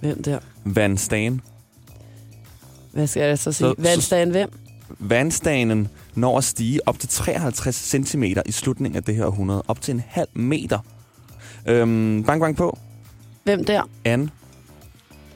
Hvem 0.00 0.22
der? 0.22 0.38
Van 0.64 0.96
Stan. 0.98 1.40
Hvad 2.96 3.06
skal 3.06 3.22
jeg 3.22 3.38
så 3.38 3.52
sige? 3.52 3.68
Så- 3.68 3.74
Vandstagen 3.78 4.30
hvem? 4.30 4.50
Vandstanen 4.98 5.88
når 6.14 6.38
at 6.38 6.44
stige 6.44 6.88
op 6.88 6.98
til 6.98 7.08
53 7.08 7.74
cm 7.76 8.22
i 8.22 8.52
slutningen 8.52 8.96
af 8.96 9.02
det 9.04 9.14
her 9.16 9.26
århundrede. 9.26 9.62
Op 9.68 9.80
til 9.80 9.94
en 9.94 10.02
halv 10.08 10.28
meter. 10.34 10.78
Øhm, 11.66 12.24
bang, 12.26 12.40
bang 12.40 12.56
på. 12.56 12.78
Hvem 13.44 13.64
der? 13.64 13.82
An 14.04 14.30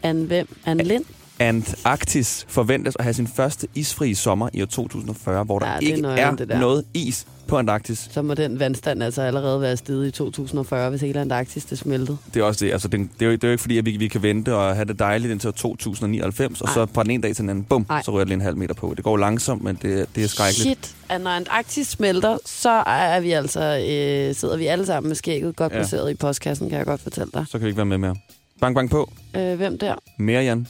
Anne 0.02 0.26
hvem? 0.26 0.56
Anne 0.66 0.82
Lind? 0.84 1.04
Antarktis 1.38 2.44
forventes 2.48 2.96
at 2.98 3.04
have 3.04 3.14
sin 3.14 3.26
første 3.26 3.68
isfri 3.74 4.14
sommer 4.14 4.48
i 4.52 4.62
år 4.62 4.66
2040, 4.66 5.44
hvor 5.44 5.58
der 5.58 5.66
Ja, 5.66 5.72
ja, 5.72 5.78
det 5.78 5.88
er 5.88 5.94
ikke 5.94 6.08
er 6.08 6.30
der. 6.34 6.60
noget 6.60 6.84
is 6.94 7.26
på 7.50 7.58
Antarktis. 7.58 8.08
Så 8.12 8.22
må 8.22 8.34
den 8.34 8.60
vandstand 8.60 9.02
altså 9.02 9.22
allerede 9.22 9.60
være 9.60 9.76
steget 9.76 10.06
i 10.06 10.10
2040, 10.10 10.90
hvis 10.90 11.00
hele 11.00 11.20
Antarktis 11.20 11.64
det 11.64 11.78
smeltede. 11.78 12.18
Det 12.34 12.40
er 12.40 12.44
også 12.44 12.64
det. 12.64 12.72
Altså, 12.72 12.88
det, 12.88 13.08
det, 13.18 13.26
er 13.26 13.30
jo, 13.30 13.32
det 13.32 13.44
er 13.44 13.48
jo 13.48 13.52
ikke 13.52 13.60
fordi, 13.62 13.78
at 13.78 13.86
vi, 13.86 13.96
vi 13.96 14.08
kan 14.08 14.22
vente 14.22 14.54
og 14.54 14.74
have 14.74 14.84
det 14.84 14.98
dejligt 14.98 15.30
indtil 15.32 15.48
år 15.48 15.52
2099, 15.52 16.60
og 16.60 16.68
Ej. 16.68 16.74
så 16.74 16.86
fra 16.94 17.02
den 17.02 17.10
ene 17.10 17.22
dag 17.22 17.34
til 17.36 17.42
den 17.42 17.50
anden, 17.50 17.64
bum, 17.64 17.86
Ej. 17.90 18.02
så 18.02 18.10
rører 18.10 18.24
det 18.24 18.32
en 18.32 18.40
halv 18.40 18.56
meter 18.56 18.74
på. 18.74 18.92
Det 18.96 19.04
går 19.04 19.16
langsomt, 19.16 19.64
men 19.64 19.78
det, 19.82 20.06
det 20.14 20.24
er 20.24 20.28
skrækkeligt. 20.28 20.86
Shit, 20.86 20.96
at 21.08 21.20
når 21.20 21.30
Antarktis 21.30 21.86
smelter, 21.86 22.38
så 22.46 22.70
er 22.86 23.20
vi 23.20 23.32
altså, 23.32 23.60
øh, 23.60 24.34
sidder 24.34 24.56
vi 24.56 24.66
alle 24.66 24.86
sammen 24.86 25.08
med 25.08 25.16
skægget 25.16 25.56
godt 25.56 25.72
Ja. 25.72 25.78
placeret 25.78 26.10
i 26.10 26.14
postkassen, 26.14 26.68
kan 26.68 26.78
jeg 26.78 26.86
godt 26.86 27.00
fortælle 27.00 27.30
dig. 27.34 27.44
Så 27.48 27.58
kan 27.58 27.60
vi 27.64 27.68
ikke 27.68 27.76
være 27.76 27.86
med 27.86 27.98
mere. 27.98 28.16
Bang, 28.60 28.74
bang 28.74 28.90
på. 28.90 29.12
Øh, 29.36 29.54
hvem 29.54 29.78
der? 29.78 29.94
Mere, 30.18 30.42
Jan. 30.42 30.66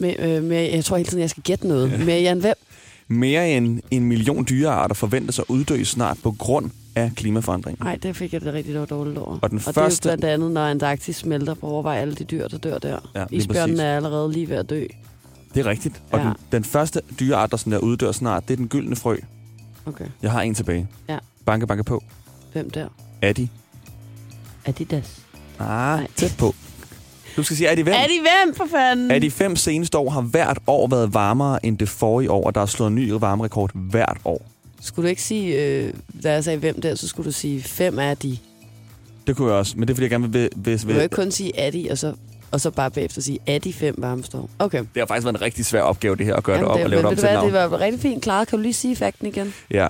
Med, 0.00 0.14
øh, 0.18 0.42
med, 0.42 0.70
jeg 0.70 0.84
tror 0.84 0.96
hele 0.96 1.08
tiden, 1.08 1.20
jeg 1.20 1.30
skal 1.30 1.42
gætte 1.42 1.68
noget. 1.68 1.90
Ja. 1.92 1.96
Med 2.04 2.20
Jan 2.20 2.38
hvem? 2.40 2.54
Mere 3.08 3.50
end 3.56 3.80
en 3.90 4.04
million 4.04 4.46
dyrearter 4.48 4.94
forventes 4.94 5.38
at 5.38 5.44
uddø 5.48 5.84
snart 5.84 6.18
på 6.22 6.30
grund 6.38 6.70
af 6.96 7.12
klimaforandring. 7.16 7.78
Nej, 7.80 7.96
det 8.02 8.16
fik 8.16 8.32
jeg 8.32 8.40
det 8.40 8.54
rigtig 8.54 8.90
dårligt 8.90 9.18
over. 9.18 9.38
Og 9.42 9.50
den 9.50 9.58
og 9.66 9.74
første- 9.74 10.08
det 10.08 10.12
er 10.12 10.12
jo 10.12 10.16
blandt 10.20 10.34
andet, 10.34 10.50
når 10.52 10.66
Antarktis 10.66 11.16
smelter 11.16 11.54
på 11.54 11.66
overvej 11.66 11.96
alle 11.98 12.14
de 12.14 12.24
dyr, 12.24 12.48
der 12.48 12.58
dør 12.58 12.78
der. 12.78 12.98
Ja, 13.14 13.24
Isbjørnen 13.30 13.80
er 13.80 13.96
allerede 13.96 14.32
lige 14.32 14.48
ved 14.48 14.56
at 14.56 14.70
dø. 14.70 14.84
Det 15.54 15.60
er 15.60 15.66
rigtigt. 15.66 16.02
Og 16.10 16.18
Ja. 16.18 16.24
den, 16.24 16.34
den 16.52 16.64
første 16.64 17.00
dyreart, 17.20 17.50
der, 17.50 17.56
sådan 17.56 17.72
der 17.72 17.78
uddør 17.78 18.12
snart, 18.12 18.48
det 18.48 18.52
er 18.54 18.56
den 18.56 18.68
gyldne 18.68 18.96
frø. 18.96 19.16
Okay, 19.86 20.04
Jeg 20.22 20.30
har 20.32 20.42
en 20.42 20.54
tilbage. 20.54 20.88
Ja. 21.08 21.18
Banke, 21.44 21.66
banke 21.66 21.84
på. 21.84 22.02
hvem 22.52 22.70
der? 22.70 22.88
Adi. 23.22 23.48
Adidas. 24.64 25.20
Ah, 25.58 25.66
Nej. 25.98 26.06
tæt 26.16 26.34
på. 26.38 26.54
Du 27.36 27.42
skal 27.42 27.56
sige, 27.56 27.68
er 27.68 27.74
de 27.74 27.82
hvem? 27.82 27.94
Er 27.94 28.06
de 28.06 28.20
hvem, 28.20 28.54
for 28.54 28.64
fanden? 28.70 29.10
Af 29.10 29.20
de 29.20 29.30
fem 29.30 29.56
seneste 29.56 29.98
år 29.98 30.10
har 30.10 30.20
hvert 30.20 30.58
år 30.66 30.88
været 30.88 31.14
varmere 31.14 31.66
end 31.66 31.78
det 31.78 31.88
forrige 31.88 32.30
år, 32.30 32.44
og 32.46 32.54
der 32.54 32.60
er 32.60 32.66
slået 32.66 32.88
en 32.88 32.94
ny 32.94 33.10
varmerekord 33.10 33.70
hvert 33.74 34.16
år. 34.24 34.46
Skulle 34.80 35.06
du 35.06 35.08
ikke 35.10 35.22
sige, 35.22 35.62
øh, 35.64 35.92
da 36.22 36.32
jeg 36.32 36.44
sagde 36.44 36.58
hvem 36.58 36.80
der, 36.80 36.94
så 36.94 37.08
skulle 37.08 37.26
du 37.26 37.32
sige, 37.32 37.62
fem 37.62 37.98
er 37.98 38.14
de. 38.14 38.38
Det 39.26 39.36
kunne 39.36 39.48
jeg 39.50 39.58
også, 39.58 39.74
men 39.76 39.88
det 39.88 39.92
er 39.92 39.94
fordi, 39.94 40.02
jeg 40.04 40.10
gerne 40.10 40.32
vil... 40.32 40.48
vil, 40.56 40.80
Du 40.82 40.86
vil 40.86 40.94
kan 40.94 41.02
ikke 41.02 41.16
kun 41.16 41.30
sige 41.30 41.56
er 41.58 41.70
de, 41.70 41.88
og 41.90 41.98
så, 41.98 42.12
og 42.50 42.60
så 42.60 42.70
bare 42.70 42.90
bagefter 42.90 43.20
sige, 43.22 43.38
er 43.46 43.58
de 43.58 43.72
fem 43.72 43.94
varmestår? 43.98 44.50
Okay. 44.58 44.78
det 44.78 44.86
har 44.96 45.06
faktisk 45.06 45.24
været 45.24 45.36
en 45.36 45.40
rigtig 45.42 45.64
svær 45.66 45.80
opgave, 45.80 46.16
det 46.16 46.26
her, 46.26 46.34
at 46.36 46.44
gøre 46.44 46.56
Jamen, 46.56 46.70
det 46.70 46.78
op 46.78 46.84
og 46.84 46.90
lave 46.90 47.02
det 47.02 47.10
du 47.10 47.16
til 47.16 47.24
navn. 47.32 47.46
det 47.52 47.54
var 47.70 47.80
rigtig 47.80 48.00
fint 48.00 48.22
klaret. 48.22 48.48
Kan 48.48 48.58
du 48.58 48.62
lige 48.62 48.72
sige 48.72 48.96
fakten 48.96 49.26
igen? 49.26 49.54
Ja. 49.70 49.86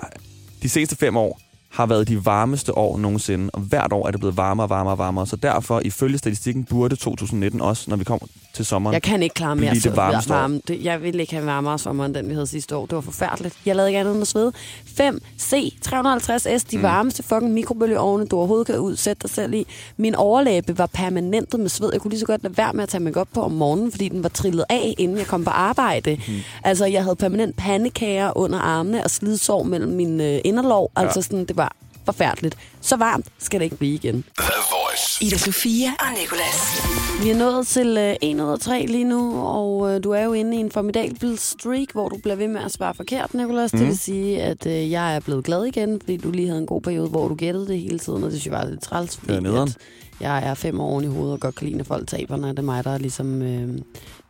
De 0.63 0.69
seneste 0.69 0.95
fem 0.95 1.17
år 1.17 1.39
har 1.75 1.85
været 1.85 2.07
de 2.07 2.25
varmeste 2.25 2.77
år 2.77 2.97
nogensinde, 2.97 3.49
og 3.53 3.61
hvert 3.61 3.93
år 3.93 4.07
er 4.07 4.11
det 4.11 4.19
blevet 4.19 4.37
varmere 4.37 4.65
og 4.65 4.69
varmere 4.69 4.93
og 4.93 4.97
varmere. 4.97 5.27
Så 5.27 5.35
derfor, 5.35 5.81
ifølge 5.85 6.17
statistikken, 6.17 6.63
burde 6.63 6.95
2019 6.95 7.61
også, 7.61 7.89
når 7.89 7.97
vi 7.97 8.03
kommer 8.03 8.27
til 8.53 8.65
sommeren, 8.65 8.93
Jeg 8.93 9.01
kan 9.01 9.23
ikke 9.23 9.33
klare 9.33 9.55
mere 9.55 9.69
Blive 9.71 9.81
det 9.81 9.95
varmeste 9.95 10.33
år. 10.33 10.37
varme. 10.37 10.61
Det, 10.67 10.83
jeg 10.83 11.01
ville 11.03 11.21
ikke 11.21 11.33
have 11.33 11.45
varmere 11.45 11.79
sommer, 11.79 12.05
end 12.05 12.13
den 12.15 12.29
vi 12.29 12.33
havde 12.33 12.47
sidste 12.47 12.75
år. 12.75 12.85
Det 12.85 12.95
var 12.95 13.01
forfærdeligt. 13.01 13.55
Jeg 13.65 13.75
lavede 13.75 13.89
ikke 13.89 13.99
andet 13.99 14.13
end 14.13 14.21
at 14.21 14.27
svede. 14.27 14.51
5C, 14.99 15.53
350S, 15.87 16.65
de 16.71 16.77
mm. 16.77 16.83
varmeste 16.83 17.23
fucking 17.23 17.53
mikrobølgeovne, 17.53 18.25
du 18.25 18.37
overhovedet 18.37 18.67
kan 18.67 18.79
udsætte 18.79 19.21
dig 19.21 19.29
selv 19.29 19.53
i. 19.53 19.67
Min 19.97 20.15
overlæbe 20.15 20.77
var 20.77 20.85
permanentet 20.85 21.59
med 21.59 21.69
sved. 21.69 21.89
Jeg 21.93 22.01
kunne 22.01 22.11
lige 22.11 22.19
så 22.19 22.25
godt 22.25 22.43
lade 22.43 22.57
være 22.57 22.73
med 22.73 22.83
at 22.83 22.89
tage 22.89 23.03
mig 23.03 23.17
op 23.17 23.27
på 23.33 23.41
om 23.41 23.51
morgenen, 23.51 23.91
fordi 23.91 24.09
den 24.09 24.23
var 24.23 24.29
trillet 24.29 24.65
af, 24.69 24.95
inden 24.97 25.17
jeg 25.17 25.27
kom 25.27 25.43
på 25.43 25.49
arbejde. 25.49 26.17
Mm. 26.27 26.33
Altså, 26.63 26.85
jeg 26.85 27.03
havde 27.03 27.15
permanent 27.15 27.55
pandekager 27.57 28.37
under 28.37 28.59
armene 28.59 29.03
og 29.03 29.09
slidsår 29.09 29.63
mellem 29.63 29.91
mine 29.91 30.29
øh, 30.33 30.39
inderlov. 30.43 30.91
Altså, 30.95 31.21
sådan, 31.21 31.45
det 31.45 31.57
var 31.57 31.64
forfærdeligt. 32.05 32.57
Så 32.81 32.95
varmt 32.95 33.25
skal 33.39 33.59
det 33.59 33.63
ikke 33.65 33.75
blive 33.75 33.93
igen. 33.95 34.23
Ida 35.21 35.37
Sofia 35.37 35.89
og 35.99 36.05
Nicolas. 36.21 36.81
Vi 37.23 37.29
er 37.29 37.35
nået 37.37 37.67
til 37.67 37.97
øh, 37.97 38.15
1 38.21 38.41
ud 38.41 38.51
af 38.51 38.59
3 38.59 38.85
lige 38.85 39.03
nu, 39.03 39.39
og 39.41 39.95
øh, 39.95 40.03
du 40.03 40.11
er 40.11 40.23
jo 40.23 40.33
inde 40.33 40.57
i 40.57 40.59
en 40.59 40.71
formidabel 40.71 41.37
streak, 41.37 41.91
hvor 41.91 42.09
du 42.09 42.17
bliver 42.17 42.35
ved 42.35 42.47
med 42.47 42.61
at 42.61 42.71
svare 42.71 42.93
forkert, 42.93 43.33
Nicolas. 43.33 43.73
Mm. 43.73 43.79
Det 43.79 43.87
vil 43.87 43.97
sige, 43.97 44.41
at 44.41 44.65
øh, 44.65 44.91
jeg 44.91 45.15
er 45.15 45.19
blevet 45.19 45.45
glad 45.45 45.63
igen, 45.65 45.99
fordi 46.01 46.17
du 46.17 46.31
lige 46.31 46.47
havde 46.47 46.59
en 46.59 46.65
god 46.67 46.81
periode, 46.81 47.07
hvor 47.09 47.27
du 47.27 47.35
gættede 47.35 47.67
det 47.67 47.79
hele 47.79 47.99
tiden, 47.99 48.23
og 48.23 48.31
det 48.31 48.39
synes 48.41 48.45
jeg 48.53 48.59
var 48.63 48.69
lidt 48.69 48.81
træls, 48.81 49.17
fordi 49.17 49.31
Det 49.31 49.37
er 49.37 49.41
nederen. 49.41 49.69
at 49.69 49.77
jeg 50.19 50.49
er 50.49 50.53
fem 50.53 50.79
år 50.79 50.89
oven 50.89 51.03
i 51.03 51.07
hovedet 51.07 51.33
og 51.33 51.39
godt 51.39 51.55
kan 51.55 51.67
lide, 51.67 51.77
når 51.77 51.83
folk 51.83 52.07
taber, 52.07 52.35
når 52.35 52.47
det 52.47 52.59
er 52.59 52.63
mig, 52.63 52.83
der 52.83 52.97
ligesom 52.97 53.41
øh, 53.41 53.79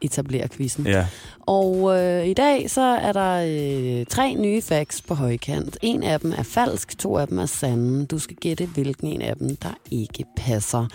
etablerer 0.02 0.48
quizzen. 0.48 0.88
Ja. 0.88 1.08
Og 1.42 2.00
øh, 2.00 2.26
i 2.26 2.34
dag 2.34 2.70
så 2.70 2.82
er 2.82 3.12
der 3.12 4.00
øh, 4.00 4.06
tre 4.06 4.36
nye 4.36 4.62
facts 4.62 5.02
på 5.02 5.14
højkant. 5.14 5.78
En 5.82 6.04
af 6.04 6.20
dem 6.20 6.34
er 6.38 6.44
falsk, 6.44 6.98
to 6.98 7.18
af 7.18 7.28
dem 7.28 7.40
er 7.40 7.46
sande. 7.46 8.06
Du 8.06 8.20
skal 8.20 8.36
gætte, 8.36 8.66
hvilken 8.66 9.08
en 9.08 9.22
af 9.22 9.36
dem, 9.36 9.56
der 9.56 9.74
ikke 9.92 10.26
passer. 10.36 10.88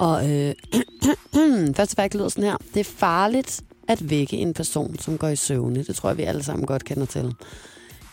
Og 0.00 0.30
øh, 0.30 0.54
første 1.76 1.96
fact 1.96 2.14
lyder 2.14 2.28
sådan 2.28 2.44
her. 2.44 2.56
Det 2.74 2.80
er 2.80 2.90
farligt 2.96 3.62
at 3.88 4.10
vække 4.10 4.36
en 4.36 4.54
person, 4.54 4.98
som 4.98 5.18
går 5.18 5.28
i 5.28 5.36
søvne. 5.36 5.84
Det 5.84 5.96
tror 5.96 6.08
jeg, 6.08 6.18
vi 6.18 6.22
alle 6.22 6.42
sammen 6.42 6.66
godt 6.66 6.84
kender 6.84 7.06
til. 7.06 7.34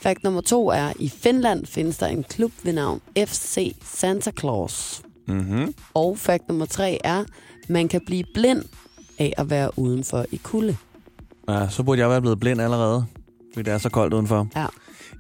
Fakt 0.02 0.24
nummer 0.24 0.42
to 0.42 0.70
er, 0.70 0.94
i 1.00 1.10
Finland 1.10 1.66
findes 1.66 1.98
der 1.98 2.08
en 2.08 2.24
klub 2.24 2.52
ved 2.64 2.74
navn 2.74 3.02
FC 3.18 3.76
Santa 3.84 4.32
Claus. 4.40 5.02
Mm-hmm. 5.30 5.74
Og 5.94 6.18
fakt 6.18 6.48
nummer 6.48 6.66
tre 6.66 7.00
er, 7.04 7.24
man 7.68 7.88
kan 7.88 8.02
blive 8.06 8.24
blind 8.34 8.64
af 9.20 9.34
at 9.38 9.50
være 9.50 9.80
udenfor 9.80 10.26
i 10.32 10.40
kulde. 10.44 10.76
Ja, 11.50 11.70
så 11.70 11.84
burde 11.84 12.02
jeg 12.02 12.10
være 12.10 12.22
blevet 12.22 12.40
blind 12.40 12.62
allerede, 12.62 13.06
fordi 13.54 13.66
det 13.66 13.74
er 13.74 13.78
så 13.78 13.90
koldt 13.90 14.14
udenfor. 14.14 14.48
Ja. 14.56 14.66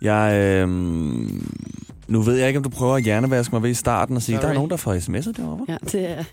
Jeg, 0.01 0.39
øh, 0.39 0.69
nu 2.07 2.21
ved 2.21 2.35
jeg 2.35 2.47
ikke, 2.47 2.57
om 2.57 2.63
du 2.63 2.69
prøver 2.69 2.95
at 2.95 3.03
hjernevaske 3.03 3.55
mig 3.55 3.63
ved 3.63 3.69
i 3.69 3.73
starten 3.73 4.15
og 4.15 4.21
sige, 4.21 4.35
Sorry. 4.35 4.43
der 4.43 4.49
er 4.49 4.53
nogen, 4.53 4.69
der 4.69 4.77
får 4.77 4.93
sms'er 4.95 5.31
derovre. 5.31 5.65
Ja, 5.67 5.77
det 5.91 6.09
er 6.09 6.23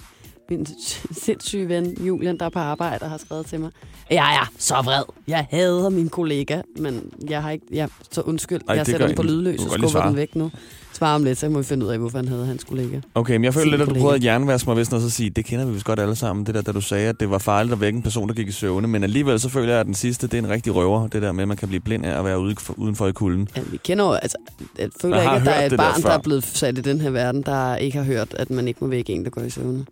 min 0.50 0.66
sindssyge 1.12 1.68
ven 1.68 1.96
Julian, 2.06 2.38
der 2.38 2.44
er 2.44 2.50
på 2.50 2.58
arbejde, 2.58 2.98
der 2.98 3.08
har 3.08 3.18
skrevet 3.18 3.46
til 3.46 3.60
mig. 3.60 3.70
Jeg 4.10 4.34
er 4.34 4.52
så 4.58 4.74
vred. 4.74 5.02
Jeg 5.28 5.46
hader 5.50 5.88
min 5.88 6.08
kollega, 6.08 6.62
men 6.78 7.12
jeg 7.28 7.42
har 7.42 7.50
ikke... 7.50 7.66
Jeg, 7.72 7.88
så 8.10 8.20
undskyld, 8.20 8.60
Ej, 8.68 8.76
jeg 8.76 8.86
sætter 8.86 9.06
den 9.06 9.16
på 9.16 9.22
lydløs 9.22 9.60
og 9.60 9.70
skubber 9.70 10.06
den 10.06 10.16
væk 10.16 10.36
nu. 10.36 10.50
Svare 10.96 11.14
om 11.14 11.24
lidt, 11.24 11.38
så 11.38 11.48
må 11.48 11.58
vi 11.58 11.64
finde 11.64 11.86
ud 11.86 11.90
af, 11.90 11.98
hvorfor 11.98 12.18
han 12.18 12.28
havde, 12.28 12.46
han 12.46 12.58
skulle 12.58 12.82
ligge. 12.82 13.02
Okay, 13.14 13.32
men 13.34 13.44
jeg 13.44 13.54
føler 13.54 13.70
lidt, 13.70 13.80
at 13.80 13.86
du 13.86 13.90
kollega. 13.90 14.02
prøvede 14.02 14.16
at 14.16 14.24
jernvaske 14.24 14.66
mig, 14.68 14.74
hvis 14.74 14.90
noget 14.90 15.02
så 15.02 15.10
sige, 15.10 15.30
det 15.30 15.44
kender 15.44 15.64
vi 15.64 15.72
vist 15.72 15.84
godt 15.84 16.00
alle 16.00 16.16
sammen, 16.16 16.46
det 16.46 16.54
der, 16.54 16.62
da 16.62 16.72
du 16.72 16.80
sagde, 16.80 17.08
at 17.08 17.20
det 17.20 17.30
var 17.30 17.38
farligt 17.38 17.72
at 17.72 17.80
vække 17.80 17.96
en 17.96 18.02
person, 18.02 18.28
der 18.28 18.34
gik 18.34 18.48
i 18.48 18.52
søvne, 18.52 18.88
men 18.88 19.02
alligevel 19.04 19.40
så 19.40 19.48
føler 19.48 19.68
jeg, 19.72 19.80
at 19.80 19.86
den 19.86 19.94
sidste, 19.94 20.26
det 20.26 20.34
er 20.34 20.38
en 20.38 20.48
rigtig 20.48 20.74
røver, 20.74 21.06
det 21.08 21.22
der 21.22 21.32
med, 21.32 21.42
at 21.42 21.48
man 21.48 21.56
kan 21.56 21.68
blive 21.68 21.80
blind 21.80 22.06
af 22.06 22.18
at 22.18 22.24
være 22.24 22.40
ude, 22.40 22.54
udenfor 22.76 23.06
i 23.06 23.12
kulden. 23.12 23.48
Ja, 23.56 23.60
vi 23.70 23.76
kender 23.76 24.04
jo, 24.04 24.12
altså, 24.12 24.36
jeg 24.78 24.88
føler 25.00 25.16
Jeg 25.16 25.24
ikke, 25.24 25.36
at 25.36 25.44
der 25.46 25.52
er 25.52 25.64
et 25.64 25.70
der 25.70 25.76
barn, 25.76 25.94
der, 25.94 26.00
før. 26.02 26.10
er 26.10 26.18
blevet 26.22 26.44
sat 26.44 26.78
i 26.78 26.80
den 26.80 27.00
her 27.00 27.10
verden, 27.10 27.42
der 27.42 27.76
ikke 27.76 27.98
har 27.98 28.04
hørt, 28.04 28.34
at 28.34 28.50
man 28.50 28.68
ikke 28.68 28.78
må 28.82 28.86
vække 28.86 29.12
en, 29.12 29.24
der 29.24 29.30
går 29.30 29.40
i 29.42 29.50
søvne. 29.50 29.84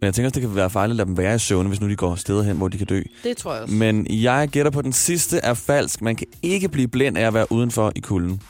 Men 0.00 0.06
jeg 0.06 0.14
tænker 0.14 0.26
også, 0.28 0.40
det 0.40 0.48
kan 0.48 0.56
være 0.56 0.70
farligt 0.70 0.92
at 0.92 0.96
lade 0.96 1.06
dem 1.08 1.16
være 1.18 1.34
i 1.34 1.38
søvne, 1.38 1.68
hvis 1.68 1.80
nu 1.80 1.88
de 1.88 1.96
går 1.96 2.14
steder 2.14 2.42
hen, 2.42 2.56
hvor 2.56 2.68
de 2.68 2.78
kan 2.78 2.86
dø. 2.86 3.02
Det 3.24 3.36
tror 3.36 3.52
jeg 3.54 3.62
også. 3.62 3.74
Men 3.74 4.06
jeg 4.10 4.48
gætter 4.48 4.70
på, 4.70 4.78
at 4.78 4.84
den 4.84 4.92
sidste 4.92 5.38
er 5.38 5.54
falsk. 5.54 6.02
Man 6.02 6.16
kan 6.16 6.26
ikke 6.42 6.68
blive 6.68 6.88
blind 6.88 7.18
af 7.18 7.26
at 7.26 7.34
være 7.34 7.52
udenfor 7.52 7.92
i 7.96 8.00
kulden. 8.00 8.40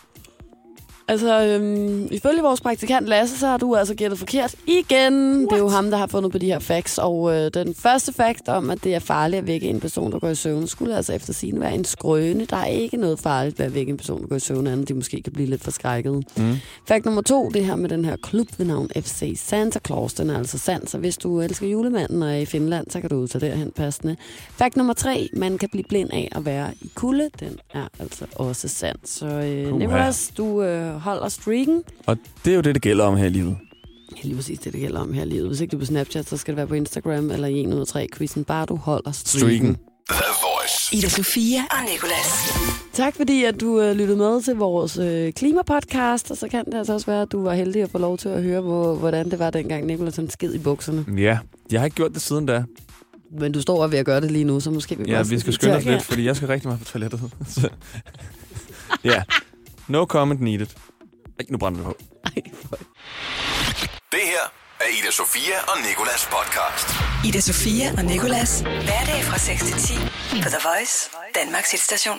Altså, 1.08 1.42
øhm, 1.42 2.08
ifølge 2.10 2.42
vores 2.42 2.60
praktikant 2.60 3.06
Lasse, 3.08 3.38
så 3.38 3.46
har 3.46 3.56
du 3.56 3.76
altså 3.76 3.94
gættet 3.94 4.18
forkert 4.18 4.54
igen. 4.66 5.36
What? 5.36 5.50
Det 5.50 5.56
er 5.56 5.58
jo 5.58 5.68
ham, 5.68 5.90
der 5.90 5.96
har 5.96 6.06
fundet 6.06 6.32
på 6.32 6.38
de 6.38 6.46
her 6.46 6.58
facts. 6.58 6.98
Og 6.98 7.34
øh, 7.34 7.50
den 7.54 7.74
første 7.74 8.12
fact 8.12 8.48
om, 8.48 8.70
at 8.70 8.84
det 8.84 8.94
er 8.94 8.98
farligt 8.98 9.38
at 9.38 9.46
vække 9.46 9.68
en 9.68 9.80
person, 9.80 10.12
der 10.12 10.18
går 10.18 10.28
i 10.28 10.34
søvn, 10.34 10.66
skulle 10.66 10.96
altså 10.96 11.12
efter 11.12 11.32
sin 11.32 11.60
være 11.60 11.74
en 11.74 11.84
skrøne. 11.84 12.44
Der 12.44 12.56
er 12.56 12.66
ikke 12.66 12.96
noget 12.96 13.18
farligt 13.18 13.58
ved 13.58 13.66
at 13.66 13.74
vække 13.74 13.90
en 13.90 13.96
person, 13.96 14.22
der 14.22 14.28
går 14.28 14.36
i 14.36 14.40
søvn, 14.40 14.66
andet 14.66 14.88
de 14.88 14.94
måske 14.94 15.22
kan 15.22 15.32
blive 15.32 15.48
lidt 15.48 15.64
forskrækket. 15.64 16.24
Mm. 16.36 16.54
Fact 16.88 17.04
nummer 17.04 17.22
to, 17.22 17.48
det 17.48 17.64
her 17.64 17.76
med 17.76 17.88
den 17.88 18.04
her 18.04 18.16
klub 18.16 18.46
ved 18.58 18.66
navn 18.66 18.88
FC 18.96 19.32
Santa 19.36 19.78
Claus. 19.86 20.14
Den 20.14 20.30
er 20.30 20.38
altså 20.38 20.58
sand, 20.58 20.86
så 20.86 20.98
hvis 20.98 21.16
du 21.18 21.40
elsker 21.40 21.66
julemanden 21.66 22.22
og 22.22 22.30
er 22.30 22.36
i 22.36 22.44
Finland, 22.44 22.86
så 22.90 23.00
kan 23.00 23.10
du 23.10 23.26
tage 23.26 23.46
derhen 23.46 23.70
passende. 23.70 24.16
Fact 24.56 24.76
nummer 24.76 24.94
tre, 24.94 25.28
man 25.36 25.58
kan 25.58 25.68
blive 25.68 25.84
blind 25.88 26.10
af 26.12 26.28
at 26.32 26.44
være 26.44 26.70
i 26.80 26.90
kulde. 26.94 27.30
Den 27.40 27.58
er 27.74 27.88
altså 27.98 28.26
også 28.36 28.68
sand. 28.68 28.96
Så 29.04 29.26
øh. 29.26 29.78
Nicholas, 29.78 30.32
du 30.36 30.62
øh, 30.62 30.91
holder 30.98 31.28
streaken. 31.28 31.82
Og 32.06 32.16
det 32.44 32.50
er 32.50 32.54
jo 32.54 32.60
det, 32.60 32.74
det 32.74 32.82
gælder 32.82 33.04
om 33.04 33.16
her 33.16 33.26
i 33.26 33.28
livet. 33.28 33.56
Ja, 34.16 34.20
lige 34.22 34.36
præcis 34.36 34.58
det, 34.58 34.72
det 34.72 34.80
gælder 34.80 35.00
om 35.00 35.12
her 35.12 35.22
i 35.22 35.26
livet. 35.26 35.46
Hvis 35.46 35.60
ikke 35.60 35.72
du 35.72 35.76
er 35.76 35.80
på 35.80 35.84
Snapchat, 35.86 36.28
så 36.28 36.36
skal 36.36 36.52
det 36.52 36.56
være 36.56 36.66
på 36.66 36.74
Instagram 36.74 37.30
eller 37.30 37.48
i 37.48 37.60
1 37.60 37.74
ud 37.74 37.80
af 37.80 37.86
3 37.86 38.08
quizzen. 38.16 38.44
Bare 38.44 38.66
du 38.66 38.76
holder 38.76 39.12
streaken. 39.12 39.48
Streaken. 39.48 39.76
Ida 40.92 41.08
Sofia 41.08 41.60
og 41.70 41.90
Nicolas. 41.92 42.52
Tak 42.92 43.16
fordi, 43.16 43.44
at 43.44 43.60
du 43.60 43.80
øh, 43.80 43.96
lyttede 43.96 44.18
med 44.18 44.42
til 44.42 44.54
vores 44.56 44.98
øh, 44.98 45.32
klimapodcast. 45.32 46.30
Og 46.30 46.36
så 46.36 46.48
kan 46.48 46.64
det 46.64 46.74
altså 46.74 46.92
også 46.92 47.06
være, 47.06 47.22
at 47.22 47.32
du 47.32 47.42
var 47.42 47.54
heldig 47.54 47.82
at 47.82 47.90
få 47.90 47.98
lov 47.98 48.18
til 48.18 48.28
at 48.28 48.42
høre, 48.42 48.60
hvor, 48.60 48.94
hvordan 48.94 49.30
det 49.30 49.38
var 49.38 49.50
dengang 49.50 49.86
Nicolas 49.86 50.16
han 50.16 50.30
skid 50.30 50.54
i 50.54 50.58
bukserne. 50.58 51.04
Ja, 51.18 51.38
jeg 51.72 51.80
har 51.80 51.84
ikke 51.84 51.94
gjort 51.94 52.12
det 52.14 52.22
siden 52.22 52.46
da. 52.46 52.64
Men 53.40 53.52
du 53.52 53.60
står 53.60 53.86
ved 53.86 53.98
at 53.98 54.06
gøre 54.06 54.20
det 54.20 54.30
lige 54.30 54.44
nu, 54.44 54.60
så 54.60 54.70
måske 54.70 54.98
vi 54.98 55.04
Ja, 55.04 55.22
vi 55.22 55.38
skal 55.38 55.52
skynde 55.52 55.76
os 55.76 55.84
lidt, 55.84 56.02
fordi 56.02 56.24
jeg 56.24 56.36
skal 56.36 56.48
rigtig 56.48 56.68
meget 56.68 56.80
på 56.80 56.86
toilettet. 56.86 57.20
Ja, 59.04 59.22
no 59.88 60.04
comment 60.06 60.40
needed. 60.40 60.66
Ej, 61.38 61.46
nu 61.48 61.58
brænder 61.58 61.78
det 61.78 61.86
på. 61.86 61.96
Ej, 62.24 62.32
Det 64.12 64.20
her 64.32 64.44
er 64.80 64.88
Ida 64.98 65.10
Sofia 65.10 65.58
og 65.68 65.76
Nikolas 65.88 66.28
podcast. 66.36 66.86
Ida 67.28 67.40
Sofia 67.40 67.92
og 67.98 68.04
Nicolas. 68.04 68.60
Hverdag 68.60 69.20
fra 69.24 69.38
6 69.38 69.62
til 69.64 69.74
10 69.74 69.94
på 70.42 70.48
The 70.48 70.58
Voice, 70.68 71.10
Danmarks 71.34 71.70
hitstation. 71.70 72.18